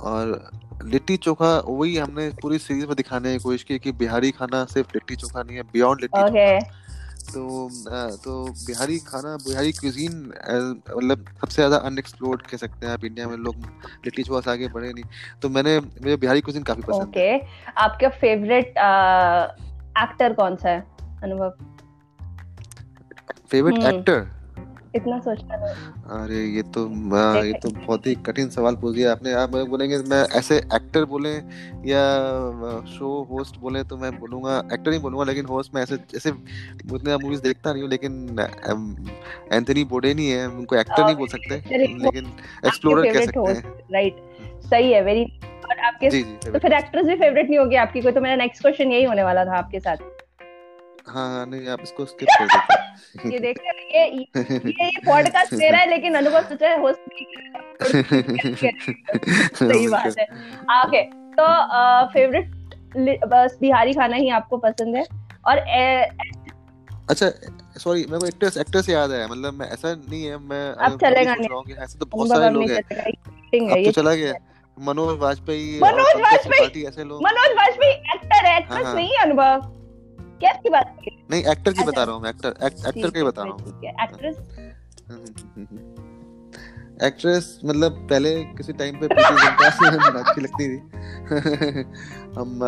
और 0.01 0.51
लिट्टी 0.85 1.17
चोखा 1.17 1.53
वही 1.67 1.97
हमने 1.97 2.29
पूरी 2.43 2.59
सीरीज़ 2.59 2.87
में 2.87 2.95
दिखाने 2.97 3.33
की 3.33 3.39
कोशिश 3.39 3.63
की 3.63 3.79
कि 3.79 3.93
बिहारी 3.93 4.31
खाना 4.31 4.65
सिर्फ़ 4.65 4.89
लिट्टी 4.95 5.17
चोखा 5.17 5.43
नहीं 5.43 5.57
है 5.57 5.63
बियॉन्ड 5.63 6.01
लिट्टी 6.01 6.23
okay. 6.23 6.82
तो 7.23 7.71
तो 8.25 8.33
बिहारी 8.67 8.99
खाना 8.99 9.37
बिहारी 9.37 9.73
क्यूजीन 9.73 10.13
मतलब 10.97 11.25
सबसे 11.41 11.55
ज़्यादा 11.55 11.77
अनएक्सप्लोर्ड 11.77 12.43
कह 12.43 12.57
सकते 12.57 12.87
हैं 12.87 12.93
आप 12.93 13.05
इंडिया 13.05 13.29
में 13.29 13.37
लोग 13.37 13.57
लिट्टी 14.05 14.23
चोखा 14.23 14.53
आगे 14.53 14.69
बढ़े 14.69 14.93
नहीं। 14.93 15.05
तो 15.43 15.49
मैंने 15.49 15.79
मुझे 15.81 16.17
बिहारी 16.17 16.41
क्यूजीन 16.41 16.63
काफ़ी 16.63 16.83
पसंद 16.83 17.03
ओके 17.03 17.39
okay. 17.39 17.47
आपका 17.79 18.09
फेवरेट 18.09 18.69
एक्टर 19.99 20.33
कौन 20.33 20.57
सा 20.57 20.69
है 20.69 20.85
अनुभव? 21.23 21.51
फेवरेट 23.51 23.83
एक्टर 23.95 24.42
इतना 24.95 25.19
सोचना 25.21 25.57
अरे 26.15 26.39
ये 26.47 26.63
तो 26.75 26.85
आ, 27.17 27.43
ये 27.43 27.53
तो 27.53 27.71
बहुत 27.71 28.07
ही 28.07 28.15
कठिन 28.27 28.49
सवाल 28.51 28.75
पूछ 28.77 28.95
दिया 28.95 29.13
आपने। 29.13 29.33
आप 29.35 29.51
बोलेंगे 29.69 29.99
मैं 30.11 30.23
ऐसे 30.39 30.57
एक्टर 30.75 31.05
बोले 31.05 31.33
या 31.91 32.03
शो 32.89 33.11
होस्ट 33.31 33.57
बोले 33.61 33.83
तो 33.85 33.97
मैं 33.97 34.11
बोलूँगा 34.19 34.57
एक्टर 34.73 34.93
ही 34.93 34.99
बोलूँगा 34.99 35.25
लेकिन 35.25 35.47
होस्ट 35.47 35.75
मैं 35.75 35.83
ऐसे 35.83 35.99
ऐसे 36.17 36.31
उतने 36.31 37.17
मूवीज़ 37.17 37.43
देखता 37.43 37.73
नहीं 37.73 37.83
हूँ 37.83 37.91
लेकिन 37.91 38.13
एंथनी 39.53 39.85
बोडेनी 39.87 40.29
है 40.31 40.47
उनको 40.49 40.77
एक्टर 40.77 41.05
नहीं 41.05 41.17
बोल 41.17 41.29
सकते 41.29 41.79
लेकिन 41.79 42.33
एक्सप्लोरर 42.67 43.13
कह 43.13 43.25
सकते 43.27 43.51
हैं। 43.51 43.75
राइट 43.93 44.17
सही 44.71 44.93
है 44.93 45.03
वेरी 45.05 45.25
और 45.65 45.79
आपके 45.87 46.09
तो 46.45 46.59
फिर 46.59 46.73
एक्ट्रेस 46.73 47.07
भी 47.07 47.15
फेवरेट 47.17 47.49
नहीं 47.49 47.59
होगी 47.59 47.77
आपकी 47.77 48.01
कोई 48.01 48.13
तो 48.13 48.21
मेरा 48.21 48.37
नेक्स्ट 48.37 48.63
क्वेश्चन 48.63 48.93
यही 48.93 49.05
होने 49.05 49.23
वाला 49.23 49.45
था 49.45 49.57
आपके 49.59 49.81
साथ। 49.81 49.97
हाँ 51.09 51.29
हाँ 51.29 51.47
नहीं 51.47 51.69
आप 51.69 51.81
इसको 51.83 52.05
स्किप 52.07 52.29
कर 52.31 52.45
दीजिए। 52.45 53.33
ये 53.33 53.39
देख 53.39 53.59
ये 53.95 54.05
ये 54.07 54.25
ये 54.69 55.01
पॉडकास्ट 55.07 55.53
मेरा 55.63 55.79
है 55.79 55.89
लेकिन 55.91 56.15
अनुभव 56.15 56.43
सोचा 56.49 56.69
है 56.69 56.81
होस्ट 56.81 57.01
सही 59.57 59.89
बात 59.89 60.19
है। 60.19 60.25
ओके 60.79 61.03
तो 61.39 61.47
फेवरेट 62.13 62.47
बस 63.27 63.57
बिहारी 63.61 63.93
खाना 63.95 64.17
ही 64.17 64.29
आपको 64.31 64.57
पसंद 64.59 64.97
है। 64.97 65.05
और 65.47 65.59
अच्छा 67.11 67.31
सॉरी 67.79 68.05
मेरे 68.05 68.19
को 68.19 68.27
एक्ट्रेस 68.27 68.57
एक्ट्रेस 68.57 68.89
याद 68.89 69.11
है 69.11 69.27
मतलब 69.27 69.55
मैं 69.55 69.69
ऐसा 69.71 69.95
नहीं 69.95 70.25
है 70.25 70.39
मैं 70.39 70.65
अब 70.87 70.99
चलेगा 71.01 71.35
नहीं। 71.35 71.75
ऐसे 71.77 71.99
तो 71.99 72.07
बहुत 72.07 72.29
सारे 72.29 72.51
लोग 72.51 72.71
हैं। 72.71 72.79
अब 72.79 73.85
तो 73.85 73.91
चला 73.93 74.15
गया। 74.15 74.35
मनोज 74.77 75.19
वाजपेयी 75.19 75.79
मनोज 75.81 76.21
वाजपेयी 76.21 76.85
ऐसे 76.87 77.05
लोग 77.05 77.23
मनोज 77.23 77.57
वाजपेयी 77.57 77.93
एक्टर 78.15 78.47
है 78.47 78.57
एक्ट्रेस 78.59 78.77
हाँ, 78.77 78.85
हाँ। 78.85 78.95
नहीं 78.95 79.17
अनुभव। 79.19 79.82
क्या 80.43 80.53
की 80.53 80.71
बात 80.71 80.97
नहीं 81.31 81.45
एक्टर 81.45 81.73
की 81.73 81.85
बता 81.85 82.05
रहा 82.05 82.15
हूँ 82.15 82.29
एक्टर 82.29 82.49
एक्टर 82.49 83.11
की 83.11 83.23
बता 83.23 83.43
रहा 83.43 83.53
हूँ। 83.53 83.83
एक्ट्रेस 84.03 84.37
एक्ट्रेस 87.03 87.61
मतलब 87.65 88.07
पहले 88.11 88.35
किसी 88.57 88.73
टाइम 88.73 89.01
पे 89.01 89.09
प्रीति 89.09 89.35
जिंटा 89.35 89.71
से 89.71 89.87
अच्छी 90.21 90.41
लगती 90.41 90.69
थी। 90.69 90.79
हम 92.39 92.61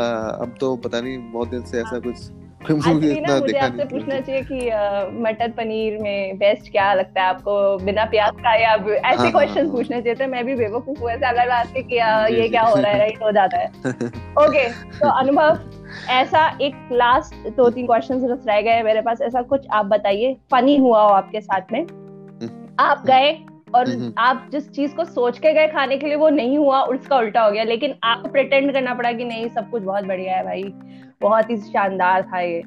अब 0.42 0.54
तो 0.60 0.76
पता 0.76 1.00
नहीं 1.00 1.18
बहुत 1.32 1.48
दिन 1.48 1.64
से 1.64 1.80
ऐसा 1.80 1.98
कुछ 1.98 2.43
मुझे 3.40 3.58
आपसे 3.58 3.84
पूछना 3.84 4.20
चाहिए 4.20 4.42
कि 4.42 4.56
मटर 5.22 5.48
पनीर 5.48 5.98
में 5.98 6.38
बेस्ट 6.38 6.72
क्या 6.72 6.94
लगता 6.94 7.22
है 7.22 7.26
आपको? 7.28 7.78
बिना 7.78 8.04
प्याज 8.04 8.32
का 8.32 8.54
या 8.54 8.72
ऐसे 9.10 9.30
क्वेश्चन 9.30 9.60
हाँ, 9.60 9.64
हाँ, 9.64 9.72
पूछने 9.72 10.02
चाहिए 10.02 10.14
थे 10.14 10.26
मैं 10.26 10.44
भी 10.44 10.54
बेवकूफ़ 10.54 11.00
हुआ 11.00 11.12
ऐसे 11.12 11.26
अगर 11.26 11.48
आके 11.48 11.82
कि 11.82 11.96
ये 12.40 12.48
क्या 12.48 12.62
हो 12.62 12.74
रहा 12.74 12.90
है 12.92 12.98
राइट 12.98 13.22
हो 13.22 13.30
जाता 13.32 13.58
है। 13.58 13.66
ओके 14.46 14.68
तो 14.98 15.08
अनुभव 15.08 15.58
ऐसा 16.10 16.58
एक 16.62 16.88
लास्ट 16.92 17.48
दो 17.56 17.70
तीन 17.70 17.86
क्वेश्चन 17.86 18.38
रह 18.48 18.60
गए 18.60 18.82
मेरे 18.82 19.00
पास 19.00 19.20
ऐसा 19.20 19.42
कुछ 19.42 19.66
आप 19.72 19.86
बताइए 19.86 20.36
फनी 20.50 20.76
हुआ 20.76 21.02
हो 21.02 21.08
आपके 21.08 21.40
साथ 21.40 21.72
में? 21.72 21.82
आप 22.80 23.04
गए 23.06 23.38
और 23.74 24.14
आप 24.18 24.48
जिस 24.52 24.70
चीज़ 24.70 24.94
को 24.94 25.04
सोच 25.04 25.38
के 25.38 25.52
गए 25.52 25.66
खाने 25.66 25.96
के 25.96 26.06
लिए 26.06 26.16
वो 26.16 26.28
नहीं 26.28 26.58
हुआ 26.58 26.82
उसका 26.82 27.16
उल्टा 27.16 27.40
हो 27.42 27.50
गया 27.50 27.64
लेकिन 27.64 27.94
आपको 28.02 28.28
प्रिटेंड 28.28 28.72
करना 28.72 28.94
पड़ा 28.94 29.12
कि 29.12 29.24
नहीं 29.24 29.48
सब 29.48 29.70
कुछ 29.70 29.82
बहुत 29.82 30.04
बढ़िया 30.04 30.36
है 30.36 30.44
भाई। 30.44 30.62
बहुत 31.22 31.50
ही 31.50 31.56
शानदार 31.56 32.22
था 32.22 32.40
ये। 32.40 32.62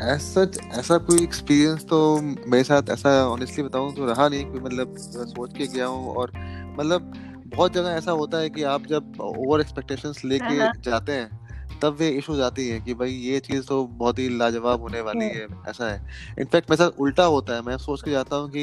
ऐसा 0.00 0.42
ऐसा 0.78 0.98
कोई 0.98 1.22
एक्सपीरियंस 1.22 1.84
तो 1.84 2.20
मेरे 2.22 2.64
साथ 2.64 2.82
ऐसा 2.90 3.28
ऑनेस्टली 3.28 3.64
बताऊँ 3.64 3.94
तो 3.94 4.06
रहा 4.06 4.28
नहीं 4.28 4.44
कि 4.44 4.60
मतलब 4.60 4.94
सोच 4.96 5.58
के 5.58 5.66
गया 5.66 5.86
हूँ 5.86 6.14
और 6.14 6.32
मतलब 6.78 7.12
बहुत 7.46 7.72
जगह 7.72 7.90
ऐसा 7.90 8.10
होता 8.10 8.38
है 8.38 8.50
कि 8.50 8.62
आप 8.62 8.86
जब 8.86 9.20
ओवर 9.20 9.60
एक्सपेक्टेशंस 9.60 10.24
लेके 10.24 10.44
हाँ, 10.44 10.66
हाँ। 10.66 10.72
जाते 10.84 11.12
हैं 11.12 11.44
तब 11.82 11.96
वे 11.98 12.08
इशू 12.08 12.42
आती 12.42 12.68
है 12.68 12.80
कि 12.80 12.94
भाई 12.94 13.10
ये 13.10 13.40
चीज़ 13.40 13.66
तो 13.66 13.86
बहुत 13.86 14.18
ही 14.18 14.38
लाजवाब 14.38 14.80
होने 14.80 15.00
वाली 15.00 15.24
है 15.24 15.46
ऐसा 15.68 15.92
है। 15.92 16.06
इनफैक्ट 16.38 16.70
मेरे 16.70 16.84
साथ 16.84 16.90
उल्टा 17.00 17.24
होता 17.24 17.54
है। 17.54 17.62
मैं 17.62 17.76
सोच 17.78 18.02
के 18.02 18.10
जाता 18.10 18.36
हूँ 18.36 18.50
कि 18.50 18.60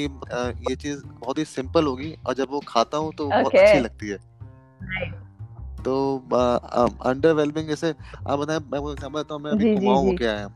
ये 0.70 0.76
चीज़ 0.76 1.06
बहुत 1.06 1.38
ही 1.38 1.46
सिंपल 1.46 1.86
होगी 1.86 2.16
और 2.28 2.34
जब 2.34 2.48
वो 2.50 2.60
खाता 2.68 2.98
हूँ 2.98 3.14
तो 3.14 3.28
बहुत 3.28 3.56
अच्छी 3.56 3.80
लगती 3.80 4.08
है। 4.08 4.18
तो 5.82 5.94
अंडरवेलमिंग 7.06 7.68
जैसे 7.68 7.94
आप 8.28 8.40
बताएँ 8.40 8.60
मैं 8.62 8.82
बताता 8.84 9.34
हूँ 9.34 9.42
मैं 9.44 9.52
अभी 9.52 9.66
कुमाऊं 9.66 10.06
होके 10.06 10.26
आया 10.26 10.48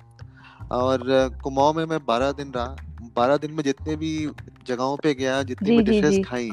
और 0.72 1.04
कुमाऊँ 1.44 1.74
में 1.76 1.86
मैं 1.86 2.00
बारह 2.06 2.32
दिन 2.34 2.52
रहा। 2.52 2.76
बारह 3.16 3.38
दिन 3.38 3.52
में 3.52 3.64
जितने 3.64 3.96
भी 3.96 4.12
जगहों 4.68 4.96
पे 4.98 5.14
गया 5.14 5.42
जितनी 5.44 5.72
भी 5.72 5.82
डिशेस 5.84 6.20
खाई 6.26 6.52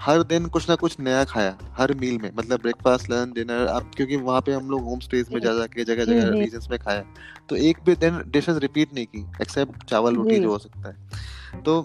हर 0.00 0.22
दिन 0.22 0.46
कुछ 0.46 0.68
ना 0.68 0.74
कुछ 0.74 0.98
नया 1.00 1.24
खाया 1.24 1.56
हर 1.76 1.92
मील 1.94 2.18
में। 2.18 2.30
मतलब 2.34 2.60
ब्रेकफास्ट 2.60 3.10
लंच 3.10 3.34
डिनर 3.34 3.66
अब 3.66 3.90
क्योंकि 3.96 4.16
वहाँ 4.18 4.40
पे 4.40 4.52
हम 4.52 4.70
लोग 4.70 4.84
होम 4.84 5.00
स्टेज 5.00 5.28
में 5.32 5.40
जा। 5.40 5.52
जाके 5.54 5.84
जगह 5.84 6.04
जगह 6.04 6.30
रीजन 6.34 6.60
में 6.70 6.78
खाया। 6.78 7.04
तो 7.48 7.56
एक 7.56 7.78
भी 7.86 7.94
दिन 7.96 8.22
डिशेस 8.28 8.56
रिपीट 8.56 8.94
नहीं 8.94 9.06
की 9.06 9.20
एक्सेप्ट 9.42 9.84
चावल 9.84 10.16
रोटी 10.16 10.38
जो 10.38 10.50
हो 10.50 10.58
सकता 10.58 10.88
है। 10.88 11.62
तो 11.62 11.80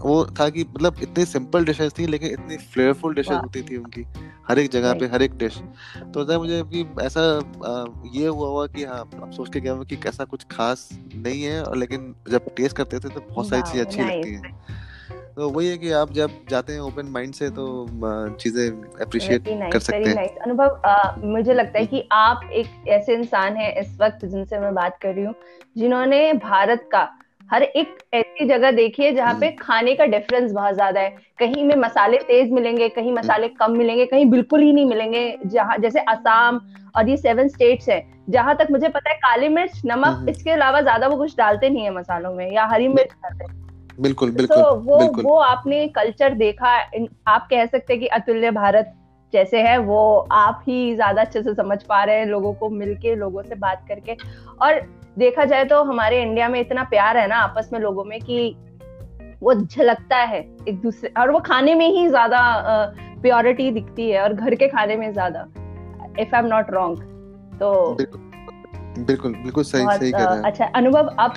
वो 0.00 0.26
था 0.40 0.48
कि 0.48 0.64
मतलब 0.64 0.96
इतनी 1.02 1.24
सिंपल 1.24 1.64
डिशेस 1.64 1.92
थी 1.98 2.06
लेकिन 2.06 2.30
इतनी 2.30 2.56
फ्लेवरफुल 2.56 3.14
डिशेस 3.14 3.36
होती 3.36 3.62
थी 3.62 3.76
उनकी 3.76 4.06
हर 4.48 4.58
एक 4.58 4.70
जगह 4.70 4.94
पे 4.94 5.06
हर 5.06 5.22
एक 5.22 5.36
डिश 5.38 5.58
तो 5.98 6.20
होता 6.20 6.32
है 6.32 6.38
मुझे 6.38 6.62
कि 6.62 6.86
ऐसा 7.02 7.20
ये 8.14 8.26
हुआ 8.26 8.48
हुआ 8.48 8.66
कि 8.66 8.84
हाँ 8.84 9.00
अब 9.22 9.30
सोच 9.32 9.52
के 9.52 9.60
गया 9.60 9.74
कि 9.74 9.96
कैसा 9.96 10.24
कुछ 10.24 10.44
खास 10.50 10.88
नहीं 11.14 11.42
है 11.42 11.62
और 11.62 11.76
लेकिन 11.76 12.14
जब 12.28 12.54
टेस्ट 12.56 12.76
करते 12.76 12.98
थे 12.98 13.08
तो 13.08 13.20
बहुत 13.20 13.48
सारी 13.48 13.62
चीज़ें 13.62 13.84
अच्छी 13.84 14.02
लगती 14.02 14.34
हैं। 14.34 14.54
तो 15.36 15.50
वही 15.50 15.68
है 15.68 15.78
कि 15.78 15.90
आप 15.90 16.12
जब 16.12 16.30
जाते 16.50 16.72
हैं 16.72 16.80
ओपन 16.80 17.06
माइंड 17.06 17.34
से 17.34 17.50
तो 17.50 17.86
चीज़ें 18.40 18.68
अप्रिशिएट 19.02 19.48
कर 19.72 19.78
सकते 19.78 20.10
हैं। 20.10 20.26
अनुभव 20.28 20.80
मुझे 21.24 21.54
लगता 21.54 21.78
है 21.78 21.86
कि 21.86 22.08
आप 22.12 22.48
एक 22.52 22.88
ऐसे 22.88 23.14
इंसान 23.14 23.56
हैं 23.56 23.74
इस 23.80 23.98
वक्त 24.00 24.24
जिनसे 24.24 24.58
मैं 24.58 24.74
बात 24.74 24.98
कर 25.02 25.14
रही 25.14 25.24
हूँ 25.24 25.34
जिन्होंने 25.78 26.32
भारत 26.32 26.88
का 26.92 27.08
हर 27.50 27.62
एक 27.62 27.98
ऐसी 28.14 28.46
जगह 28.48 28.70
देखिए 28.70 29.12
जहाँ 29.12 29.34
पे 29.34 29.46
हम्म। 29.46 29.56
खाने 29.56 29.94
का 29.94 30.04
डिफरेंस 30.04 30.52
बहुत 30.52 30.74
ज़्यादा 30.74 31.00
है 31.00 31.10
कहीं 31.38 31.64
में 31.64 31.74
मसाले 31.76 32.18
तेज 32.18 32.50
मिलेंगे 32.52 32.88
कहीं। 32.88 33.12
मसाले 33.12 33.48
कम 33.48 33.72
मिलेंगे 33.72 34.06
कहीं 34.06 34.26
बिल्कुल 34.26 34.62
ही 34.62 34.72
नहीं 34.72 34.86
मिलेंगे 34.86 35.38
जहाँ 35.46 35.76
जैसे 35.78 36.00
असम 36.00 36.60
और 36.96 37.08
ये 37.08 37.16
सेवन 37.16 37.48
स्टेट्स 37.48 37.88
है 37.88 38.04
जहाँ 38.30 38.56
तक 38.56 38.68
मुझे 38.70 38.88
पता 38.88 39.10
है 39.10 39.16
काली 39.16 39.48
मिर्च 39.48 39.80
नमक 39.84 40.06
हम्म, 40.06 40.28
इसके 40.28 40.50
अलावा 40.50 40.80
ज़्यादा 40.80 41.08
वो 41.08 41.16
कुछ 41.16 41.36
डालते 41.36 41.68
नहीं 41.68 41.84
है 41.84 41.90
मसालों 41.90 42.34
में 42.34 42.50
या 42.52 42.64
हरी 42.66 42.88
मिर्च 42.88 43.10
डालते 43.12 43.44
हैं 43.44 43.64
बिल्कुल 44.00 44.30
बिल्कुल 44.30 44.56
तो 44.56 44.74
वो 44.74 44.98
बिल्कुल. 44.98 45.24
वो 45.24 45.36
आपने 45.38 45.86
कल्चर 45.88 46.34
देखा 46.34 46.68
आप 47.28 47.46
कह 47.50 47.66
सकते 47.66 47.92
हैं 47.92 48.00
कि 48.00 48.06
अतुल्य 48.06 48.50
भारत 48.50 48.92
जैसे 49.32 49.62
है 49.62 49.78
वो 49.78 50.02
आप 50.32 50.62
ही 50.68 50.94
ज़्यादा 50.94 51.22
अच्छे 51.22 51.42
से 51.42 51.54
समझ 51.54 51.82
पा 51.82 52.02
रहे 52.04 52.18
हैं 52.18 52.26
लोगों 52.26 52.52
को 52.54 52.68
मिलके 52.70 53.14
लोगों 53.14 53.42
से 53.42 53.54
बात 53.54 53.84
करके 53.88 54.16
और 54.62 54.80
देखा 55.18 55.44
जाए 55.44 55.64
तो 55.64 55.82
हमारे 55.84 56.22
इंडिया 56.22 56.48
में 56.48 56.60
इतना 56.60 56.82
प्यार 56.84 57.16
है 57.16 57.26
ना 57.26 57.36
आपस 57.36 57.70
में 57.72 57.80
लोगों 57.80 58.04
में 58.04 58.20
कि 58.20 58.56
वो 59.42 59.54
झलकता 59.54 60.16
है 60.16 60.40
एक 60.68 60.80
दूसरे 60.80 61.12
और 61.20 61.30
वो 61.30 61.38
खाने 61.38 61.74
में 61.74 61.88
ही 61.88 62.06
ज़्यादा 62.08 62.40
प्योरिटी 63.22 63.70
दिखती 63.70 64.10
है 64.10 64.22
और 64.22 64.32
घर 64.32 64.54
के 64.54 64.68
खाने 64.68 64.96
में 64.96 65.12
ज़्यादा 65.12 65.46
if 66.18 66.34
I 66.34 66.40
am 66.42 66.46
not 66.46 66.70
wrong 66.70 66.98
तो 67.60 67.96
बिल्कुल 68.98 69.34
बिल्कुल 69.34 69.64
सही 69.64 69.86
सही 69.98 70.12
कह 70.12 70.24
रहे 70.24 70.36
हैं। 70.36 70.42
अच्छा 70.42 70.64
अनुभव 70.74 71.14
आप 71.18 71.34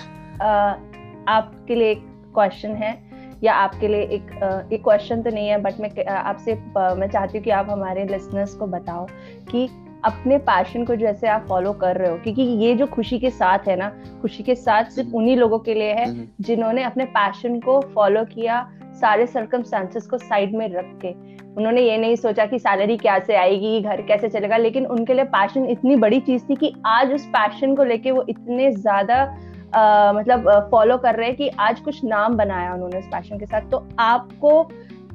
आपके 1.28 1.76
लिए 1.76 1.92
एक 1.92 2.04
क्वेश्चन 2.34 2.76
है 2.76 2.98
या 3.44 3.54
आपके 3.54 3.88
लिए 3.88 4.02
एक 4.02 4.32
एक 4.74 4.84
क्वेश्चन 4.84 5.22
तो 5.22 5.30
नहीं 5.30 5.48
है 5.48 5.62
बट 5.62 5.80
मैं 5.80 6.06
आपसे 6.06 6.56
मैं 6.76 7.08
चाहती 7.10 7.38
हूँ 7.38 7.44
कि 7.44 7.52
आप 7.52 7.70
हमारे 7.70 8.06
लिसनर्स 8.06 8.54
को 8.54 8.68
बताओ 8.68 9.08
कि 9.52 9.68
अपने 10.06 10.38
पैशन 10.38 10.86
को 10.86 10.96
जैसे 10.96 11.28
आप 11.28 11.46
फॉलो 11.50 11.74
कर 11.74 11.98
रहे 11.98 12.12
हो 12.12 12.18
क्योंकि 12.18 12.42
ये 12.42 12.76
जो 12.76 12.86
खुशी 12.88 13.20
के 13.20 13.30
साथ 13.30 13.68
है 13.68 13.76
ना 13.76 13.90
खुशी 14.22 14.44
के 14.44 14.56
साथ 14.56 14.84
सिर्फ़ 14.84 15.16
उन्हीं 15.16 15.38
लोगों 15.38 15.60
के 15.60 15.74
लिए 15.74 15.94
है 15.94 16.10
हम्म। 16.10 16.28
जिन्होंने 16.42 16.84
अपने 16.84 17.06
पैशन 17.06 17.60
को 17.60 17.80
फॉलो 17.96 18.24
किया 18.26 18.72
सारे 19.02 19.28
सर्कमस्टांसेस 19.28 20.08
को 20.08 20.18
साइड 20.18 20.56
में 20.56 20.68
रख 20.70 20.98
के। 21.06 21.12
उन्होंने 21.56 21.82
ये 21.82 21.98
नहीं 21.98 22.16
सोचा 22.16 22.46
कि 22.46 22.60
सैलरी 22.60 22.98
क्या 22.98 23.20
से 23.20 23.36
आएगी 23.36 23.82
घर 23.82 24.02
कैसे 24.02 24.30
चलेगा 24.30 24.58
लेकिन 24.58 24.86
उनके 24.86 25.14
लिए 25.14 25.24
पैशन 25.26 25.66
इतनी 25.66 25.96
बड़ी 25.96 26.20
चीज़ 26.20 26.44
थी 26.50 26.56
कि 26.56 26.74
आज 26.86 27.14
उस 27.14 27.26
पैशन 27.26 27.76
को 27.76 27.84
लेके 27.84 28.12
वो 28.12 28.26
इतने 28.30 28.72
ज़्यादा 28.72 29.26
uh, 29.28 30.20
मतलब 30.20 30.70
फॉलो 30.72 30.96
uh, 30.96 31.02
कर 31.02 31.16
रहे 31.16 31.28
हैं 31.28 31.36
कि 31.36 31.48
आज 31.60 31.80
कुछ 31.80 32.04
नाम 32.04 32.38
बनाया 32.38 32.74
उन्होंने 32.74 33.00
उस 33.00 33.06
पैशन 33.06 33.40
के 33.40 33.46
साथ। 33.46 33.62
तो 33.62 33.88
आपको 34.00 34.64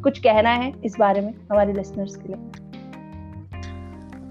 कुछ 0.03 0.19
कहना 0.19 0.51
है 0.51 0.73
इस 0.85 0.97
बारे 0.99 1.21
में 1.21 1.35
हमारे 1.53 1.73
लिसनर्स 1.73 2.17
के 2.17 2.29
लिए? 2.29 2.64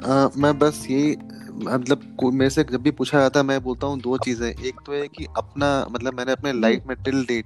आ, 0.03 0.27
मैं 0.37 0.57
बस 0.59 0.85
ये 0.89 1.15
मतलब 1.55 2.17
मेरे 2.33 2.49
से 2.49 2.63
जब 2.63 2.81
भी 2.83 2.91
पूछा 2.91 3.19
जाता 3.19 3.39
है 3.39 3.45
मैं 3.45 3.61
बोलता 3.63 3.87
हूँ 3.87 3.99
दो 4.01 4.17
चीज़ें। 4.17 4.47
एक 4.47 4.79
तो 4.85 4.93
है 4.93 5.07
कि 5.07 5.25
अपना 5.37 5.69
मतलब 5.91 6.13
मैंने 6.13 6.31
अपने 6.31 6.53
लाइफ 6.53 6.83
में 6.87 6.95
टिल 7.03 7.23
डेट 7.25 7.45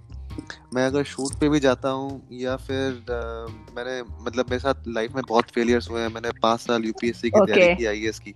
मैं 0.73 0.85
अगर 0.85 1.03
शूट 1.03 1.39
पे 1.39 1.49
भी 1.49 1.59
जाता 1.59 1.89
हूँ 1.89 2.21
या 2.31 2.55
फिर 2.57 3.11
आ, 3.11 3.19
मैंने 3.75 4.01
मतलब 4.21 4.49
मेरे 4.49 4.59
साथ 4.59 4.87
लाइफ 4.87 5.15
में 5.15 5.23
बहुत 5.29 5.51
फेलियर्स 5.51 5.89
हुए 5.89 6.01
हैं। 6.01 6.07
मैंने 6.07 6.31
पाँच 6.43 6.59
साल 6.59 6.85
यूपीएससी 6.85 7.29
की 7.29 7.45
तैयारी 7.45 7.75
की 7.75 7.85
आईएएस 7.85 8.19
की। 8.19 8.33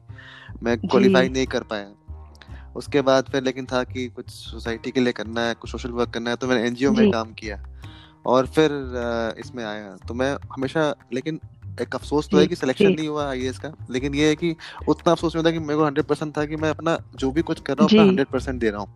मैं 0.63 0.77
क्वालिफाई 0.79 1.29
नहीं 1.29 1.45
कर 1.47 1.63
पाया। 1.63 1.91
उसके 2.75 3.01
बाद 3.01 3.29
फिर 3.31 3.43
लेकिन 3.43 3.65
था 3.65 3.83
कि 3.83 4.07
कुछ 4.07 4.29
सोसाइटी 4.29 4.91
के 4.91 4.99
लिए 4.99 5.13
करना 5.13 5.41
है 5.41 5.53
कुछ 5.53 5.71
सोशल 5.71 5.91
वर्क 5.91 6.09
करना 6.09 6.29
है 6.29 6.35
तो 6.35 6.47
मैंने 6.47 6.67
एनजीओ 6.67 6.91
में 6.91 7.09
काम 7.11 7.33
किया। 7.33 7.63
और 8.25 8.47
फिर 8.47 8.71
इसमें 9.39 9.63
आया। 9.65 9.95
तो 10.07 10.13
मैं 10.13 10.33
हमेशा 10.53 10.93
लेकिन 11.13 11.39
एक 11.81 11.95
अफसोस 11.95 12.29
तो 12.29 12.37
है 12.37 12.47
कि 12.47 12.55
सिलेक्शन 12.55 12.91
नहीं 12.91 13.07
हुआ 13.07 13.29
आईएएस 13.29 13.59
का 13.59 13.71
लेकिन 13.91 14.15
ये 14.15 14.27
है 14.27 14.35
कि 14.35 14.55
उतना 14.87 15.11
अफसोस 15.11 15.35
नहीं 15.35 15.45
था 15.45 15.51
कि 15.51 15.59
मेरे 15.59 15.75
को 15.75 15.85
हंड्रेड 15.85 16.05
परसेंट 16.05 16.37
था 16.37 16.45
कि 16.45 16.55
मैं 16.55 16.69
अपना 16.69 16.97
जो 17.15 17.31
भी 17.31 17.41
कुछ 17.41 17.59
कर 17.59 17.73
रहा 17.73 17.83
हूँ 17.83 17.89
अपना 17.89 18.03
हंड्रेड 18.03 18.27
परसेंट 18.27 18.59
दे 18.59 18.69
रहा 18.69 18.81
हूँ। 18.81 18.89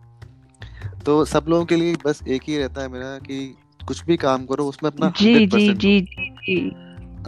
तो 1.04 1.24
सब 1.24 1.46
लोगों 1.48 1.64
के 1.64 1.76
लिए 1.76 1.96
बस 2.06 2.20
एक 2.28 2.42
ही 2.48 2.58
रहता 2.58 2.82
है 2.82 2.88
मेरा 2.88 3.18
कि 3.18 3.56
कुछ 3.86 4.04
भी 4.04 4.16
काम 4.16 4.46
करो 4.46 4.66
उसमें 4.66 4.90
अपना 4.90 5.12
जी 5.20 5.46
जी 5.46 5.74
जी 5.74 6.00
जी 6.00 6.70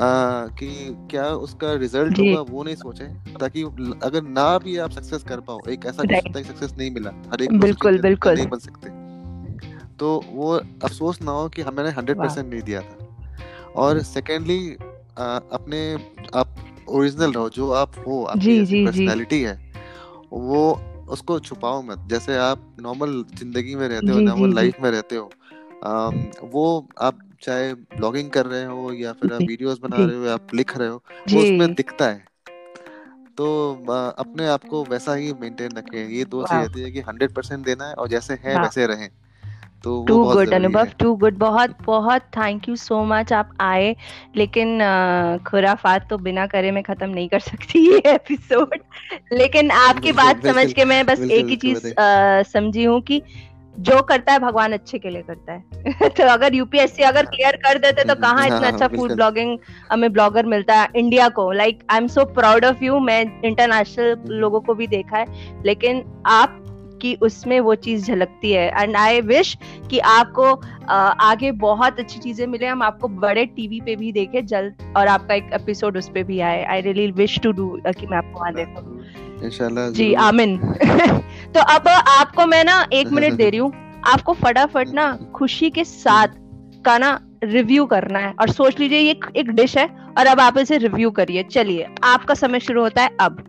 आ, 0.01 0.47
कि 0.47 0.97
क्या 1.11 1.27
उसका 1.27 1.73
रिज़ल्ट 1.75 2.19
होगा 2.19 2.41
वो 2.41 2.63
नहीं 2.65 2.75
सोचे 2.75 3.05
ताकि 3.41 3.63
अगर 4.03 4.23
ना 4.23 4.59
भी 4.59 4.77
आप 4.77 4.91
सक्सेस 4.91 5.23
कर 5.23 5.41
पाओ 5.41 5.61
एक 5.69 5.87
ऐसा 5.87 6.03
सक्सेस 6.43 6.75
नहीं 6.79 6.91
मिला 6.91 7.11
हर 7.33 7.43
एक 7.43 7.59
बिल्कुल 7.61 7.99
बिल्कुल। 7.99 8.35
नहीं 8.35 8.47
बन 8.47 8.59
सकते। 8.59 8.91
तो 9.99 10.25
वो 10.33 10.53
अफसोस 10.55 11.23
ना 11.23 11.31
हो 11.31 11.49
कि 11.49 11.63
हमने 11.63 11.91
हंड्रेड 11.91 12.19
परसेंट 12.19 12.51
नहीं 12.53 12.63
दिया 12.63 12.81
था। 12.81 12.97
और 13.77 14.03
सेकेंडली 14.03 14.77
अपने 15.19 15.81
आप 16.35 16.55
ओरिजिनल 16.89 17.33
रहो 17.33 17.49
जो 17.51 17.71
आप 17.73 17.99
हो 18.07 18.23
आपकी 18.25 18.85
पर्सनालिटी 18.85 19.43
है 19.43 19.55
वो 20.33 20.61
उसको 21.11 21.39
छुपाओ 21.41 21.81
मत। 21.83 22.07
जैसे 22.11 22.37
आप 22.39 22.77
नॉर्मल 22.81 23.23
ज़िंदगी 23.35 23.75
में 23.75 23.89
रहते 23.89 24.13
हो 24.13 24.21
नॉर्मल 24.21 24.55
लाइफ 24.55 24.81
में 24.83 24.91
रहते 24.91 25.17
हो 25.17 25.31
आ, 25.85 26.09
वो 26.45 26.89
आप 27.01 27.19
चाहे 27.43 27.73
ब्लॉगिंग 27.75 28.31
कर 28.31 28.47
रहे 28.47 28.65
हो 28.65 28.93
या 28.93 29.13
फिर 29.13 29.33
आप 29.33 29.43
वीडियोस 29.43 29.79
बना 29.79 29.97
रहे 29.97 30.17
हो 30.17 30.25
या 30.25 30.35
आप 30.35 30.55
लिख 30.55 30.77
रहे 30.77 30.89
हो 30.89 31.03
वो 31.33 31.43
उसमें 31.43 31.75
दिखता 31.75 32.05
है। 32.05 32.25
तो 33.37 33.47
अपने 34.19 34.47
आप 34.49 34.65
को 34.65 34.85
वैसा 34.85 35.15
ही 35.15 35.33
मेंटेन 35.33 35.77
रखें। 35.77 36.09
ये 36.09 36.25
दो 36.25 36.43
चीज़ 36.43 36.61
रहती 36.61 36.81
है 36.81 36.91
कि 36.91 37.01
हंड्रेड 37.01 37.35
परसेंट 37.35 37.65
देना 37.65 37.89
है 37.89 37.95
और 37.95 38.09
जैसे 38.09 38.35
है 38.35 38.55
हाँ. 38.55 38.63
वैसे 38.63 38.87
रहें। 38.87 39.09
तो 39.85 40.05
too 40.05 40.25
good 40.25 40.55
Anubhav 40.55 40.89
too 40.99 41.15
good 41.15 41.37
बहुत 41.39 41.77
बहुत 41.87 42.23
थैंक 42.23 42.69
यू 42.69 42.77
सो 42.77 43.05
मच 43.05 43.33
आप 43.33 43.51
आए 43.61 43.97
लेकिन 44.37 44.79
खुराफात 45.47 46.09
तो 46.11 46.19
बिना 46.19 46.47
करे 46.47 46.71
मैं 46.71 46.83
खत्म 46.83 47.11
नहीं 47.11 47.29
कर 47.29 47.41
सकती 47.41 47.93
ये 47.93 48.03
एपिसोड 48.07 48.75
लेकिन 49.33 49.71
आपकी 49.71 50.13
बात 50.13 50.47
समझ 50.47 50.73
के 50.73 50.85
मैं 50.85 51.07
बस 51.07 51.21
एक 51.21 51.47
ही 51.47 51.57
चीज़ 51.57 51.93
समझी 52.53 52.85
हूँ 52.85 53.01
कि 53.01 53.23
जो 53.79 54.03
करता 54.03 54.33
है 54.33 54.39
भगवान 54.39 54.73
अच्छे 54.73 54.99
के 54.99 55.11
लिए 55.11 55.23
करता 55.23 55.53
है। 55.53 56.09
तो 56.09 56.25
अगर 56.25 56.55
यूपीएससी 56.55 57.03
अगर 57.03 57.27
क्लियर 57.27 57.57
कर 57.57 57.79
देते 57.79 58.05
तो 58.05 58.15
कहाँ 58.15 58.45
इतना 58.47 58.57
हाँ, 58.57 58.73
अच्छा 58.73 58.89
फ़ूड 58.89 59.13
ब्लॉगिंग 59.13 59.59
हमें 59.93 60.13
ब्लॉगर 60.13 60.47
मिलता 60.47 60.75
है 60.75 60.89
इंडिया 60.97 61.29
को। 61.29 61.53
Like 61.53 61.79
I 61.91 61.99
am 61.99 62.07
so 62.07 62.25
proud 62.25 62.65
of 62.65 62.85
you 62.85 62.99
मैं 62.99 63.43
इंटरनेशनल 63.45 64.17
लोगों 64.29 64.61
को 64.61 64.75
भी 64.75 64.87
देखा 64.87 65.19
है। 65.19 65.27
लेकिन 65.65 66.05
आप 66.27 66.65
कि 67.03 67.15
उसमें 67.23 67.59
वो 67.61 67.75
चीज़ 67.77 68.07
झलकती 68.07 68.53
है। 68.53 68.67
एंड 68.73 68.97
आई 68.97 69.21
विश 69.21 69.57
कि 69.91 69.99
आपको 69.99 70.53
आगे 70.89 71.51
बहुत 71.61 71.99
अच्छी 72.01 72.19
चीज़ें 72.19 72.47
मिले। 72.47 72.67
हम 72.67 72.83
आपको 72.83 73.09
बड़े 73.09 73.45
टीवी 73.47 73.81
पे 73.81 73.97
भी 73.97 74.13
देखे 74.13 74.43
जल्द 74.45 74.93
और 74.97 75.09
आपका 75.09 75.35
एक 75.35 75.51
एपिसोड 75.55 75.97
उस 75.97 76.09
पे 76.15 76.23
भी 76.23 76.41
आए। 76.41 76.65
I 76.65 76.81
really 76.81 77.11
wish 77.13 77.39
to 77.41 77.53
do 77.53 77.69
कि 77.89 78.07
मैं 78.07 78.19
आपको 78.19 78.41
वहाँ 78.41 78.55
देखूँ 78.55 79.45
इंशाल्लाह 79.45 79.91
जी 79.91 80.13
आमिन। 80.15 80.57
तो 81.55 81.61
अब 81.61 81.89
आपको 81.89 82.47
मैं 82.47 82.65
ना 82.65 82.87
एक 82.93 83.09
मिनट 83.09 83.33
दे 83.33 83.51
रही 83.51 83.61
हूँ। 83.61 83.73
आपको 84.07 84.33
फटाफट 84.35 84.89
ना 84.95 85.13
खुशी 85.35 85.71
के 85.71 85.85
साथ 85.85 86.29
का 86.85 86.99
ना 86.99 87.19
रिव्यू 87.45 87.85
करना 87.87 88.19
है। 88.19 88.33
और 88.41 88.51
सोच 88.51 88.79
लीजिए 88.81 88.99
ये 88.99 89.21
एक 89.37 89.51
डिश 89.51 89.77
है 89.79 89.87
और 90.19 90.27
अब 90.27 90.41
आप 90.41 90.59
इसे 90.59 90.79
रिव्यू 90.79 91.11
करिए। 91.11 91.43
चलिए 91.43 91.89
आपका 92.05 92.35
समय 92.35 92.61
शुरू 92.61 92.83
होता 92.83 93.03
है 93.03 93.17
अब। 93.21 93.45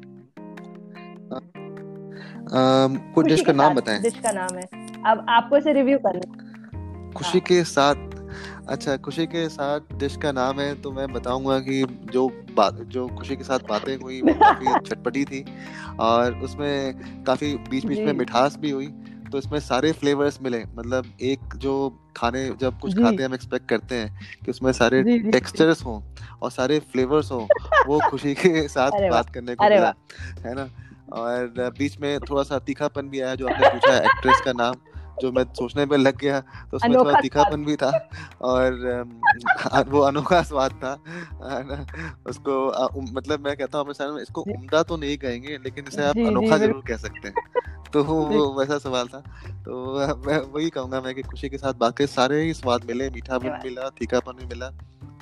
कोई 2.53 3.23
डिश 3.23 3.41
का 3.41 3.53
नाम 3.53 3.73
बताएँ। 3.73 4.01
डिश 4.01 4.13
का 4.13 4.31
नाम 4.31 4.57
है। 4.57 4.65
अब 5.05 5.25
आपको 5.29 5.57
इसे 5.57 5.73
रिव्यू 5.73 5.97
करना 5.97 6.45
खुशी 7.17 7.37
हाँ। 7.37 7.39
के 7.39 7.63
साथ 7.63 7.95
अच्छा 8.69 8.97
खुशी 8.97 9.25
के 9.25 9.49
साथ 9.49 9.79
डिश 9.93 10.17
का 10.17 10.31
नाम 10.31 10.59
है 10.59 10.81
तो 10.81 10.91
मैं 10.91 11.13
बताऊँगा 11.13 11.59
कि 11.59 11.85
जो 12.11 12.27
बात 12.55 12.73
जो 12.73 13.07
खुशी 13.07 13.35
के 13.35 13.43
साथ 13.43 13.59
बातें 13.59 13.97
हुई 13.97 14.21
वो 14.21 14.33
काफ़ी 14.33 14.65
चटपटी 14.89 15.25
थी 15.25 15.45
और 15.99 16.35
उसमें 16.35 16.93
काफ़ी 17.23 17.55
बीच 17.55 17.85
बीच 17.85 17.99
में 17.99 18.13
मिठास 18.13 18.57
भी 18.57 18.69
हुई 18.69 18.87
तो 19.31 19.37
इसमें 19.37 19.59
सारे 19.59 19.91
फ्लेवर्स 19.91 20.41
मिले 20.41 20.63
मतलब 20.75 21.05
एक 21.21 21.39
जो 21.55 21.99
खाने 22.17 22.49
जब 22.61 22.79
कुछ 22.79 22.95
खाते 22.95 23.15
हैं 23.15 23.25
हम 23.25 23.33
एक्सपेक्ट 23.33 23.69
करते 23.69 23.95
हैं 23.95 24.19
कि 24.45 24.51
उसमें 24.51 24.71
सारे 24.71 25.03
टेक्सचर्स 25.31 25.85
हों 25.85 26.01
और 26.41 26.51
सारे 26.51 26.79
फ्लेवर्स 26.79 27.31
हों 27.31 27.47
वो 27.87 27.99
खुशी 28.09 28.33
के 28.33 28.67
साथ 28.67 28.91
बात 29.09 29.33
करने 29.33 29.55
को 29.55 29.63
मिला 29.63 29.93
है 30.45 30.55
ना? 30.55 30.69
और 31.13 31.71
बीच 31.77 31.99
में 31.99 32.19
थोड़ा 32.19 32.43
सा 32.43 32.59
तीखापन 32.59 33.09
भी 33.09 33.19
आया 33.19 33.35
जो 33.35 33.47
आपने 33.47 33.69
पूछा 33.69 33.97
एक्ट्रेस 33.97 34.41
का 34.45 34.53
नाम 34.53 34.75
जो 35.21 35.31
मैं 35.31 35.43
सोचने 35.53 35.85
में 35.85 35.97
लग 35.97 36.17
गया 36.17 36.39
तो 36.39 36.77
उसमें 36.77 36.97
थोड़ा 36.97 37.19
तीखापन 37.21 37.65
भी 37.65 37.75
था 37.75 37.89
और 38.41 39.05
वो 39.89 39.99
अनोखा 39.99 40.41
स्वाद 40.41 40.71
था 40.71 40.93
उसको 42.27 42.53
मतलब 43.13 43.45
मैं 43.45 43.55
कहता 43.57 43.77
हूँ 43.77 43.91
इसको 44.21 44.41
उम्दा 44.41 44.83
तो 44.83 44.97
नहीं 44.97 45.17
कहेंगे 45.17 45.57
लेकिन 45.57 45.85
इसे 45.87 46.05
आप 46.05 46.17
अनोखा 46.17 46.57
ज़रूर 46.57 46.83
कह 46.87 46.97
सकते 46.97 47.27
हैं। 47.27 47.33
तो 47.93 48.03
वो 48.03 48.59
वैसा 48.59 48.77
सवाल 48.77 49.07
था। 49.07 49.19
तो 49.65 50.15
मैं 50.27 50.37
वही 50.53 50.69
कहूँगा 50.69 51.01
मैं 51.01 51.15
कि 51.15 51.21
खुशी 51.21 51.49
के 51.49 51.57
साथ 51.57 51.73
बाकी 51.73 52.07
सारे 52.07 52.41
ही 52.43 52.53
स्वाद 52.53 52.85
मिले 52.87 53.09
मीठा 53.09 53.37
भी 53.37 53.49
मिला 53.49 53.89
तीखापन 53.89 54.31
भी 54.31 54.45
मिला 54.45 54.67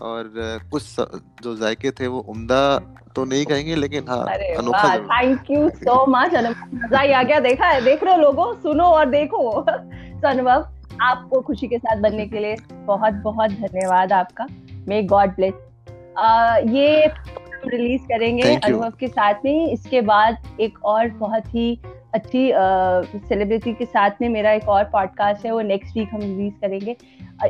और 0.01 0.31
कुछ 0.71 0.95
जो 1.43 1.55
जायके 1.55 1.91
थे 1.91 2.07
वो 2.07 2.19
उम्दा 2.29 2.61
तो 3.17 3.25
नहीं 3.25 3.45
कहेंगे 3.45 3.75
लेकिन 3.75 4.05
हाँ 4.09 4.23
अनोखा 4.57 4.97
थैंक 4.97 5.51
यू 5.51 5.69
सो 5.69 6.05
मच 6.09 6.35
मज़ा 6.35 6.99
ही 6.99 7.11
आ 7.11 7.21
गया। 7.23 7.39
देखा 7.41 7.67
है 7.67 7.83
देख 7.85 8.03
रहे 8.03 8.13
हो 8.13 8.21
लोगों 8.21 8.53
सुनो 8.55 8.83
और 8.85 9.05
देखो। 9.09 9.49
अनुभव 10.25 10.67
आपको 11.01 11.41
खुशी 11.41 11.67
के 11.67 11.77
साथ 11.77 12.01
बनने 12.01 12.25
के 12.27 12.39
लिए 12.39 12.55
बहुत 12.85 13.13
बहुत 13.23 13.51
धन्यवाद 13.51 14.13
आपका। 14.13 14.47
मे 14.87 15.01
गॉड 15.05 15.35
ब्लेस 15.35 15.53
ये 16.69 17.07
रिलीज़ 17.65 18.01
करेंगे 18.03 18.55
अनुभव 18.55 18.91
के 18.99 19.07
साथ 19.07 19.45
में। 19.45 19.71
इसके 19.71 20.01
बाद 20.01 20.37
एक 20.61 20.83
और 20.85 21.07
बहुत 21.19 21.55
ही 21.55 21.79
अच्छी 22.13 22.51
सेलिब्रिटी 23.19 23.73
के 23.73 23.85
साथ 23.85 24.21
में 24.21 24.27
मेरा 24.29 24.51
एक 24.51 24.69
और 24.69 24.83
पॉडकास्ट 24.83 25.45
है, 25.45 25.51
वो 25.51 25.61
नेक्स्ट 25.61 25.97
वीक 25.97 26.09
हम 26.13 26.21
रिलीज़ 26.21 26.53
करेंगे। 26.61 26.95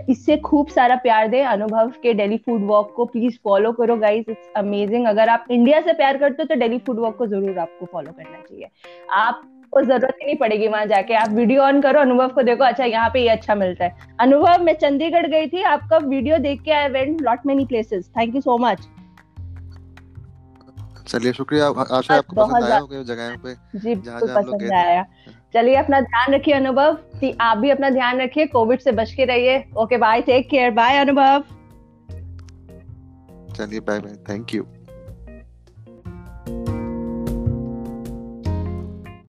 इससे 0.09 0.37
खूब 0.39 0.67
सारा 0.67 0.95
प्यार 0.97 1.27
दे 1.27 1.41
अनुभव 1.41 1.91
के 2.03 2.13
डेली 2.13 2.37
फ़ूड 2.37 2.65
वॉक 2.67 2.93
को। 2.95 3.05
प्लीज़ 3.07 3.37
फॉलो 3.43 3.71
करो 3.71 3.95
गाइज़ 3.97 4.31
इट्स 4.31 4.49
अमेजिंग 4.57 5.05
अगर 5.07 5.29
आप 5.29 5.45
इंडिया 5.51 5.81
से 5.81 5.93
प्यार 5.93 6.17
करते 6.17 6.43
हो 6.43 6.47
तो 6.47 6.59
डेली 6.59 6.77
फ़ूड 6.79 6.99
वॉक 6.99 7.17
को 7.17 7.27
ज़रूर 7.27 7.59
आपको 7.59 7.85
फॉलो 7.85 8.11
करना 8.11 8.37
चाहिए। 8.39 8.67
आप, 9.11 9.41
को 9.71 9.81
ज़रूरत 9.81 10.17
ही 10.21 10.25
नहीं 10.25 10.35
पड़ेगी 10.37 10.67
वहाँ 10.67 10.85
जाके। 10.87 11.13
आप 11.13 11.29
वीडियो 11.29 11.61
ऑन 11.63 11.81
करो, 11.81 11.99
अनुभव 12.01 12.27
को 12.29 12.41
देखो 12.43 12.63
अच्छा 12.63 12.85
यहाँ 12.85 13.09
पे 13.09 13.21
ये 13.21 13.29
अच्छा 13.29 13.55
मिलता 13.55 13.85
है। 13.85 13.95
अनुभव, 14.19 14.63
मैं 14.63 14.73
चंडीगढ़ 14.75 15.27
गई 15.27 15.47
थी, 15.47 15.61
आपका 15.63 15.97
वीडियो 15.99 16.37
देख 16.39 16.61
के 16.61 16.71
I 16.73 16.87
went 16.89 17.21
lot 17.21 17.45
many 17.45 17.65
places 17.65 18.09
thank 18.17 18.35
you 18.35 18.41
so 18.41 18.57
much 18.59 18.87
चलिए 21.07 21.33
शुक्रिया। 21.33 21.67
आशा 21.91 22.15
आपको 22.15 22.35
पसंद 22.35 22.63
आया 22.63 22.77
होगा 22.77 23.01
जगह 23.03 23.35
पे 23.43 23.53
जी 23.79 23.95
बिल्कुल 23.95 24.29
पसंद 24.29 24.71
आया। 24.73 25.03
चलिए 25.53 25.75
अपना 25.75 25.99
ध्यान 26.01 26.33
रखिए 26.33 26.53
अनुभव। 26.53 26.97
आप 27.41 27.57
भी 27.57 27.69
अपना 27.69 27.89
ध्यान 27.89 28.21
रखिए 28.21 28.45
कोविड 28.47 28.79
से 28.79 28.91
बच 28.91 29.11
के 29.11 29.25
रहिए। 29.25 29.63
Okay 29.77 29.97
bye 29.97 30.21
take 30.21 30.49
care 30.49 30.71
bye 30.71 30.97
Anubhav. 30.97 31.43
चलिए 33.55 33.79
बाय 33.79 33.99
बाय 33.99 34.15
थैंक 34.29 34.53
यू 34.53 34.65